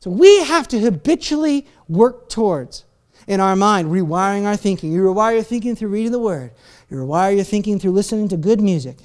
So 0.00 0.10
we 0.10 0.44
have 0.44 0.68
to 0.68 0.78
habitually 0.78 1.66
work 1.88 2.28
towards 2.28 2.84
in 3.26 3.40
our 3.40 3.56
mind, 3.56 3.88
rewiring 3.88 4.46
our 4.46 4.56
thinking. 4.56 4.92
You 4.92 5.02
rewire 5.02 5.34
your 5.34 5.42
thinking 5.42 5.76
through 5.76 5.90
reading 5.90 6.12
the 6.12 6.18
Word. 6.18 6.52
You 6.90 6.96
rewire 6.96 7.34
your 7.36 7.44
thinking 7.44 7.78
through 7.78 7.90
listening 7.90 8.28
to 8.28 8.38
good 8.38 8.62
music. 8.62 8.96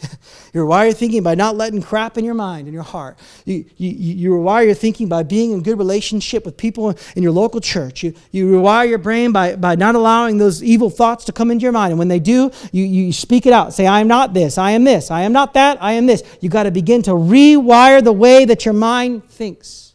you 0.53 0.61
rewire 0.63 0.85
your 0.85 0.93
thinking 0.93 1.21
by 1.21 1.35
not 1.35 1.57
letting 1.57 1.81
crap 1.81 2.17
in 2.17 2.23
your 2.23 2.33
mind 2.33 2.67
and 2.67 2.73
your 2.73 2.83
heart. 2.83 3.19
You, 3.43 3.65
you, 3.75 3.89
you 3.89 4.29
rewire 4.29 4.65
your 4.65 4.73
thinking 4.73 5.09
by 5.09 5.23
being 5.23 5.51
in 5.51 5.63
good 5.63 5.77
relationship 5.77 6.45
with 6.45 6.55
people 6.55 6.95
in 7.17 7.23
your 7.23 7.33
local 7.33 7.59
church. 7.59 8.01
You, 8.01 8.13
you 8.31 8.49
rewire 8.49 8.87
your 8.87 8.99
brain 8.99 9.33
by, 9.33 9.57
by 9.57 9.75
not 9.75 9.95
allowing 9.95 10.37
those 10.37 10.63
evil 10.63 10.89
thoughts 10.89 11.25
to 11.25 11.33
come 11.33 11.51
into 11.51 11.63
your 11.63 11.73
mind. 11.73 11.91
And 11.91 11.99
when 11.99 12.07
they 12.07 12.21
do, 12.21 12.51
you, 12.71 12.85
you 12.85 13.11
speak 13.11 13.45
it 13.45 13.51
out. 13.51 13.73
Say, 13.73 13.85
I 13.85 13.99
am 13.99 14.07
not 14.07 14.33
this. 14.33 14.57
I 14.57 14.71
am 14.71 14.85
this. 14.85 15.11
I 15.11 15.23
am 15.23 15.33
not 15.33 15.53
that. 15.55 15.77
I 15.83 15.93
am 15.93 16.05
this. 16.05 16.23
You 16.39 16.47
got 16.47 16.63
to 16.63 16.71
begin 16.71 17.01
to 17.03 17.11
rewire 17.11 18.01
the 18.01 18.13
way 18.13 18.45
that 18.45 18.63
your 18.63 18.75
mind 18.75 19.29
thinks. 19.29 19.93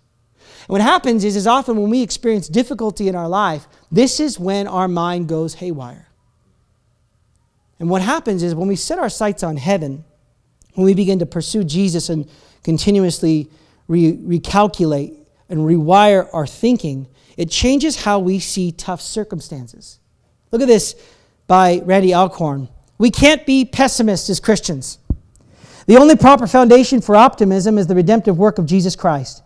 And 0.68 0.68
what 0.68 0.82
happens 0.82 1.24
is, 1.24 1.36
is 1.36 1.46
often 1.46 1.78
when 1.78 1.88
we 1.88 2.02
experience 2.02 2.48
difficulty 2.48 3.08
in 3.08 3.14
our 3.14 3.28
life, 3.28 3.66
this 3.90 4.20
is 4.20 4.38
when 4.38 4.66
our 4.66 4.88
mind 4.88 5.26
goes 5.26 5.54
haywire. 5.54 6.07
And 7.78 7.88
what 7.88 8.02
happens 8.02 8.42
is 8.42 8.54
when 8.54 8.68
we 8.68 8.76
set 8.76 8.98
our 8.98 9.08
sights 9.08 9.42
on 9.42 9.56
heaven, 9.56 10.04
when 10.74 10.84
we 10.84 10.94
begin 10.94 11.18
to 11.20 11.26
pursue 11.26 11.64
Jesus 11.64 12.08
and 12.08 12.28
continuously 12.64 13.48
re- 13.86 14.16
recalculate 14.16 15.16
and 15.48 15.60
rewire 15.60 16.28
our 16.32 16.46
thinking, 16.46 17.06
it 17.36 17.50
changes 17.50 18.02
how 18.02 18.18
we 18.18 18.38
see 18.40 18.72
tough 18.72 19.00
circumstances. 19.00 20.00
Look 20.50 20.62
at 20.62 20.68
this 20.68 20.94
by 21.46 21.80
Randy 21.84 22.12
Alcorn. 22.12 22.68
We 22.98 23.10
can't 23.10 23.46
be 23.46 23.64
pessimists 23.64 24.28
as 24.28 24.40
Christians. 24.40 24.98
The 25.86 25.96
only 25.96 26.16
proper 26.16 26.46
foundation 26.46 27.00
for 27.00 27.16
optimism 27.16 27.78
is 27.78 27.86
the 27.86 27.94
redemptive 27.94 28.36
work 28.36 28.58
of 28.58 28.66
Jesus 28.66 28.96
Christ. 28.96 29.42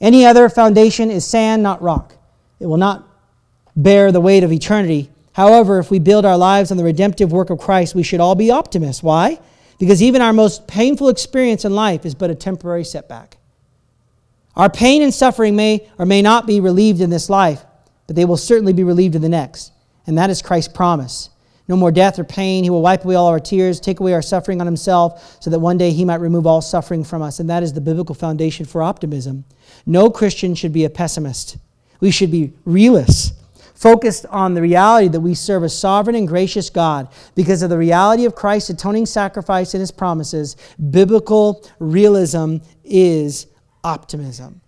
Any 0.00 0.24
other 0.24 0.48
foundation 0.48 1.10
is 1.10 1.26
sand, 1.26 1.62
not 1.62 1.82
rock. 1.82 2.14
It 2.60 2.66
will 2.66 2.76
not 2.76 3.08
bear 3.74 4.12
the 4.12 4.20
weight 4.20 4.44
of 4.44 4.52
eternity 4.52 5.10
However, 5.40 5.78
if 5.78 5.90
we 5.90 5.98
build 5.98 6.26
our 6.26 6.36
lives 6.36 6.70
on 6.70 6.76
the 6.76 6.84
redemptive 6.84 7.32
work 7.32 7.48
of 7.48 7.58
Christ, 7.58 7.94
we 7.94 8.02
should 8.02 8.20
all 8.20 8.34
be 8.34 8.50
optimists. 8.50 9.02
Why? 9.02 9.40
Because 9.78 10.02
even 10.02 10.20
our 10.20 10.34
most 10.34 10.68
painful 10.68 11.08
experience 11.08 11.64
in 11.64 11.74
life 11.74 12.04
is 12.04 12.14
but 12.14 12.28
a 12.28 12.34
temporary 12.34 12.84
setback. 12.84 13.38
Our 14.54 14.68
pain 14.68 15.00
and 15.00 15.14
suffering 15.14 15.56
may 15.56 15.88
or 15.98 16.04
may 16.04 16.20
not 16.20 16.46
be 16.46 16.60
relieved 16.60 17.00
in 17.00 17.08
this 17.08 17.30
life, 17.30 17.64
but 18.06 18.16
they 18.16 18.26
will 18.26 18.36
certainly 18.36 18.74
be 18.74 18.84
relieved 18.84 19.14
in 19.14 19.22
the 19.22 19.30
next. 19.30 19.72
And 20.06 20.18
that 20.18 20.28
is 20.28 20.42
Christ's 20.42 20.74
promise. 20.74 21.30
No 21.68 21.74
more 21.74 21.90
death 21.90 22.18
or 22.18 22.24
pain. 22.24 22.62
He 22.62 22.68
will 22.68 22.82
wipe 22.82 23.06
away 23.06 23.14
all 23.14 23.28
our 23.28 23.40
tears, 23.40 23.80
take 23.80 24.00
away 24.00 24.12
our 24.12 24.20
suffering 24.20 24.60
on 24.60 24.66
himself, 24.66 25.38
so 25.40 25.48
that 25.48 25.58
one 25.58 25.78
day 25.78 25.90
he 25.90 26.04
might 26.04 26.20
remove 26.20 26.46
all 26.46 26.60
suffering 26.60 27.02
from 27.02 27.22
us. 27.22 27.40
And 27.40 27.48
that 27.48 27.62
is 27.62 27.72
the 27.72 27.80
biblical 27.80 28.14
foundation 28.14 28.66
for 28.66 28.82
optimism. 28.82 29.46
No 29.86 30.10
Christian 30.10 30.54
should 30.54 30.74
be 30.74 30.84
a 30.84 30.90
pessimist. 30.90 31.56
We 31.98 32.10
should 32.10 32.30
be 32.30 32.52
realists 32.66 33.39
focused 33.80 34.26
on 34.26 34.52
the 34.52 34.60
reality 34.60 35.08
that 35.08 35.20
we 35.20 35.34
serve 35.34 35.62
a 35.62 35.68
sovereign 35.68 36.14
and 36.14 36.28
gracious 36.28 36.68
God 36.68 37.08
because 37.34 37.62
of 37.62 37.70
the 37.70 37.78
reality 37.78 38.26
of 38.26 38.34
Christ's 38.34 38.68
atoning 38.70 39.06
sacrifice 39.06 39.72
and 39.72 39.80
his 39.80 39.90
promises. 39.90 40.54
Biblical 40.90 41.66
realism 41.78 42.58
is 42.84 43.46
optimism. 43.82 44.60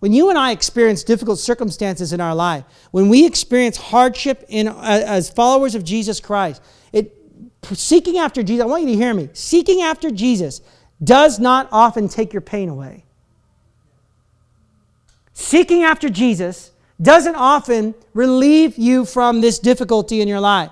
When 0.00 0.12
you 0.12 0.28
and 0.28 0.38
I 0.38 0.52
experience 0.52 1.02
difficult 1.02 1.38
circumstances 1.38 2.12
in 2.12 2.20
our 2.20 2.34
life, 2.34 2.64
when 2.90 3.08
we 3.08 3.24
experience 3.24 3.78
hardship 3.78 4.44
in, 4.48 4.68
uh, 4.68 4.74
as 4.82 5.30
followers 5.30 5.74
of 5.74 5.82
Jesus 5.82 6.20
Christ, 6.20 6.62
it, 6.92 7.16
seeking 7.72 8.18
after 8.18 8.42
Jesus, 8.42 8.62
I 8.62 8.66
want 8.66 8.82
you 8.82 8.90
to 8.90 8.96
hear 8.96 9.14
me. 9.14 9.30
Seeking 9.32 9.80
after 9.80 10.10
Jesus 10.10 10.60
does 11.02 11.38
not 11.38 11.68
often 11.72 12.06
take 12.06 12.34
your 12.34 12.42
pain 12.42 12.68
away. 12.68 13.06
Seeking 15.32 15.84
after 15.84 16.10
Jesus 16.10 16.72
doesn't 17.00 17.36
often 17.36 17.94
relieve 18.14 18.76
you 18.76 19.04
from 19.04 19.40
this 19.40 19.58
difficulty 19.58 20.20
in 20.20 20.28
your 20.28 20.40
life. 20.40 20.70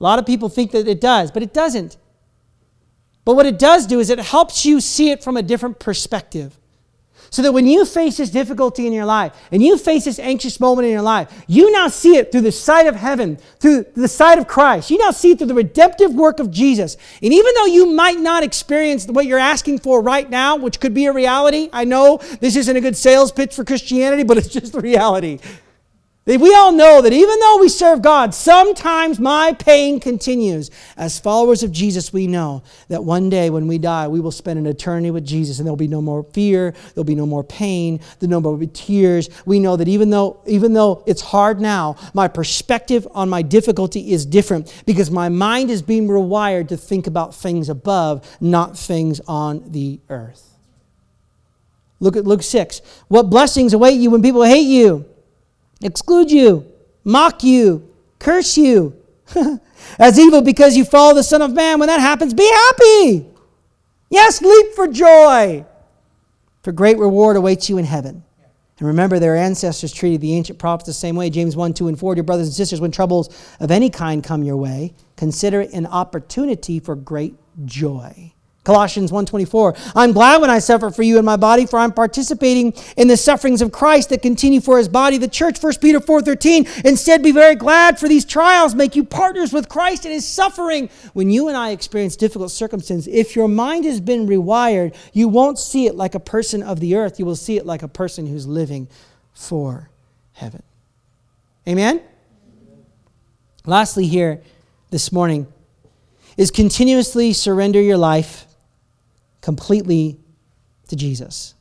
A 0.00 0.02
lot 0.02 0.18
of 0.18 0.26
people 0.26 0.48
think 0.48 0.72
that 0.72 0.88
it 0.88 1.00
does, 1.00 1.30
but 1.30 1.42
it 1.42 1.54
doesn't. 1.54 1.96
But 3.24 3.36
what 3.36 3.46
it 3.46 3.58
does 3.58 3.86
do 3.86 4.00
is 4.00 4.10
it 4.10 4.18
helps 4.18 4.66
you 4.66 4.80
see 4.80 5.10
it 5.10 5.22
from 5.22 5.36
a 5.36 5.42
different 5.42 5.78
perspective. 5.78 6.58
So 7.34 7.42
that 7.42 7.50
when 7.50 7.66
you 7.66 7.84
face 7.84 8.18
this 8.18 8.30
difficulty 8.30 8.86
in 8.86 8.92
your 8.92 9.06
life 9.06 9.34
and 9.50 9.60
you 9.60 9.76
face 9.76 10.04
this 10.04 10.20
anxious 10.20 10.60
moment 10.60 10.86
in 10.86 10.92
your 10.92 11.02
life, 11.02 11.44
you 11.48 11.68
now 11.72 11.88
see 11.88 12.14
it 12.14 12.30
through 12.30 12.42
the 12.42 12.52
sight 12.52 12.86
of 12.86 12.94
heaven, 12.94 13.38
through 13.58 13.86
the 13.96 14.06
sight 14.06 14.38
of 14.38 14.46
Christ. 14.46 14.88
You 14.88 14.98
now 14.98 15.10
see 15.10 15.32
it 15.32 15.38
through 15.38 15.48
the 15.48 15.54
redemptive 15.54 16.14
work 16.14 16.38
of 16.38 16.52
Jesus. 16.52 16.96
And 17.20 17.32
even 17.32 17.52
though 17.56 17.66
you 17.66 17.86
might 17.86 18.20
not 18.20 18.44
experience 18.44 19.08
what 19.08 19.26
you're 19.26 19.40
asking 19.40 19.80
for 19.80 20.00
right 20.00 20.30
now, 20.30 20.54
which 20.54 20.78
could 20.78 20.94
be 20.94 21.06
a 21.06 21.12
reality, 21.12 21.68
I 21.72 21.82
know 21.82 22.20
this 22.38 22.54
isn't 22.54 22.76
a 22.76 22.80
good 22.80 22.96
sales 22.96 23.32
pitch 23.32 23.52
for 23.52 23.64
Christianity, 23.64 24.22
but 24.22 24.38
it's 24.38 24.46
just 24.46 24.72
the 24.72 24.80
reality. 24.80 25.40
We 26.26 26.54
all 26.54 26.72
know 26.72 27.02
that 27.02 27.12
even 27.12 27.38
though 27.38 27.58
we 27.58 27.68
serve 27.68 28.00
God, 28.00 28.32
sometimes 28.32 29.20
my 29.20 29.52
pain 29.52 30.00
continues. 30.00 30.70
As 30.96 31.20
followers 31.20 31.62
of 31.62 31.70
Jesus, 31.70 32.14
we 32.14 32.26
know 32.26 32.62
that 32.88 33.04
one 33.04 33.28
day 33.28 33.50
when 33.50 33.66
we 33.68 33.76
die, 33.76 34.08
we 34.08 34.20
will 34.20 34.30
spend 34.30 34.58
an 34.58 34.64
eternity 34.64 35.10
with 35.10 35.26
Jesus 35.26 35.58
and 35.58 35.66
there'll 35.66 35.76
be 35.76 35.86
no 35.86 36.00
more 36.00 36.22
fear, 36.32 36.72
there'll 36.94 37.04
be 37.04 37.14
no 37.14 37.26
more 37.26 37.44
pain, 37.44 37.98
there'll 37.98 38.20
be 38.20 38.26
no 38.28 38.40
more 38.40 38.66
tears. 38.72 39.28
We 39.44 39.60
know 39.60 39.76
that 39.76 39.86
even 39.86 40.08
though, 40.08 40.40
even 40.46 40.72
though 40.72 41.04
it's 41.06 41.20
hard 41.20 41.60
now, 41.60 41.96
my 42.14 42.28
perspective 42.28 43.06
on 43.10 43.28
my 43.28 43.42
difficulty 43.42 44.12
is 44.12 44.24
different 44.24 44.82
because 44.86 45.10
my 45.10 45.28
mind 45.28 45.70
is 45.70 45.82
being 45.82 46.08
rewired 46.08 46.68
to 46.68 46.78
think 46.78 47.06
about 47.06 47.34
things 47.34 47.68
above, 47.68 48.26
not 48.40 48.78
things 48.78 49.20
on 49.28 49.70
the 49.72 50.00
earth. 50.08 50.52
Look 52.00 52.16
at 52.16 52.24
Luke 52.24 52.42
6. 52.42 52.80
What 53.08 53.24
blessings 53.24 53.74
await 53.74 54.00
you 54.00 54.10
when 54.10 54.22
people 54.22 54.42
hate 54.42 54.66
you? 54.66 55.04
Exclude 55.82 56.30
you, 56.30 56.70
mock 57.04 57.42
you, 57.42 57.88
curse 58.18 58.56
you 58.56 58.96
as 59.98 60.18
evil 60.18 60.42
because 60.42 60.76
you 60.76 60.84
follow 60.84 61.14
the 61.14 61.22
Son 61.22 61.42
of 61.42 61.52
Man. 61.52 61.78
When 61.78 61.88
that 61.88 62.00
happens, 62.00 62.34
be 62.34 62.48
happy. 62.48 63.26
Yes, 64.10 64.42
leap 64.42 64.74
for 64.74 64.86
joy, 64.86 65.64
for 66.62 66.72
great 66.72 66.98
reward 66.98 67.36
awaits 67.36 67.68
you 67.68 67.78
in 67.78 67.84
heaven. 67.84 68.22
And 68.78 68.88
remember, 68.88 69.18
their 69.18 69.36
ancestors 69.36 69.92
treated 69.92 70.20
the 70.20 70.34
ancient 70.34 70.58
prophets 70.58 70.86
the 70.86 70.92
same 70.92 71.14
way. 71.14 71.30
James 71.30 71.56
1, 71.56 71.74
2, 71.74 71.88
and 71.88 71.98
4. 71.98 72.16
Dear 72.16 72.24
brothers 72.24 72.48
and 72.48 72.54
sisters, 72.54 72.80
when 72.80 72.90
troubles 72.90 73.34
of 73.60 73.70
any 73.70 73.88
kind 73.88 74.22
come 74.22 74.42
your 74.42 74.56
way, 74.56 74.92
consider 75.16 75.60
it 75.60 75.72
an 75.72 75.86
opportunity 75.86 76.80
for 76.80 76.96
great 76.96 77.36
joy. 77.64 78.33
Colossians 78.64 79.12
1:24 79.12 79.76
I'm 79.94 80.12
glad 80.12 80.40
when 80.40 80.50
I 80.50 80.58
suffer 80.58 80.90
for 80.90 81.02
you 81.02 81.18
in 81.18 81.24
my 81.24 81.36
body 81.36 81.66
for 81.66 81.78
I'm 81.78 81.92
participating 81.92 82.72
in 82.96 83.08
the 83.08 83.16
sufferings 83.16 83.60
of 83.60 83.72
Christ 83.72 84.08
that 84.08 84.22
continue 84.22 84.60
for 84.60 84.78
his 84.78 84.88
body. 84.88 85.18
The 85.18 85.28
church 85.28 85.62
1 85.62 85.74
Peter 85.80 86.00
4:13 86.00 86.66
instead 86.84 87.22
be 87.22 87.30
very 87.30 87.54
glad 87.54 87.98
for 87.98 88.08
these 88.08 88.24
trials 88.24 88.74
make 88.74 88.96
you 88.96 89.04
partners 89.04 89.52
with 89.52 89.68
Christ 89.68 90.06
in 90.06 90.12
his 90.12 90.26
suffering. 90.26 90.88
When 91.12 91.30
you 91.30 91.48
and 91.48 91.56
I 91.56 91.70
experience 91.70 92.16
difficult 92.16 92.50
circumstances 92.50 93.06
if 93.12 93.36
your 93.36 93.48
mind 93.48 93.84
has 93.84 94.00
been 94.00 94.26
rewired 94.26 94.94
you 95.12 95.28
won't 95.28 95.58
see 95.58 95.86
it 95.86 95.94
like 95.94 96.14
a 96.14 96.20
person 96.20 96.62
of 96.62 96.80
the 96.80 96.96
earth. 96.96 97.18
You 97.18 97.26
will 97.26 97.36
see 97.36 97.58
it 97.58 97.66
like 97.66 97.82
a 97.82 97.88
person 97.88 98.26
who's 98.26 98.46
living 98.46 98.88
for 99.34 99.90
heaven. 100.32 100.62
Amen? 101.68 102.00
Lastly 103.66 104.06
here 104.06 104.40
this 104.90 105.12
morning 105.12 105.46
is 106.36 106.50
continuously 106.50 107.32
surrender 107.32 107.80
your 107.80 107.96
life 107.96 108.43
completely 109.44 110.18
to 110.88 110.96
Jesus. 110.96 111.54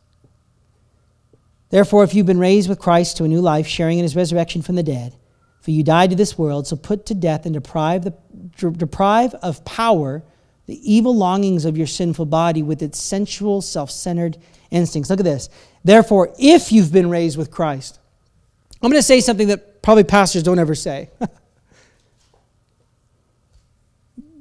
Therefore, 1.70 2.06
if 2.06 2.14
you've 2.14 2.26
been 2.26 2.40
raised 2.40 2.70
with 2.70 2.80
Christ 2.80 3.18
to 3.18 3.26
a 3.26 3.28
new 3.28 3.42
life, 3.42 3.68
sharing 3.68 3.98
in 4.00 4.04
his 4.04 4.16
resurrection 4.16 4.62
from 4.62 4.76
the 4.76 4.84
dead, 4.84 5.14
for 5.60 5.72
you 5.72 5.84
died 5.84 6.12
to 6.12 6.16
this 6.16 6.38
world, 6.38 6.66
so 6.66 6.78
put 6.78 7.06
to 7.08 7.14
death 7.14 7.46
and 7.46 7.54
deprive, 7.54 8.06
the, 8.06 8.14
deprive 8.72 9.34
of 9.36 9.66
power 9.66 10.24
the 10.66 10.94
evil 10.94 11.14
longings 11.14 11.66
of 11.66 11.78
your 11.78 11.88
sinful 11.88 12.26
body 12.26 12.64
with 12.64 12.82
its 12.82 12.98
sensual, 12.98 13.62
self 13.62 13.92
centered 13.92 14.38
instincts. 14.72 15.10
Look 15.10 15.20
at 15.20 15.26
this. 15.26 15.50
Therefore, 15.84 16.34
if 16.40 16.72
you've 16.72 16.94
been 16.94 17.10
raised 17.10 17.38
with 17.38 17.52
Christ, 17.52 18.00
I'm 18.82 18.90
going 18.90 18.98
to 19.00 19.04
say 19.04 19.20
something 19.20 19.50
that 19.50 19.82
probably 19.82 20.06
pastors 20.06 20.42
don't 20.42 20.60
ever 20.60 20.74
say. 20.74 21.10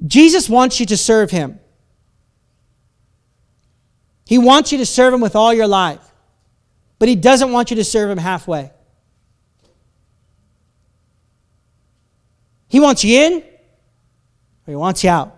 Jesus 0.07 0.49
wants 0.49 0.79
you 0.79 0.85
to 0.85 0.95
serve 0.95 1.29
him. 1.31 1.59
He 4.25 4.37
wants 4.37 4.71
you 4.71 4.77
to 4.77 4.85
serve 4.85 5.13
Him 5.13 5.21
with 5.21 5.35
all 5.35 5.53
your 5.53 5.67
life, 5.67 6.01
but 6.99 7.09
He 7.09 7.15
doesn't 7.15 7.51
want 7.51 7.69
you 7.69 7.75
to 7.77 7.83
serve 7.83 8.09
Him 8.09 8.17
halfway. 8.17 8.71
He 12.67 12.79
wants 12.79 13.03
you 13.03 13.19
in, 13.19 13.33
or 13.33 14.71
He 14.71 14.75
wants 14.75 15.03
you 15.03 15.09
out. 15.09 15.37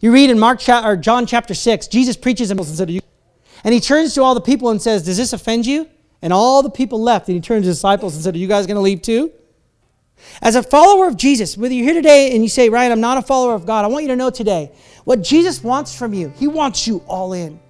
You 0.00 0.12
read 0.12 0.28
in 0.28 0.38
Mark 0.38 0.60
or 0.68 0.96
John 0.96 1.24
chapter 1.26 1.54
6, 1.54 1.86
Jesus 1.86 2.16
preaches 2.16 2.50
and 2.50 2.62
said, 2.64 2.90
and 3.64 3.72
he 3.72 3.80
turns 3.80 4.14
to 4.14 4.22
all 4.22 4.34
the 4.34 4.40
people 4.42 4.68
and 4.68 4.80
says, 4.80 5.02
Does 5.02 5.16
this 5.16 5.32
offend 5.32 5.64
you? 5.66 5.88
And 6.20 6.32
all 6.32 6.62
the 6.62 6.70
people 6.70 7.00
left, 7.00 7.28
and 7.28 7.34
he 7.34 7.40
turned 7.40 7.64
to 7.64 7.68
his 7.68 7.78
disciples 7.78 8.14
and 8.14 8.22
said, 8.22 8.34
Are 8.34 8.38
you 8.38 8.46
guys 8.46 8.66
going 8.66 8.76
to 8.76 8.82
leave 8.82 9.00
too? 9.00 9.32
As 10.42 10.56
a 10.56 10.62
follower 10.62 11.06
of 11.06 11.16
Jesus, 11.16 11.56
whether 11.56 11.74
you're 11.74 11.84
here 11.84 11.94
today 11.94 12.34
and 12.34 12.42
you 12.42 12.48
say, 12.48 12.68
Ryan, 12.68 12.92
I'm 12.92 13.00
not 13.00 13.18
a 13.18 13.22
follower 13.22 13.54
of 13.54 13.66
God, 13.66 13.84
I 13.84 13.88
want 13.88 14.04
you 14.04 14.08
to 14.08 14.16
know 14.16 14.30
today 14.30 14.72
what 15.04 15.22
Jesus 15.22 15.62
wants 15.62 15.96
from 15.96 16.14
you. 16.14 16.30
He 16.36 16.46
wants 16.46 16.86
you 16.86 16.98
all 17.06 17.32
in. 17.32 17.60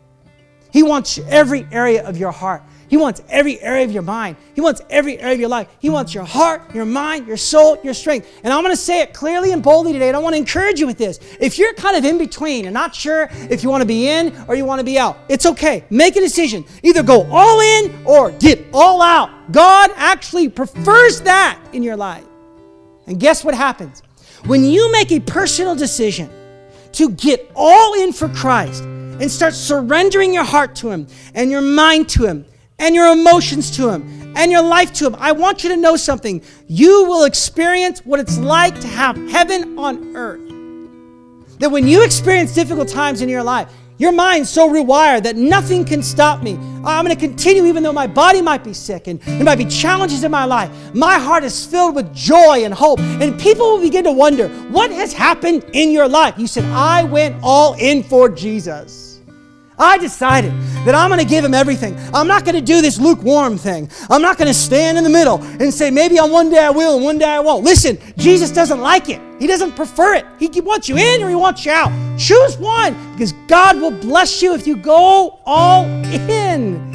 He 0.73 0.83
wants 0.83 1.19
every 1.29 1.67
area 1.71 2.05
of 2.05 2.17
your 2.17 2.33
heart. 2.33 2.63
He 2.89 2.97
wants 2.97 3.23
every 3.29 3.61
area 3.61 3.85
of 3.85 3.93
your 3.93 4.03
mind. 4.03 4.37
He 4.55 4.61
wants 4.61 4.83
every 4.91 5.19
area 5.19 5.35
of 5.35 5.41
your 5.41 5.49
life. 5.49 5.69
He 5.81 5.91
wants 5.91 6.15
your 6.15 6.25
heart, 6.25 6.75
your 6.75 6.85
mind, 6.85 7.27
your 7.27 7.37
soul, 7.37 7.79
your 7.83 7.95
strength. 7.95 8.41
And 8.45 8.53
I'm 8.53 8.63
going 8.63 8.73
to 8.73 8.81
say 8.81 9.01
it 9.01 9.13
clearly 9.13 9.53
and 9.53 9.63
boldly 9.63 9.93
today, 9.93 10.09
and 10.09 10.17
I 10.17 10.21
want 10.21 10.35
to 10.35 10.39
encourage 10.39 10.81
you 10.81 10.87
with 10.87 10.99
this. 10.99 11.19
If 11.41 11.59
you're 11.59 11.75
kind 11.75 11.97
of 11.97 12.05
in 12.05 12.19
between 12.19 12.67
and 12.67 12.75
not 12.75 12.95
sure 12.95 13.29
if 13.33 13.63
you 13.63 13.71
want 13.71 13.83
to 13.83 13.87
be 13.87 14.09
in 14.09 14.33
or 14.49 14.55
you 14.55 14.65
want 14.65 14.81
to 14.81 14.85
be 14.85 14.99
out, 14.99 15.19
it's 15.29 15.47
okay. 15.47 15.85
Make 15.91 16.17
a 16.17 16.21
decision. 16.21 16.65
Either 16.83 17.03
go 17.03 17.27
all 17.31 17.61
in 17.61 18.05
or 18.05 18.31
get 18.33 18.65
all 18.73 19.01
out. 19.01 19.53
God 19.53 19.91
actually 19.97 20.49
prefers 20.49 21.21
that 21.23 21.59
in 21.73 21.83
your 21.83 21.97
life. 21.97 22.25
And 23.07 23.21
guess 23.21 23.45
what 23.45 23.55
happens? 23.55 24.03
When 24.47 24.65
you 24.65 24.91
make 24.93 25.13
a 25.13 25.21
personal 25.21 25.75
decision 25.75 26.31
to 26.93 27.11
get 27.11 27.51
all 27.55 27.95
in 27.95 28.13
for 28.13 28.29
Christ 28.29 28.83
and 28.83 29.31
start 29.31 29.55
surrendering 29.55 30.35
your 30.35 30.45
heart 30.45 30.75
to 30.77 30.91
Him 30.91 31.07
and 31.35 31.51
your 31.51 31.63
mind 31.63 32.09
to 32.11 32.25
Him 32.25 32.47
and 32.79 32.95
your 32.95 33.13
emotions 33.13 33.75
to 33.77 33.89
Him 33.89 34.33
and 34.37 34.51
your 34.51 34.63
life 34.63 34.93
to 34.95 35.07
Him, 35.07 35.17
I 35.19 35.33
want 35.33 35.65
you 35.65 35.71
to 35.71 35.77
know 35.77 35.97
something. 35.97 36.43
You 36.67 37.05
will 37.05 37.25
experience 37.25 38.01
what 38.01 38.21
it's 38.21 38.39
like 38.39 38.79
to 38.81 38.89
have 38.89 39.17
heaven 39.31 39.79
on 39.79 40.17
earth. 40.17 40.41
That 41.59 41.71
when 41.71 41.87
you 41.87 42.03
experience 42.03 42.55
difficult 42.55 42.89
times 42.89 43.23
in 43.23 43.29
your 43.29 43.43
life, 43.43 43.69
your 43.97 44.13
mind's 44.13 44.51
so 44.51 44.69
rewired 44.69 45.23
that 45.23 45.37
nothing 45.37 45.85
can 45.85 46.03
stop 46.03 46.43
me. 46.43 46.55
I'm 46.85 47.05
going 47.05 47.17
to 47.17 47.21
continue 47.21 47.65
even 47.67 47.83
though 47.83 47.93
my 47.93 48.09
body 48.09 48.43
might 48.43 48.65
be 48.65 48.73
sick 48.73 49.07
and 49.07 49.21
there 49.21 49.45
might 49.45 49.59
be 49.59 49.65
challenges 49.67 50.25
in 50.25 50.31
my 50.31 50.45
life. 50.45 50.71
My 50.95 51.19
heart 51.19 51.45
is 51.45 51.65
filled 51.65 51.95
with 51.95 52.13
joy 52.13 52.65
and 52.65 52.75
hope. 52.75 52.99
And 52.99 53.39
people 53.41 53.73
will 53.73 53.81
begin 53.81 54.05
to 54.05 54.13
wonder, 54.13 54.49
what 54.69 54.91
has 54.91 55.13
happened 55.13 55.65
in 55.73 55.93
your 55.93 56.09
life? 56.09 56.35
You 56.39 56.47
said, 56.47 56.65
I 56.65 57.05
went 57.05 57.37
all 57.43 57.75
in 57.75 58.03
for 58.03 58.29
Jesus. 58.29 59.14
I 59.79 59.99
decided 59.99 60.53
that 60.85 60.95
I'm 60.95 61.11
going 61.11 61.21
to 61.21 61.27
give 61.27 61.45
him 61.45 61.55
everything. 61.55 61.97
I'm 62.13 62.29
not 62.29 62.45
going 62.45 62.55
to 62.55 62.61
do 62.61 62.81
this 62.81 62.99
lukewarm 62.99 63.59
thing. 63.59 63.91
I'm 64.09 64.23
not 64.23 64.39
going 64.39 64.49
to 64.49 64.55
stand 64.55 64.99
in 64.99 65.05
the 65.05 65.11
middle 65.11 65.43
and 65.43 65.73
say, 65.75 65.91
maybe 65.91 66.19
on 66.19 66.31
one 66.31 66.51
day 66.51 66.59
I 66.59 66.71
will 66.71 66.97
and 66.97 67.05
one 67.05 67.19
day 67.19 67.29
I 67.29 67.41
won't. 67.41 67.65
Listen, 67.65 67.99
Jesus 68.17 68.51
doesn't 68.51 68.81
like 68.81 69.09
it. 69.09 69.21
He 69.41 69.47
doesn't 69.47 69.73
prefer 69.73 70.15
it. 70.15 70.27
He 70.39 70.61
wants 70.61 70.89
you 70.89 70.97
in 70.97 71.23
or 71.23 71.29
he 71.29 71.35
wants 71.35 71.65
you 71.65 71.73
out. 71.73 71.91
Choose 72.19 72.57
one 72.59 72.95
because 73.13 73.33
God 73.49 73.81
will 73.81 73.91
bless 73.91 74.43
you 74.43 74.55
if 74.55 74.67
you 74.67 74.77
go 74.77 75.41
all 75.45 75.85
in. 75.85 76.93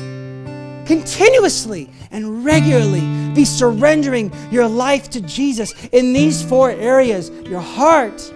Continuously 0.85 1.89
and 2.11 2.43
regularly 2.43 3.01
be 3.35 3.45
surrendering 3.45 4.31
your 4.51 4.67
life 4.67 5.09
to 5.11 5.21
Jesus 5.21 5.73
in 5.91 6.13
these 6.13 6.41
four 6.41 6.71
areas 6.71 7.29
your 7.45 7.61
heart, 7.61 8.33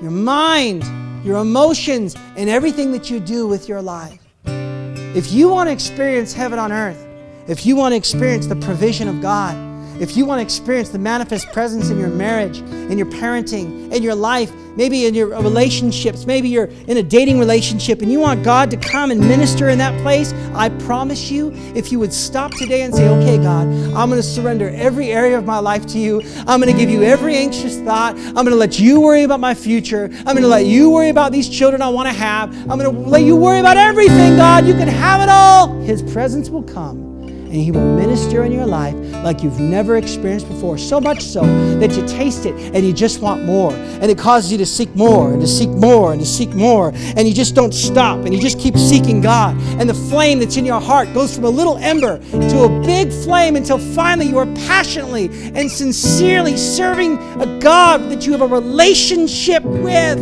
your 0.00 0.10
mind, 0.10 0.84
your 1.24 1.38
emotions, 1.38 2.16
and 2.36 2.48
everything 2.48 2.92
that 2.92 3.10
you 3.10 3.20
do 3.20 3.46
with 3.46 3.68
your 3.68 3.82
life. 3.82 4.20
If 4.44 5.32
you 5.32 5.48
want 5.48 5.68
to 5.68 5.72
experience 5.72 6.32
heaven 6.32 6.58
on 6.58 6.72
earth, 6.72 7.04
if 7.48 7.64
you 7.66 7.76
want 7.76 7.92
to 7.92 7.96
experience 7.96 8.46
the 8.46 8.56
provision 8.56 9.08
of 9.08 9.20
God, 9.20 9.67
if 10.00 10.16
you 10.16 10.24
want 10.24 10.38
to 10.38 10.42
experience 10.42 10.90
the 10.90 10.98
manifest 10.98 11.52
presence 11.52 11.90
in 11.90 11.98
your 11.98 12.08
marriage, 12.08 12.58
in 12.58 12.98
your 12.98 13.06
parenting, 13.06 13.92
in 13.92 14.02
your 14.02 14.14
life, 14.14 14.52
maybe 14.76 15.06
in 15.06 15.14
your 15.14 15.28
relationships, 15.28 16.24
maybe 16.24 16.48
you're 16.48 16.70
in 16.86 16.96
a 16.98 17.02
dating 17.02 17.38
relationship 17.40 18.00
and 18.00 18.12
you 18.12 18.20
want 18.20 18.44
God 18.44 18.70
to 18.70 18.76
come 18.76 19.10
and 19.10 19.20
minister 19.20 19.68
in 19.68 19.78
that 19.78 20.00
place, 20.02 20.32
I 20.54 20.68
promise 20.68 21.32
you, 21.32 21.50
if 21.74 21.90
you 21.90 21.98
would 21.98 22.12
stop 22.12 22.52
today 22.54 22.82
and 22.82 22.94
say, 22.94 23.08
okay, 23.08 23.38
God, 23.38 23.66
I'm 23.66 24.08
going 24.08 24.20
to 24.20 24.22
surrender 24.22 24.70
every 24.70 25.10
area 25.10 25.36
of 25.36 25.44
my 25.44 25.58
life 25.58 25.84
to 25.88 25.98
you. 25.98 26.22
I'm 26.46 26.60
going 26.60 26.72
to 26.72 26.78
give 26.78 26.90
you 26.90 27.02
every 27.02 27.34
anxious 27.36 27.78
thought. 27.80 28.16
I'm 28.16 28.34
going 28.34 28.46
to 28.50 28.54
let 28.54 28.78
you 28.78 29.00
worry 29.00 29.24
about 29.24 29.40
my 29.40 29.54
future. 29.54 30.04
I'm 30.18 30.36
going 30.36 30.42
to 30.42 30.48
let 30.48 30.66
you 30.66 30.90
worry 30.90 31.08
about 31.08 31.32
these 31.32 31.48
children 31.48 31.82
I 31.82 31.88
want 31.88 32.06
to 32.08 32.14
have. 32.14 32.54
I'm 32.70 32.78
going 32.78 32.94
to 32.94 33.10
let 33.10 33.22
you 33.22 33.34
worry 33.34 33.58
about 33.58 33.76
everything, 33.76 34.36
God. 34.36 34.64
You 34.64 34.74
can 34.74 34.88
have 34.88 35.20
it 35.20 35.28
all. 35.28 35.80
His 35.80 36.02
presence 36.02 36.50
will 36.50 36.62
come 36.62 37.07
and 37.48 37.56
He 37.56 37.70
will 37.70 37.96
minister 37.96 38.44
in 38.44 38.52
your 38.52 38.66
life 38.66 38.94
like 39.24 39.42
you've 39.42 39.58
never 39.58 39.96
experienced 39.96 40.48
before. 40.48 40.78
So 40.78 41.00
much 41.00 41.22
so 41.22 41.42
that 41.78 41.96
you 41.96 42.06
taste 42.06 42.46
it 42.46 42.54
and 42.74 42.86
you 42.86 42.92
just 42.92 43.20
want 43.20 43.44
more. 43.44 43.72
And 43.72 44.04
it 44.04 44.18
causes 44.18 44.52
you 44.52 44.58
to 44.58 44.66
seek 44.66 44.94
more 44.94 45.32
and 45.32 45.40
to 45.40 45.46
seek 45.46 45.70
more 45.70 46.12
and 46.12 46.20
to 46.20 46.26
seek 46.26 46.50
more. 46.50 46.92
And 46.94 47.26
you 47.26 47.34
just 47.34 47.54
don't 47.54 47.72
stop 47.72 48.24
and 48.24 48.34
you 48.34 48.40
just 48.40 48.58
keep 48.58 48.76
seeking 48.76 49.20
God. 49.20 49.56
And 49.80 49.88
the 49.88 49.94
flame 49.94 50.38
that's 50.38 50.56
in 50.56 50.66
your 50.66 50.80
heart 50.80 51.12
goes 51.14 51.34
from 51.34 51.44
a 51.44 51.50
little 51.50 51.78
ember 51.78 52.18
to 52.18 52.62
a 52.64 52.82
big 52.82 53.10
flame 53.10 53.56
until 53.56 53.78
finally 53.78 54.28
you 54.28 54.38
are 54.38 54.46
passionately 54.66 55.26
and 55.54 55.70
sincerely 55.70 56.56
serving 56.56 57.18
a 57.40 57.58
God 57.60 58.10
that 58.10 58.26
you 58.26 58.32
have 58.32 58.42
a 58.42 58.46
relationship 58.46 59.62
with. 59.64 60.18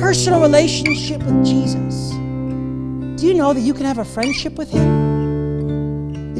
Personal 0.00 0.40
relationship 0.40 1.22
with 1.22 1.44
Jesus. 1.44 2.10
Do 3.20 3.28
you 3.28 3.34
know 3.34 3.52
that 3.52 3.60
you 3.60 3.72
can 3.72 3.84
have 3.84 3.98
a 3.98 4.04
friendship 4.04 4.54
with 4.54 4.70
Him? 4.70 5.11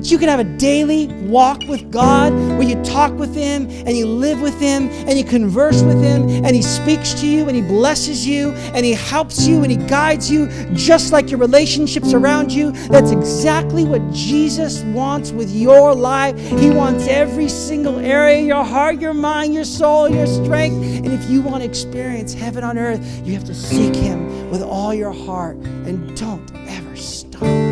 That 0.03 0.11
you 0.11 0.19
can 0.19 0.29
have 0.29 0.41
a 0.41 0.59
daily 0.59 1.07
walk 1.29 1.61
with 1.69 1.93
God 1.93 2.33
where 2.33 2.63
you 2.63 2.75
talk 2.83 3.13
with 3.13 3.37
Him 3.37 3.71
and 3.71 3.97
you 3.97 4.05
live 4.05 4.41
with 4.41 4.59
Him 4.59 4.89
and 4.89 5.17
you 5.17 5.23
converse 5.23 5.81
with 5.83 6.03
Him 6.03 6.29
and 6.45 6.57
He 6.57 6.63
speaks 6.63 7.15
to 7.21 7.27
you 7.29 7.47
and 7.47 7.55
He 7.55 7.63
blesses 7.63 8.27
you 8.27 8.51
and 8.75 8.85
He 8.85 8.95
helps 8.95 9.47
you 9.47 9.63
and 9.63 9.71
He 9.71 9.77
guides 9.77 10.29
you 10.29 10.49
just 10.75 11.13
like 11.13 11.31
your 11.31 11.39
relationships 11.39 12.15
around 12.15 12.51
you. 12.51 12.73
That's 12.89 13.13
exactly 13.13 13.85
what 13.85 14.03
Jesus 14.13 14.83
wants 14.87 15.31
with 15.31 15.55
your 15.55 15.95
life. 15.95 16.37
He 16.37 16.71
wants 16.71 17.07
every 17.07 17.49
single 17.49 18.01
area 18.01 18.43
your 18.43 18.65
heart, 18.65 19.01
your 19.01 19.15
mind, 19.15 19.55
your 19.55 19.63
soul, 19.63 20.09
your 20.09 20.27
strength. 20.27 20.83
And 20.83 21.13
if 21.13 21.31
you 21.31 21.43
want 21.43 21.63
to 21.63 21.69
experience 21.69 22.35
heaven 22.35 22.65
on 22.65 22.77
earth, 22.77 23.25
you 23.25 23.35
have 23.35 23.45
to 23.45 23.55
seek 23.55 23.95
Him 23.95 24.51
with 24.51 24.63
all 24.63 24.93
your 24.93 25.13
heart 25.13 25.55
and 25.59 26.17
don't 26.17 26.53
ever 26.67 26.97
stop. 26.97 27.72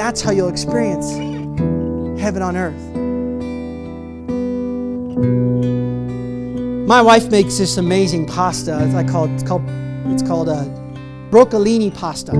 That's 0.00 0.22
how 0.22 0.30
you'll 0.30 0.48
experience 0.48 1.10
heaven 2.18 2.40
on 2.40 2.56
earth. 2.56 2.96
My 6.88 7.02
wife 7.02 7.30
makes 7.30 7.58
this 7.58 7.76
amazing 7.76 8.24
pasta. 8.26 8.82
It's, 8.82 8.94
I 8.94 9.04
call 9.04 9.26
it, 9.26 9.32
it's 9.32 9.42
called 9.42 9.62
it's 10.06 10.22
called 10.22 10.48
a 10.48 10.64
broccolini 11.30 11.94
pasta. 11.94 12.32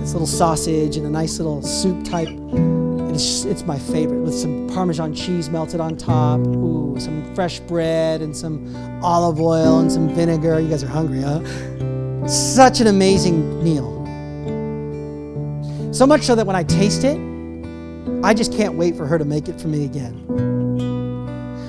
It's 0.00 0.12
a 0.12 0.14
little 0.14 0.26
sausage 0.26 0.96
and 0.96 1.04
a 1.04 1.10
nice 1.10 1.36
little 1.36 1.60
soup 1.60 2.02
type. 2.02 2.28
And 2.28 3.10
it's, 3.10 3.44
it's 3.44 3.64
my 3.64 3.78
favorite 3.78 4.22
with 4.22 4.34
some 4.34 4.66
Parmesan 4.70 5.14
cheese 5.14 5.50
melted 5.50 5.80
on 5.80 5.98
top. 5.98 6.40
Ooh, 6.46 6.96
some 6.98 7.34
fresh 7.34 7.60
bread 7.60 8.22
and 8.22 8.34
some 8.34 8.74
olive 9.04 9.38
oil 9.38 9.80
and 9.80 9.92
some 9.92 10.08
vinegar. 10.14 10.60
You 10.60 10.70
guys 10.70 10.82
are 10.82 10.88
hungry, 10.88 11.20
huh? 11.20 12.26
Such 12.26 12.80
an 12.80 12.86
amazing 12.86 13.62
meal. 13.62 13.93
So 15.94 16.08
much 16.08 16.22
so 16.22 16.34
that 16.34 16.44
when 16.44 16.56
I 16.56 16.64
taste 16.64 17.04
it, 17.04 17.16
I 18.24 18.34
just 18.34 18.52
can't 18.52 18.74
wait 18.74 18.96
for 18.96 19.06
her 19.06 19.16
to 19.16 19.24
make 19.24 19.48
it 19.48 19.60
for 19.60 19.68
me 19.68 19.84
again. 19.84 20.12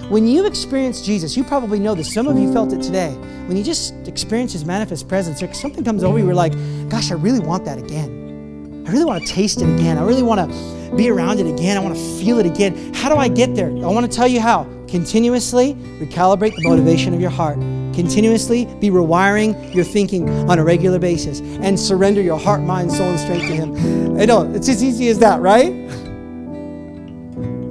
When 0.10 0.26
you 0.26 0.48
experience 0.48 1.06
Jesus, 1.06 1.38
you 1.38 1.44
probably 1.44 1.78
know 1.78 1.94
this. 1.94 2.12
Some 2.12 2.28
of 2.28 2.36
you 2.40 2.52
felt 2.52 2.74
it 2.74 2.82
today. 2.82 3.12
When 3.46 3.56
you 3.56 3.64
just 3.64 3.94
experience 4.08 4.54
His 4.54 4.66
manifest 4.66 5.08
presence, 5.08 5.44
or 5.44 5.54
something 5.54 5.84
comes 5.84 6.04
over 6.04 6.18
you, 6.18 6.26
you're 6.26 6.34
like, 6.34 6.54
gosh, 6.90 7.12
I 7.12 7.14
really 7.14 7.40
want 7.40 7.66
that 7.66 7.78
again. 7.78 8.84
I 8.88 8.92
really 8.92 9.06
want 9.06 9.24
to 9.24 9.32
taste 9.32 9.62
it 9.62 9.72
again. 9.76 10.00
I 10.00 10.04
really 10.04 10.24
want 10.24 10.52
to 10.52 10.96
be 10.96 11.08
around 11.08 11.40
it 11.40 11.46
again. 11.46 11.78
I 11.78 11.80
want 11.80 11.96
to 11.96 12.02
feel 12.20 12.40
it 12.40 12.48
again. 12.48 12.96
How 12.96 13.10
do 13.10 13.18
I 13.18 13.28
get 13.28 13.54
there? 13.54 13.70
I 13.70 13.92
want 13.92 14.12
to 14.12 14.12
tell 14.12 14.28
you 14.28 14.42
how. 14.42 14.64
Continuously 14.88 15.76
recalibrate 16.00 16.56
the 16.56 16.68
motivation 16.68 17.14
of 17.14 17.22
your 17.22 17.30
heart. 17.30 17.60
Continuously 17.96 18.66
be 18.80 18.90
rewiring 18.90 19.74
your 19.74 19.86
thinking 19.86 20.30
on 20.50 20.60
a 20.60 20.64
regular 20.64 21.00
basis 21.00 21.40
and 21.40 21.80
surrender 21.80 22.22
your 22.22 22.38
heart, 22.38 22.62
mind, 22.62 22.92
soul, 22.92 23.10
and 23.10 23.20
strength 23.20 23.48
to 23.48 23.56
Him. 23.56 24.20
I 24.20 24.26
know, 24.26 24.52
it's 24.54 24.70
as 24.70 24.84
easy 24.84 25.08
as 25.08 25.20
that, 25.20 25.42
right? 25.42 25.74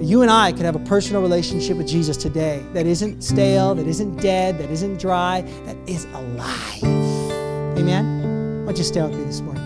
you 0.04 0.22
and 0.22 0.30
I 0.30 0.52
could 0.52 0.64
have 0.64 0.76
a 0.76 0.80
personal 0.80 1.22
relationship 1.22 1.76
with 1.76 1.88
Jesus 1.88 2.16
today 2.16 2.62
that 2.72 2.86
isn't 2.86 3.22
stale, 3.22 3.74
that 3.74 3.86
isn't 3.86 4.16
dead, 4.20 4.58
that 4.58 4.70
isn't 4.70 5.00
dry, 5.00 5.40
that 5.64 5.76
is 5.86 6.04
alive. 6.04 6.84
Amen? 7.78 8.60
Why 8.60 8.66
don't 8.66 8.78
you 8.78 8.84
stay 8.84 9.02
with 9.02 9.16
me 9.16 9.24
this 9.24 9.40
morning? 9.40 9.62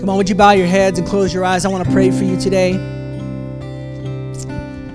Come 0.00 0.10
on, 0.10 0.16
would 0.18 0.28
you 0.28 0.34
bow 0.34 0.52
your 0.52 0.66
heads 0.68 0.98
and 0.98 1.08
close 1.08 1.32
your 1.32 1.44
eyes? 1.44 1.64
I 1.64 1.68
want 1.68 1.84
to 1.84 1.90
pray 1.90 2.10
for 2.10 2.24
you 2.24 2.38
today. 2.38 2.95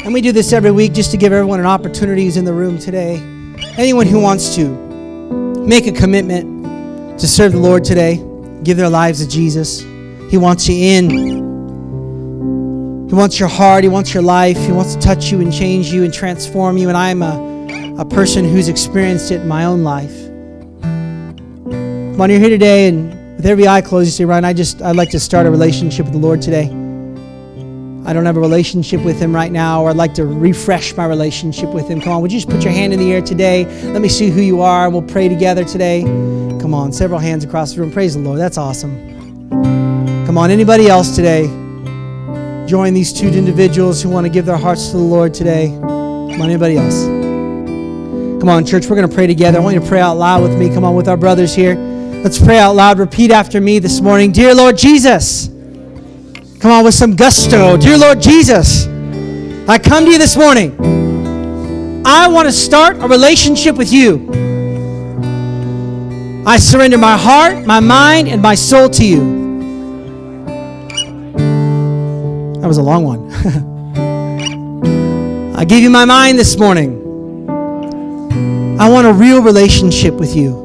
And 0.04 0.14
we 0.16 0.22
do 0.22 0.32
this 0.32 0.52
every 0.52 0.72
week 0.72 0.93
just 0.93 1.12
to 1.12 1.18
give 1.18 1.32
everyone 1.32 1.60
an 1.60 1.68
opportunity 1.68 2.26
who's 2.26 2.36
in 2.36 2.43
the 2.43 2.54
room 2.54 2.80
today. 2.80 3.18
Anyone 3.78 4.08
who 4.08 4.20
wants 4.20 4.56
to 4.56 4.68
make 4.68 5.86
a 5.86 5.91
commitment 5.91 7.20
to 7.20 7.28
serve 7.28 7.52
the 7.52 7.60
Lord 7.60 7.84
today, 7.84 8.16
give 8.64 8.78
their 8.78 8.89
lives 8.89 9.24
to 9.24 9.30
Jesus. 9.30 9.82
He 10.32 10.39
wants 10.39 10.68
you 10.68 10.76
in. 10.76 11.10
He 13.10 13.14
wants 13.14 13.39
your 13.39 13.47
heart. 13.47 13.84
He 13.84 13.89
wants 13.89 14.12
your 14.12 14.24
life. 14.24 14.58
He 14.58 14.72
wants 14.72 14.95
to 14.95 15.02
touch 15.02 15.32
you 15.32 15.39
and 15.39 15.54
change 15.54 15.93
you 15.93 16.04
and 16.04 16.12
transform 16.12 16.78
you. 16.78 16.88
And 16.89 16.97
I'm 16.97 17.22
a, 17.22 17.99
a 17.99 18.06
person 18.06 18.43
who's 18.43 18.70
experienced 18.70 19.30
it 19.30 19.41
in 19.41 19.47
my 19.47 19.66
own 19.66 19.84
life. 19.84 20.18
On, 22.20 22.30
you're 22.30 22.39
here 22.39 22.49
today, 22.49 22.88
and 22.88 23.38
with 23.38 23.45
every 23.45 23.68
eye 23.68 23.82
closed, 23.82 24.08
you 24.08 24.12
say, 24.12 24.26
Ryan, 24.26 24.45
I 24.45 24.54
just, 24.54 24.82
I'd 24.82 24.95
like 24.95 25.10
to 25.12 25.20
start 25.20 25.45
a 25.45 25.52
relationship 25.52 26.06
with 26.06 26.14
the 26.14 26.20
Lord 26.20 26.41
today. 26.41 26.81
I 28.04 28.14
don't 28.14 28.26
have 28.26 28.38
a 28.38 28.39
relationship 28.39 29.02
with 29.02 29.20
Him 29.20 29.34
right 29.34 29.52
now, 29.52 29.84
or 29.84 29.89
I'd 29.91 29.95
like 29.95 30.16
to 30.16 30.26
refresh 30.26 30.95
my 30.95 31.06
relationship 31.06 31.70
with 31.70 31.88
Him. 31.88 32.02
Come 32.02 32.14
on, 32.14 32.22
would 32.22 32.32
you 32.32 32.39
just 32.39 32.49
put 32.49 32.64
your 32.64 32.74
hand 32.74 32.93
in 32.93 32.99
the 32.99 33.12
air 33.14 33.22
today? 33.22 33.66
Let 33.91 34.02
me 34.02 34.10
see 34.10 34.30
who 34.30 34.41
you 34.41 34.62
are. 34.62 34.89
We'll 34.89 35.04
pray 35.04 35.30
together 35.30 35.64
today. 35.64 36.02
Come 36.02 36.74
on, 36.74 36.91
several 36.91 37.20
hands 37.20 37.43
across 37.43 37.74
the 37.74 37.82
room. 37.82 37.91
Praise 37.91 38.16
the 38.16 38.22
Lord. 38.22 38.39
That's 38.39 38.58
awesome. 38.58 39.10
Come 40.26 40.38
on, 40.38 40.49
anybody 40.49 40.88
else 40.88 41.16
today? 41.16 41.47
Join 42.68 42.93
these 42.93 43.14
two 43.14 43.28
individuals 43.28 44.02
who 44.02 44.10
want 44.10 44.26
to 44.26 44.32
give 44.32 44.45
their 44.45 44.58
hearts 44.58 44.88
to 44.91 44.97
the 44.97 45.04
Lord 45.04 45.34
today. 45.34 45.68
Come 45.68 46.41
on, 46.41 46.49
anybody 46.49 46.78
else? 46.78 47.04
Come 47.06 48.49
on, 48.49 48.66
church, 48.66 48.88
we're 48.88 48.95
going 48.95 49.08
to 49.08 49.14
pray 49.14 49.28
together. 49.28 49.60
I 49.60 49.62
want 49.62 49.76
you 49.76 49.82
to 49.82 49.88
pray 49.88 49.99
out 49.99 50.18
loud 50.18 50.41
with 50.41 50.58
me. 50.58 50.70
Come 50.70 50.84
on, 50.84 50.95
with 50.95 51.08
our 51.08 51.18
brothers 51.18 51.54
here. 51.54 51.76
Let's 52.24 52.39
pray 52.39 52.58
out 52.58 52.76
loud. 52.76 52.97
Repeat 52.97 53.30
after 53.30 53.62
me 53.62 53.78
this 53.78 54.02
morning. 54.02 54.32
Dear 54.32 54.56
Lord 54.56 54.78
Jesus. 54.78 55.49
Come 56.62 56.72
on, 56.72 56.84
with 56.84 56.93
some 56.93 57.16
gusto. 57.16 57.76
Dear 57.76 57.97
Lord 57.97 58.22
Jesus, 58.22 58.86
I 59.68 59.80
come 59.80 60.05
to 60.05 60.12
you 60.12 60.20
this 60.20 60.38
morning. 60.38 60.78
I 62.05 62.28
want 62.28 62.47
to 62.47 62.51
start 62.51 62.97
a 62.97 63.07
relationship 63.07 63.76
with 63.76 63.91
you. 63.91 64.30
I 66.45 66.57
surrender 66.57 66.99
my 66.99 67.18
heart, 67.18 67.66
my 67.66 67.80
mind, 67.80 68.28
and 68.28 68.43
my 68.43 68.53
soul 68.53 68.89
to 68.89 69.03
you. 69.03 69.22
That 72.62 72.68
was 72.68 72.78
a 72.78 72.84
long 72.84 73.05
one. 73.05 73.32
I 75.57 75.66
give 75.66 75.80
you 75.80 75.89
my 75.89 76.05
mind 76.05 76.38
this 76.38 76.57
morning. 76.57 76.99
I 78.80 78.88
want 78.88 79.07
a 79.07 79.14
real 79.14 79.41
relationship 79.41 80.14
with 80.14 80.36
you. 80.36 80.62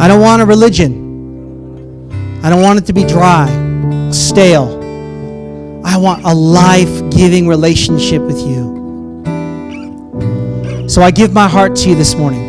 I 0.00 0.08
don't 0.08 0.22
want 0.22 0.40
a 0.40 0.46
religion. 0.46 2.10
I 2.42 2.48
don't 2.48 2.62
want 2.62 2.78
it 2.78 2.86
to 2.86 2.94
be 2.94 3.04
dry, 3.04 3.46
stale. 4.14 4.78
I 5.84 5.96
want 5.96 6.24
a 6.24 6.34
life 6.34 7.10
giving 7.10 7.48
relationship 7.48 8.22
with 8.22 8.38
you. 8.38 8.70
So 10.88 11.02
I 11.02 11.10
give 11.10 11.32
my 11.32 11.48
heart 11.48 11.76
to 11.76 11.88
you 11.88 11.94
this 11.94 12.14
morning. 12.14 12.48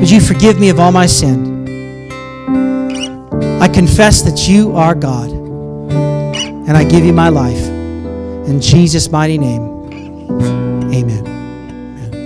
Would 0.00 0.10
you 0.10 0.20
forgive 0.20 0.58
me 0.58 0.68
of 0.70 0.80
all 0.80 0.90
my 0.92 1.06
sin? 1.06 1.52
I 3.60 3.68
confess 3.68 4.22
that 4.22 4.48
you 4.48 4.72
are 4.74 4.94
God, 4.94 5.30
and 5.30 6.76
I 6.76 6.84
give 6.84 7.04
you 7.04 7.12
my 7.12 7.28
life. 7.28 7.64
In 8.48 8.60
Jesus' 8.60 9.08
mighty 9.10 9.38
name, 9.38 9.62
amen. 10.92 11.24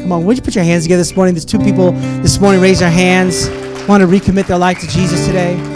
Come 0.03 0.13
on, 0.13 0.25
would 0.25 0.37
you 0.37 0.43
put 0.43 0.55
your 0.55 0.65
hands 0.65 0.85
together 0.85 1.03
this 1.03 1.15
morning? 1.15 1.35
There's 1.35 1.45
two 1.45 1.59
people 1.59 1.93
this 2.23 2.39
morning 2.41 2.63
raise 2.63 2.79
their 2.81 2.91
hands, 2.91 3.51
want 3.87 4.01
to 4.03 4.07
recommit 4.07 4.47
their 4.47 4.57
life 4.57 4.79
to 4.81 4.87
Jesus 4.89 5.27
today. 5.27 5.76